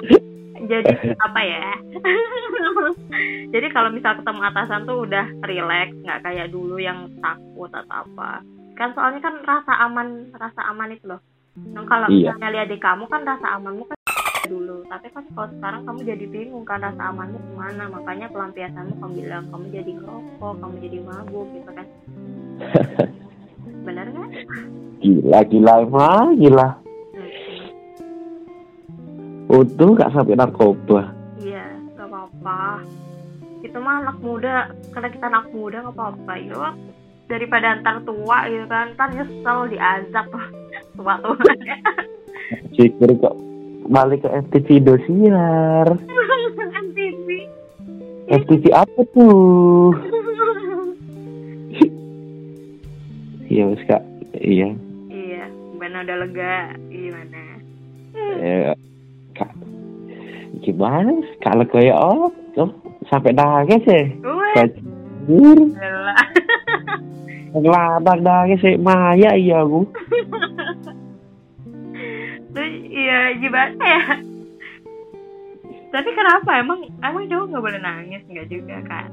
jadi 0.70 0.94
apa 1.18 1.42
ya? 1.42 1.68
jadi 3.54 3.68
kalau 3.74 3.90
misal 3.90 4.14
ketemu 4.22 4.42
atasan 4.46 4.86
tuh 4.86 5.10
udah 5.10 5.26
relax, 5.50 5.90
nggak 6.06 6.22
kayak 6.22 6.54
dulu 6.54 6.78
yang 6.78 7.10
takut 7.18 7.74
atau 7.74 8.06
apa. 8.06 8.46
Kan 8.78 8.94
soalnya 8.94 9.26
kan 9.26 9.42
rasa 9.42 9.74
aman, 9.90 10.30
rasa 10.38 10.62
aman 10.70 10.94
itu 10.94 11.10
loh. 11.10 11.22
Nah, 11.54 11.86
kalau 11.86 12.10
Iya. 12.10 12.34
misalnya 12.34 12.50
lihat 12.54 12.68
di 12.70 12.78
kamu 12.78 13.06
kan 13.10 13.22
rasa 13.26 13.58
amanmu 13.58 13.86
kan 13.86 13.98
dulu, 14.48 14.84
tapi 14.92 15.08
kan 15.16 15.24
kalau 15.32 15.48
sekarang 15.56 15.82
kamu 15.88 16.00
jadi 16.04 16.26
bingung 16.28 16.66
kan 16.68 16.84
rasa 16.84 17.12
amanmu 17.12 17.40
ke 17.40 17.54
mana, 17.56 17.88
makanya 17.88 18.28
pelampiasanmu 18.28 19.00
kamu 19.00 19.14
bilang 19.24 19.46
kamu 19.48 19.66
jadi 19.72 19.92
ngerokok, 19.96 20.54
kamu 20.60 20.76
jadi 20.84 20.98
mabuk 21.04 21.48
gitu 21.56 21.72
kan. 21.72 21.88
Bener 23.88 24.06
nggak? 24.12 24.30
Gila, 25.04 25.40
gila 25.48 25.74
emang, 25.84 26.36
gila. 26.40 26.70
Hmm. 27.16 27.72
Untung 29.52 29.96
gak 30.00 30.12
sampai 30.16 30.36
narkoba. 30.40 31.12
Iya, 31.40 31.64
gak 32.00 32.08
apa-apa. 32.08 32.84
Itu 33.64 33.80
mah 33.80 34.04
anak 34.08 34.18
muda, 34.24 34.72
karena 34.92 35.10
kita 35.12 35.26
anak 35.28 35.52
muda 35.52 35.84
gak 35.88 35.96
apa-apa. 35.96 36.34
Yuk, 36.40 36.74
daripada 37.32 37.80
ntar 37.80 38.04
tua 38.04 38.48
gitu 38.48 38.68
kan, 38.68 38.92
ntar 38.96 39.12
nyesel 39.12 39.72
diazab 39.72 40.28
tua-tua. 40.96 41.52
Cikur 42.76 43.12
kok 43.20 43.53
balik 43.90 44.24
ke 44.24 44.30
FTV 44.30 44.68
Indosiar. 44.80 45.88
MTV. 46.88 47.28
FTV 48.32 48.64
apa 48.72 49.02
tuh? 49.12 49.92
Iya, 53.54 53.70
wes 53.70 53.86
kak. 53.86 54.02
Iya. 54.42 54.74
iya, 55.14 55.46
gimana 55.46 56.02
udah 56.02 56.18
lega? 56.26 56.74
Gimana? 56.90 57.42
Eh, 58.42 58.74
kak. 59.38 59.54
Gimana? 60.66 61.22
Kalau 61.38 61.62
kayak 61.70 61.94
oh, 61.94 62.34
oh, 62.34 62.70
sampai 63.14 63.30
nangis 63.38 63.86
ya. 63.86 64.10
Gila. 65.30 66.16
ngelabang 67.62 68.22
nangis 68.26 68.66
ya. 68.66 68.74
Maya 68.82 69.38
iya 69.38 69.62
aku. 69.62 69.86
Iya, 72.62 73.20
gimana 73.42 73.82
ya? 73.82 74.04
Tapi 75.94 76.10
kenapa? 76.10 76.58
Emang 76.58 76.90
emang 77.06 77.30
cowok 77.30 77.46
nggak 77.54 77.64
boleh 77.70 77.82
nangis 77.82 78.22
nggak 78.26 78.50
juga 78.50 78.78
kan? 78.86 79.10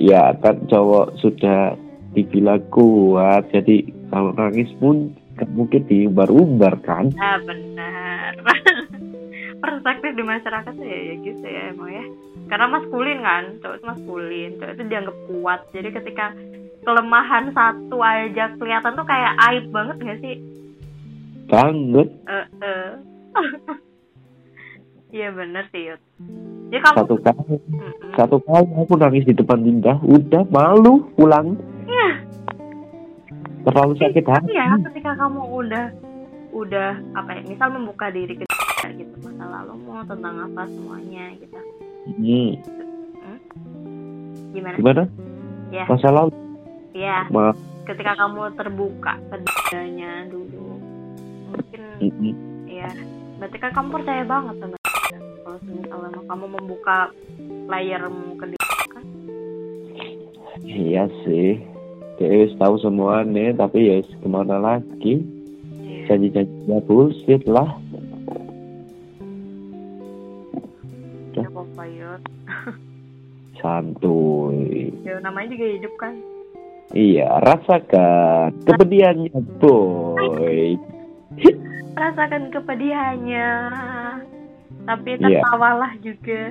Ya 0.00 0.32
kan 0.40 0.64
cowok 0.68 1.20
sudah 1.20 1.76
dibilang 2.16 2.64
kuat, 2.72 3.48
jadi 3.52 3.88
kalau 4.08 4.32
nangis 4.36 4.68
pun 4.80 5.12
mungkin 5.52 5.84
diumbar-umbar 5.88 6.80
kan? 6.80 7.12
Ah 7.20 7.36
benar. 7.44 8.40
Perspektif 9.62 10.16
di 10.16 10.24
masyarakat 10.24 10.74
ya, 10.80 10.98
ya 11.12 11.14
gitu 11.20 11.44
ya 11.44 11.62
emang 11.76 11.92
ya. 11.92 12.04
Karena 12.48 12.66
maskulin 12.72 13.20
kan, 13.20 13.44
cowok 13.60 13.76
itu 13.76 13.84
maskulin, 13.88 14.50
cowok 14.60 14.72
itu 14.76 14.84
dianggap 14.88 15.16
kuat. 15.28 15.60
Jadi 15.72 15.88
ketika 15.92 16.26
kelemahan 16.82 17.52
satu 17.54 18.00
aja 18.02 18.52
kelihatan 18.58 18.92
tuh 18.98 19.06
kayak 19.06 19.32
aib 19.48 19.64
banget 19.70 19.96
gak 20.02 20.20
sih? 20.24 20.36
Banget. 21.52 22.08
Eh, 22.08 22.46
eh. 22.64 22.88
Iya 25.12 25.28
bener 25.36 25.68
sih 25.68 25.92
Yud. 25.92 26.00
Jadi 26.72 26.80
kamu 26.80 26.96
Satu 26.96 27.14
kali, 27.20 27.56
Mm-mm. 27.68 28.12
satu 28.16 28.36
kali 28.48 28.64
aku 28.80 28.96
nangis 28.96 29.28
di 29.28 29.36
depan 29.36 29.60
Dinda, 29.60 30.00
udah 30.00 30.48
malu 30.48 31.04
pulang. 31.20 31.52
Iya. 31.84 32.24
Terlalu 33.68 33.92
sakit 34.00 34.24
hati. 34.24 34.56
Iya, 34.56 34.80
ketika 34.88 35.12
kamu 35.20 35.52
udah 35.52 35.84
udah 36.56 36.96
apa 37.12 37.28
ya, 37.36 37.40
misal 37.44 37.76
membuka 37.76 38.08
diri 38.08 38.40
ke 38.40 38.48
dia 38.48 38.88
gitu 39.04 39.14
masa 39.20 39.44
lalumu 39.52 40.00
tentang 40.08 40.34
apa 40.48 40.62
semuanya 40.64 41.24
gitu. 41.36 41.58
Hmm, 42.08 42.50
Gimana? 44.56 44.76
gimana? 44.80 45.02
Ya, 45.68 45.84
Masa 45.92 46.08
lalu, 46.08 46.32
ya. 46.96 47.28
maaf. 47.28 47.56
ketika 47.84 48.16
kamu 48.16 48.48
terbuka 48.56 49.12
ke 49.28 49.36
dulu 50.32 50.91
mungkin 51.52 51.80
Mm-mm. 52.00 52.34
ya 52.66 52.88
berarti 53.38 53.56
kan 53.60 53.70
kamu 53.72 53.88
percaya 54.00 54.22
banget 54.24 54.54
sama 54.58 54.76
kalau 55.42 55.58
misalnya 55.68 56.20
kamu 56.24 56.46
membuka 56.48 56.98
layarmu 57.68 58.28
ke 58.40 58.44
dia 58.48 58.66
kan 58.88 59.04
Iya 60.62 61.04
sih. 61.26 61.58
Dia 62.16 62.46
tahu 62.54 62.78
semuanya, 62.78 63.50
tapi 63.58 63.90
ya 63.90 63.98
ke 63.98 64.28
mana 64.30 64.56
lagi? 64.62 65.20
iya 65.82 66.06
Janji-janjinya 66.06 66.78
bullshit 66.86 67.42
lah. 67.50 67.76
ya 71.32 71.48
apa. 71.48 71.84
Santuy. 73.58 74.92
ya 75.02 75.16
namanya 75.24 75.56
juga 75.56 75.66
hidup 75.66 75.94
kan 75.98 76.14
Iya, 76.92 77.40
rasakan 77.40 78.52
kepedihannya, 78.68 79.32
boy. 79.56 80.76
Rasakan 82.02 82.50
kepedihannya 82.50 83.48
tapi 84.82 85.10
Iya. 85.12 85.22
tertawalah 85.38 85.92
juga 85.98 86.42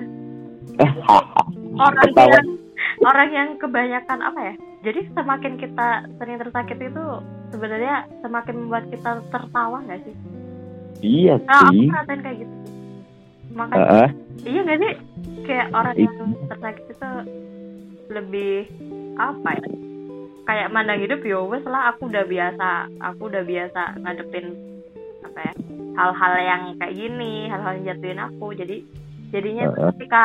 orang 1.77 2.05
Ketawa. 2.07 2.31
yang 2.31 2.47
orang 3.01 3.29
yang 3.29 3.49
kebanyakan 3.57 4.19
apa 4.21 4.39
ya 4.41 4.53
jadi 4.81 4.99
semakin 5.11 5.53
kita 5.57 5.87
sering 6.15 6.37
tersakiti 6.37 6.85
itu 6.87 7.05
sebenarnya 7.49 7.95
semakin 8.21 8.55
membuat 8.57 8.85
kita 8.87 9.11
tertawa 9.29 9.83
nggak 9.83 10.01
sih 10.01 10.15
Iya 11.01 11.35
nah 11.41 11.65
aku 11.65 11.73
sih. 11.73 11.87
ngerasain 11.87 12.21
kayak 12.21 12.37
gitu 12.39 12.55
makanya 13.51 13.83
Heeh. 13.83 14.09
iya 14.45 14.59
nggak 14.61 14.79
sih 14.79 14.93
kayak 15.43 15.67
orang 15.71 15.95
yang 15.97 16.15
tersakiti 16.47 16.91
itu 16.93 17.11
lebih 18.07 18.55
apa 19.17 19.49
ya 19.53 19.67
kayak 20.41 20.71
mandang 20.71 20.99
hidup 20.99 21.19
ya 21.21 21.39
wes 21.41 21.63
lah 21.63 21.91
aku 21.91 22.07
udah 22.07 22.23
biasa 22.23 22.69
aku 23.01 23.21
udah 23.27 23.43
biasa 23.43 23.81
ngadepin 23.99 24.55
ya 25.35 25.53
hal-hal 25.97 26.33
yang 26.39 26.61
kayak 26.79 26.95
gini 26.95 27.47
hal-hal 27.47 27.71
yang 27.79 27.85
jatuhin 27.95 28.19
aku. 28.19 28.47
Jadi 28.55 28.77
jadinya 29.31 29.63
tuh 29.71 29.79
Heeh. 29.79 29.91
ketika 29.95 30.23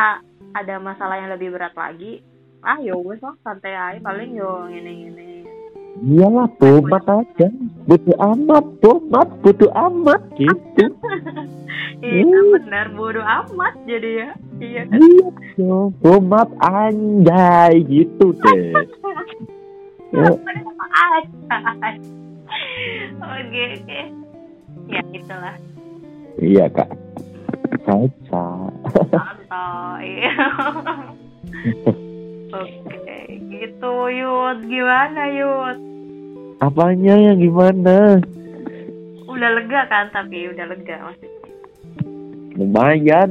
ada 0.56 0.74
masalah 0.80 1.16
yang 1.20 1.30
lebih 1.32 1.52
berat 1.54 1.76
lagi 1.76 2.24
ah 2.66 2.80
ya 2.82 2.96
wes 2.98 3.22
lah 3.22 3.36
santai 3.46 3.76
aja 3.76 4.00
paling 4.02 4.34
yo 4.34 4.66
gini 4.72 4.92
gini 5.06 5.24
Iyalah, 5.96 6.44
tomat 6.60 7.08
aja. 7.08 7.48
Bodo 7.88 8.12
amat, 8.20 8.68
tomat, 8.84 9.32
bodo 9.40 9.64
amat 9.72 10.20
gitu. 10.36 10.92
iya 12.04 12.40
benar 12.52 12.92
bodoh 12.92 13.24
amat 13.24 13.80
jadi 13.88 14.10
ya. 14.12 14.30
Iya 14.60 14.82
kan? 14.92 15.00
Iya 15.56 15.80
tomat 16.04 16.52
anjay 16.60 17.80
gitu 17.88 18.28
deh. 18.44 18.76
Aja 20.12 20.36
oke 23.40 23.64
oke 23.80 24.00
ya 24.86 25.02
itulah 25.10 25.56
iya 26.38 26.66
kak. 26.68 26.90
Caca. 27.82 28.46
santai 29.10 30.10
oke 32.52 33.18
gitu 33.48 33.92
Yud 34.10 34.58
gimana 34.64 35.22
Yud 35.30 35.78
Apanya 36.56 37.14
yang 37.14 37.36
gimana? 37.36 38.16
udah 39.26 39.50
lega 39.52 39.84
kan 39.86 40.08
tapi 40.10 40.48
udah 40.48 40.64
lega 40.66 40.96
maksudnya 41.02 41.34
Lumayan. 42.56 43.30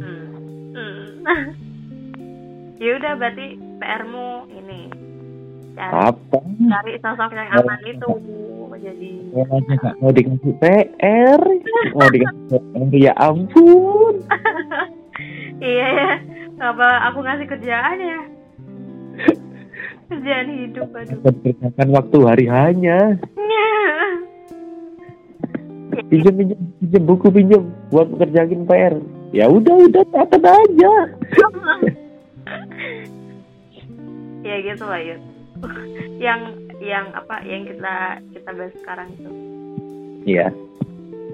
hmm. 0.00 0.24
Hmm. 0.72 1.04
ya 2.82 2.96
udah 2.96 3.12
berarti 3.14 3.46
PR-mu 3.76 4.28
ini 4.50 4.88
cari, 5.76 5.92
Apa? 6.08 6.38
cari 6.40 6.92
sosok 6.98 7.30
yang 7.30 7.48
aman 7.52 7.80
itu 7.84 8.08
jadi 8.80 9.12
Aja 9.32 9.72
nggak 9.76 9.94
mau 10.00 10.10
dikasih 10.12 10.52
PR, 10.60 11.40
mau 11.96 12.08
dikasih 12.08 12.60
PR 12.60 12.92
ya 12.96 13.12
ampun. 13.16 14.14
iya 15.62 15.86
ya 15.88 16.10
apa 16.62 17.10
aku 17.10 17.18
ngasih 17.26 17.46
kerjaan 17.50 17.98
ya 17.98 18.20
kerjaan 20.12 20.48
hidup 20.52 20.88
aduh 20.92 21.18
Kerjakan 21.42 21.88
waktu 21.90 22.18
hari 22.22 22.46
hanya. 22.46 22.98
Pinjam 26.08 26.32
pinjam 26.36 26.56
pinjam 26.80 27.02
buku 27.04 27.28
pinjam 27.32 27.62
buat 27.92 28.08
kerjain 28.16 28.64
PR. 28.64 28.96
Ya 29.32 29.48
udah 29.48 29.76
udah 29.88 30.04
catat 30.12 30.44
aja. 30.44 30.92
ya 34.42 34.56
gitu 34.60 34.84
lah 34.84 35.00
Yud 35.00 35.22
yang 36.18 36.40
yang 36.82 37.14
apa 37.14 37.46
yang 37.46 37.62
kita 37.62 38.18
kita 38.34 38.50
bahas 38.50 38.74
sekarang 38.82 39.08
itu. 39.14 39.30
Iya. 40.26 40.50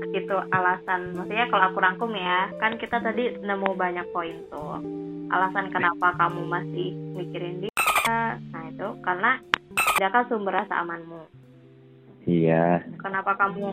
itu 0.08 0.36
alasan. 0.56 1.12
Maksudnya 1.12 1.52
kalau 1.52 1.64
aku 1.68 1.78
rangkum 1.84 2.12
ya 2.16 2.48
kan 2.56 2.80
kita 2.80 2.96
tadi 3.00 3.36
nemu 3.44 3.76
banyak 3.76 4.08
poin 4.12 4.36
tuh. 4.48 4.80
Alasan 5.28 5.68
kenapa 5.68 6.16
kamu 6.16 6.48
masih 6.48 6.96
mikirin 7.16 7.60
dia 7.64 7.72
nah 8.08 8.64
itu 8.72 8.88
karena 9.04 9.36
dia 10.00 10.08
kan 10.08 10.24
sumber 10.32 10.64
rasa 10.64 10.80
amanmu. 10.80 11.28
Iya. 12.28 12.84
kenapa 13.00 13.36
kamu 13.36 13.72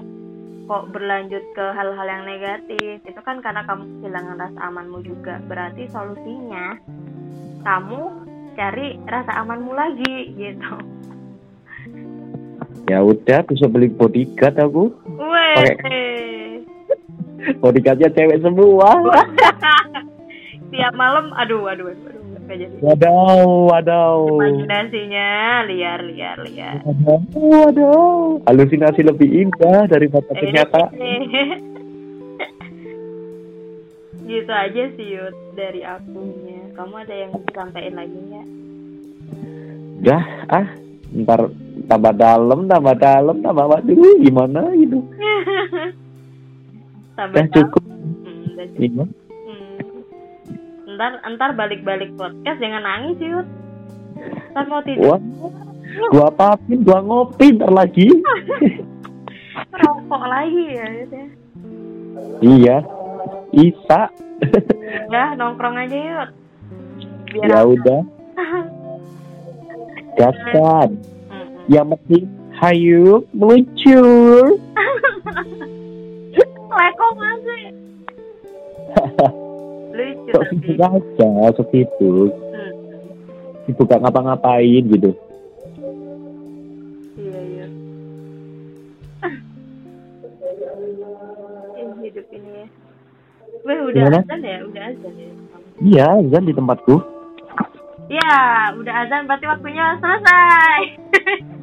kok 0.68 0.86
berlanjut 0.92 1.44
ke 1.56 1.66
hal-hal 1.72 2.08
yang 2.08 2.24
negatif? 2.28 3.00
Itu 3.08 3.20
kan 3.24 3.40
karena 3.40 3.64
kamu 3.64 4.04
kehilangan 4.04 4.36
rasa 4.36 4.60
amanmu 4.72 5.00
juga. 5.08 5.40
Berarti 5.48 5.88
solusinya 5.88 6.76
kamu 7.64 8.00
cari 8.60 9.00
rasa 9.08 9.40
amanmu 9.40 9.72
lagi 9.72 10.36
gitu 10.36 10.95
Ya 12.86 13.02
udah 13.02 13.42
bisa 13.44 13.66
beli 13.66 13.90
bodyguard 13.90 14.56
aku. 14.56 14.94
Weh, 15.08 16.62
Bodyguardnya 17.56 18.10
cewek 18.10 18.40
semua. 18.40 18.90
tiap 20.70 20.92
malam 20.94 21.32
aduh 21.34 21.66
aduh 21.66 21.88
aduh, 21.88 22.04
aduh 22.04 22.24
nggak 22.44 22.58
jadi 22.58 22.74
Waduh, 22.78 23.48
waduh. 23.66 24.28
imajinasinya 24.28 25.28
liar 25.66 26.04
liar 26.04 26.38
liar 26.42 26.76
Waduh, 26.84 27.22
waduh. 27.32 28.44
Halusinasi 28.44 29.02
lebih 29.02 29.30
indah 29.40 29.88
daripada 29.88 30.28
Eh, 30.30 30.38
kenyataan. 30.38 30.90
gitu 34.26 34.50
aja 34.52 34.84
sih 34.92 35.08
Yud 35.16 35.36
dari 35.54 35.80
akunya 35.80 36.74
kamu 36.74 36.96
ada 36.98 37.14
yang 37.16 37.32
disampaikan 37.40 37.94
lagi 37.96 38.18
nggak 38.20 38.48
Dah, 40.02 40.24
ah, 40.52 40.68
ntar 41.16 41.40
tambah 41.86 42.14
dalam, 42.18 42.68
tambah 42.68 42.96
dalam, 42.98 43.38
tambah 43.42 43.66
waduh, 43.66 44.16
gimana 44.22 44.62
gitu. 44.76 45.00
Dah 47.16 47.48
cukup. 47.48 47.84
Hmm, 47.84 48.52
udah 48.52 48.68
cukup. 48.76 48.84
Iya. 48.84 49.06
Hmm. 49.08 50.94
ntar 50.96 51.12
ntar 51.36 51.50
balik 51.56 51.84
balik 51.84 52.12
podcast 52.20 52.60
jangan 52.60 52.84
nangis 52.84 53.20
Yud 53.20 53.48
ntar 54.52 54.64
mau 54.68 54.84
tidur 54.84 55.16
Wah, 55.16 55.20
gua 56.12 56.28
apapin, 56.32 56.84
gua 56.84 57.00
ngopi 57.04 57.56
ntar 57.56 57.72
lagi. 57.72 58.08
rokok 59.80 60.24
lagi 60.28 60.64
ya 60.76 60.86
Yud 60.92 61.12
ya 61.12 61.26
iya, 62.44 62.78
Isa. 63.56 64.02
udah 65.12 65.28
nongkrong 65.40 65.76
aja 65.80 65.96
Yud 65.96 66.30
biar 67.32 67.48
ya 67.48 67.60
udah, 67.68 68.02
gaskan. 70.16 70.90
Yang 71.66 71.86
penting, 71.98 72.26
hayu 72.62 73.26
meluncur. 73.34 74.62
Leko 76.76 77.08
masih 77.16 77.64
lucu 79.96 80.32
Sok 80.36 80.44
sibuk 80.52 80.76
aja, 80.78 81.30
sok 81.56 81.68
sibuk. 81.72 82.30
Hmm. 82.36 82.72
Sibuk 83.66 83.88
gak 83.88 84.04
ngapa-ngapain 84.04 84.84
gitu. 84.92 85.12
Iya 87.16 87.40
iya. 87.48 87.66
Hidup 92.06 92.28
ini 92.30 92.50
ya. 92.54 92.66
Weh 93.66 93.78
udah 93.82 93.98
Gimana? 93.98 94.20
azan 94.22 94.40
ya, 94.46 94.58
udah 94.62 94.84
azan 94.94 95.14
ya. 95.18 95.30
Iya, 95.82 96.08
Zan 96.30 96.46
di 96.46 96.54
tempatku. 96.54 97.15
Ya, 98.06 98.70
udah 98.78 98.94
azan 99.06 99.26
berarti 99.26 99.46
waktunya 99.50 99.98
selesai. 99.98 100.80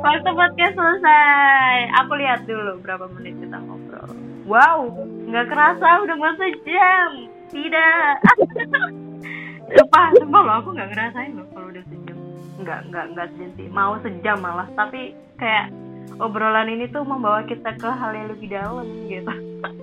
Waktu 0.00 0.30
podcast 0.32 0.74
selesai. 0.74 1.74
Aku 2.02 2.12
lihat 2.18 2.48
dulu 2.48 2.80
berapa 2.82 3.06
menit 3.14 3.38
kita 3.38 3.60
ngobrol. 3.62 4.10
Wow, 4.50 4.90
nggak 5.30 5.46
kerasa 5.46 6.02
udah 6.02 6.16
mau 6.18 6.34
sejam. 6.34 7.10
Tidak. 7.54 8.12
Sumpah, 9.76 10.10
sumpah 10.18 10.42
loh, 10.42 10.54
aku 10.58 10.68
nggak 10.74 10.90
ngerasain 10.90 11.38
loh 11.38 11.46
kalau 11.54 11.70
udah 11.70 11.84
sejam. 11.86 12.18
Nggak, 12.58 12.80
nggak, 12.90 13.04
nggak 13.14 13.26
sejam 13.30 13.50
sih. 13.54 13.66
Mau 13.70 13.94
sejam 14.02 14.36
malah. 14.42 14.66
Tapi 14.74 15.14
kayak 15.38 15.70
obrolan 16.18 16.66
ini 16.66 16.90
tuh 16.90 17.06
membawa 17.06 17.46
kita 17.46 17.78
ke 17.78 17.86
hal 17.86 18.10
yang 18.10 18.28
lebih 18.34 18.50
dalam 18.50 18.88
gitu. 19.06 19.34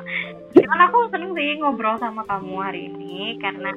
Cuman 0.59 0.79
aku 0.91 0.97
seneng 1.15 1.31
sih 1.31 1.55
ngobrol 1.63 1.95
sama 2.03 2.27
kamu 2.27 2.55
hari 2.59 2.91
ini 2.91 3.39
karena 3.39 3.71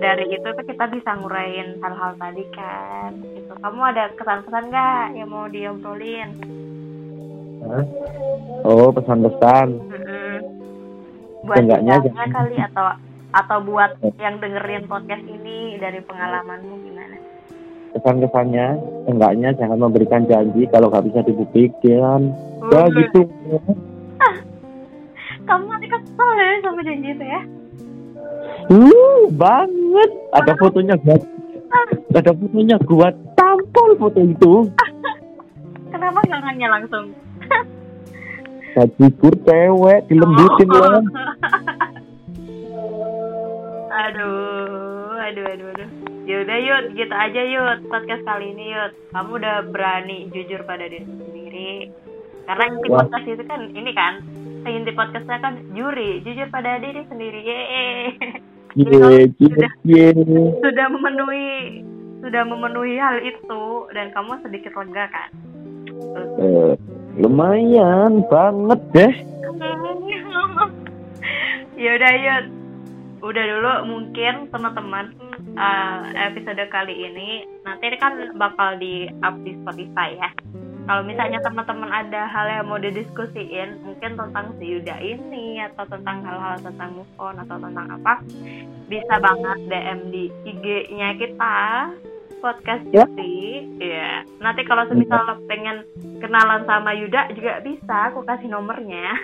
dari 0.00 0.24
itu 0.32 0.48
tuh 0.48 0.64
kita 0.64 0.84
bisa 0.88 1.10
ngurain 1.20 1.76
hal-hal 1.78 2.12
tadi 2.16 2.44
kan 2.50 3.12
gitu. 3.20 3.52
Kamu 3.60 3.80
ada 3.84 4.08
kesan-pesan 4.16 4.64
nggak 4.72 5.06
yang 5.14 5.28
mau 5.28 5.46
diobrolin? 5.46 6.30
Oh, 8.64 8.88
pesan-pesan. 8.90 9.68
Mm-mm. 9.76 10.34
Buat 11.44 11.56
Seenggaknya 11.56 11.94
kita 12.00 12.08
jangan- 12.10 12.32
kali 12.32 12.56
atau 12.58 12.86
atau 13.30 13.58
buat 13.62 13.90
yang 14.18 14.42
dengerin 14.42 14.90
podcast 14.90 15.22
ini 15.22 15.78
dari 15.78 16.02
pengalamanmu 16.02 16.74
gimana? 16.82 17.16
Pesan-kesannya, 17.90 18.66
enggaknya 19.06 19.54
jangan 19.54 19.78
memberikan 19.78 20.26
janji 20.26 20.66
kalau 20.72 20.90
nggak 20.90 21.06
bisa 21.10 21.20
dibuktikan. 21.22 22.32
Ya 22.70 22.80
Uh, 22.80 22.88
gitu. 22.92 23.20
Kamu 25.42 25.64
nanti 25.66 25.86
kesel 25.90 26.28
ya 26.38 26.48
sama 26.62 26.80
janji 26.86 27.08
itu 27.10 27.24
ya? 27.24 27.40
Uh, 28.70 29.26
banget. 29.34 30.10
Ada 30.30 30.54
fotonya 30.54 30.94
gua. 31.02 31.18
Ada 32.14 32.30
fotonya 32.30 32.76
gua 32.86 33.08
tampol 33.34 33.98
foto 33.98 34.20
itu. 34.22 34.52
Kenapa 35.90 36.22
nggak 36.22 36.40
nanya 36.46 36.68
langsung? 36.78 37.10
Bajigur 38.70 39.34
cewek 39.42 40.06
dilembutin 40.06 40.70
Oh. 40.70 40.78
lah. 40.78 41.02
aduh, 43.90 45.18
aduh, 45.18 45.44
aduh, 45.50 45.68
aduh. 45.74 45.90
Yaudah 46.30 46.58
Yud, 46.62 46.84
gitu 46.94 47.10
aja 47.10 47.42
Yud 47.42 47.90
podcast 47.90 48.22
kali 48.22 48.54
ini 48.54 48.70
Yud. 48.70 48.94
Kamu 49.10 49.42
udah 49.42 49.66
berani 49.74 50.30
jujur 50.30 50.62
pada 50.62 50.86
diri 50.86 51.02
sendiri. 51.02 51.90
Karena 52.46 52.64
inti 52.70 52.86
Wah. 52.86 53.02
podcast 53.02 53.26
itu 53.26 53.42
kan 53.50 53.60
ini 53.74 53.90
kan, 53.90 54.22
inti 54.62 54.92
podcastnya 54.94 55.38
kan 55.42 55.54
juri, 55.74 56.22
jujur 56.22 56.46
pada 56.54 56.78
diri 56.78 57.02
sendiri. 57.10 57.40
Yeay. 57.42 57.98
Jadi 58.78 58.94
kamu 58.96 59.10
Ye, 59.10 59.20
sudah 59.34 59.72
ye, 59.82 60.06
ye. 60.14 60.42
sudah 60.62 60.86
memenuhi 60.94 61.48
sudah 62.20 62.42
memenuhi 62.46 62.94
hal 63.00 63.18
itu 63.24 63.62
dan 63.96 64.12
kamu 64.14 64.38
sedikit 64.46 64.76
lega 64.78 65.10
kan? 65.10 65.30
Eh, 66.38 66.72
lumayan 67.18 68.22
banget 68.30 68.80
deh. 68.94 69.12
Yaudah 71.80 72.12
Yud 72.12 72.46
Udah 73.20 73.44
dulu 73.44 73.72
mungkin 73.88 74.48
teman-teman 74.52 75.16
eh, 75.56 76.00
episode 76.28 76.60
kali 76.68 76.92
ini 76.92 77.44
Nanti 77.64 77.92
kan 77.96 78.36
bakal 78.36 78.76
di 78.76 79.08
up 79.24 79.36
di 79.44 79.56
Spotify 79.64 80.16
ya 80.16 80.30
Kalau 80.90 81.06
misalnya 81.06 81.38
teman-teman 81.38 81.86
ada 81.86 82.26
hal 82.26 82.50
yang 82.50 82.66
mau 82.66 82.74
didiskusiin 82.74 83.78
Mungkin 83.86 84.18
tentang 84.18 84.58
si 84.58 84.74
Yuda 84.74 84.98
ini 84.98 85.62
Atau 85.62 85.86
tentang 85.86 86.18
hal-hal 86.26 86.58
tentang 86.66 86.98
move 86.98 87.14
on 87.14 87.38
Atau 87.38 87.62
tentang 87.62 87.94
apa 87.94 88.18
Bisa 88.90 89.22
banget 89.22 89.58
DM 89.70 90.00
di 90.10 90.24
IG-nya 90.50 91.14
kita 91.14 91.58
Podcast 92.42 92.82
Ya. 92.90 93.06
Juti 93.06 93.70
Iya 93.78 94.26
Nanti 94.42 94.66
kalau 94.66 94.82
semisal 94.90 95.38
pengen 95.46 95.86
kenalan 96.18 96.66
sama 96.66 96.90
Yuda 96.98 97.38
juga 97.38 97.62
bisa 97.62 98.10
Aku 98.10 98.26
kasih 98.26 98.50
nomornya 98.50 99.14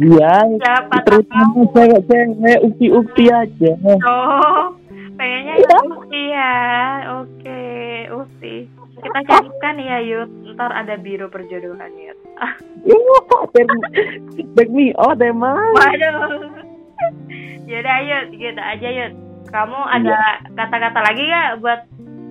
Iya, 0.00 0.44
Siapa 0.56 1.04
terutama 1.04 1.64
cewek-cewek 1.72 2.60
ukti-ukti 2.68 3.32
aja. 3.32 3.72
Oh, 4.04 4.76
pengennya 5.16 5.56
ya 5.56 5.78
Ukti 5.88 6.22
ya. 6.36 6.52
Oke, 7.24 7.64
Ukti. 8.12 8.79
Kita 9.00 9.20
carikan 9.28 9.76
ya, 9.76 9.98
Yud. 9.98 10.28
Ntar 10.50 10.70
ada 10.70 10.94
biro 10.94 11.26
perjodohan, 11.26 11.92
Yud. 11.92 12.18
Ah, 12.36 12.54
Back 14.56 14.70
me 14.76 14.92
out, 14.96 15.18
emang. 15.18 15.56
waduh. 15.72 16.48
Yaudah, 17.64 17.98
Yud. 18.00 18.28
Gitu 18.32 18.60
aja, 18.60 18.88
Yud. 18.90 19.14
kamu 19.48 19.74
ada 19.74 20.14
kata-kata 20.54 21.00
lagi 21.02 21.26
ya 21.26 21.58
buat 21.58 21.82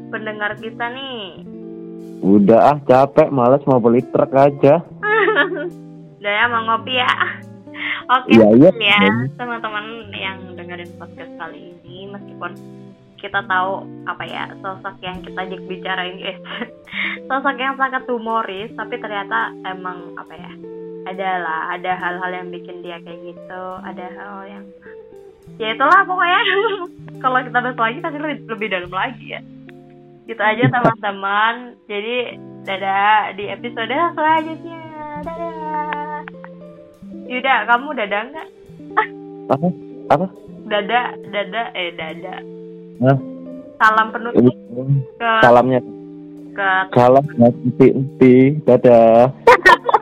pendengar 0.07 0.55
kita 0.55 0.87
nih? 0.87 1.43
Udah 2.19 2.71
ah 2.71 2.77
capek, 2.81 3.27
males 3.27 3.59
mau 3.65 3.75
beli 3.77 3.99
truk 4.05 4.31
aja. 4.31 4.79
Udah 6.19 6.31
ya 6.31 6.45
mau 6.47 6.63
ngopi 6.65 6.95
ya. 6.95 7.11
Oke 8.09 8.33
Iya, 8.33 8.47
iya. 8.55 8.69
ya 8.73 8.99
teman-teman 9.35 9.85
yang 10.11 10.55
dengerin 10.55 10.89
podcast 10.95 11.31
kali 11.35 11.75
ini 11.77 12.07
meskipun 12.07 12.51
kita 13.19 13.43
tahu 13.45 13.83
apa 14.07 14.23
ya 14.25 14.49
sosok 14.63 14.95
yang 15.03 15.19
kita 15.21 15.39
ajak 15.45 15.61
bicara 15.67 16.01
ini 16.07 16.33
eh, 16.33 16.37
sosok 17.29 17.55
yang 17.59 17.75
sangat 17.75 18.03
humoris 18.07 18.71
tapi 18.75 18.95
ternyata 18.97 19.53
emang 19.67 20.15
apa 20.15 20.33
ya 20.33 20.51
ada 21.07 21.29
lah 21.43 21.61
ada 21.75 21.91
hal-hal 21.95 22.31
yang 22.31 22.47
bikin 22.51 22.81
dia 22.83 22.97
kayak 23.03 23.19
gitu 23.23 23.63
ada 23.83 24.05
hal 24.15 24.37
yang 24.47 24.65
ya 25.59 25.75
itulah 25.75 26.07
pokoknya. 26.07 26.41
Kalau 27.23 27.43
kita 27.43 27.59
bahas 27.59 27.75
lagi 27.75 27.99
pasti 27.99 28.15
lebih, 28.15 28.47
lebih 28.47 28.67
dalam 28.71 28.91
lagi 28.95 29.25
ya. 29.27 29.41
Gitu 30.23 30.39
aja 30.39 30.71
teman-teman. 30.71 31.75
Jadi 31.83 32.15
dadah 32.63 33.35
di 33.35 33.43
episode 33.51 33.91
selanjutnya. 33.91 34.83
Dadah. 35.27 36.23
Yuda 37.27 37.55
kamu 37.67 37.87
dadah 37.91 38.21
nggak? 38.31 38.47
Apa? 39.51 39.67
Apa? 40.15 40.25
dada 40.69 41.17
dada 41.33 41.73
eh 41.73 41.89
dada 41.97 42.35
Hah? 42.99 43.17
salam 43.79 44.11
penutup 44.11 44.43
ke 45.15 45.31
Salamnya 45.39 45.79
ke 46.51 46.69
salam 46.91 47.25
hati 47.39 48.59
Dadah. 48.67 49.31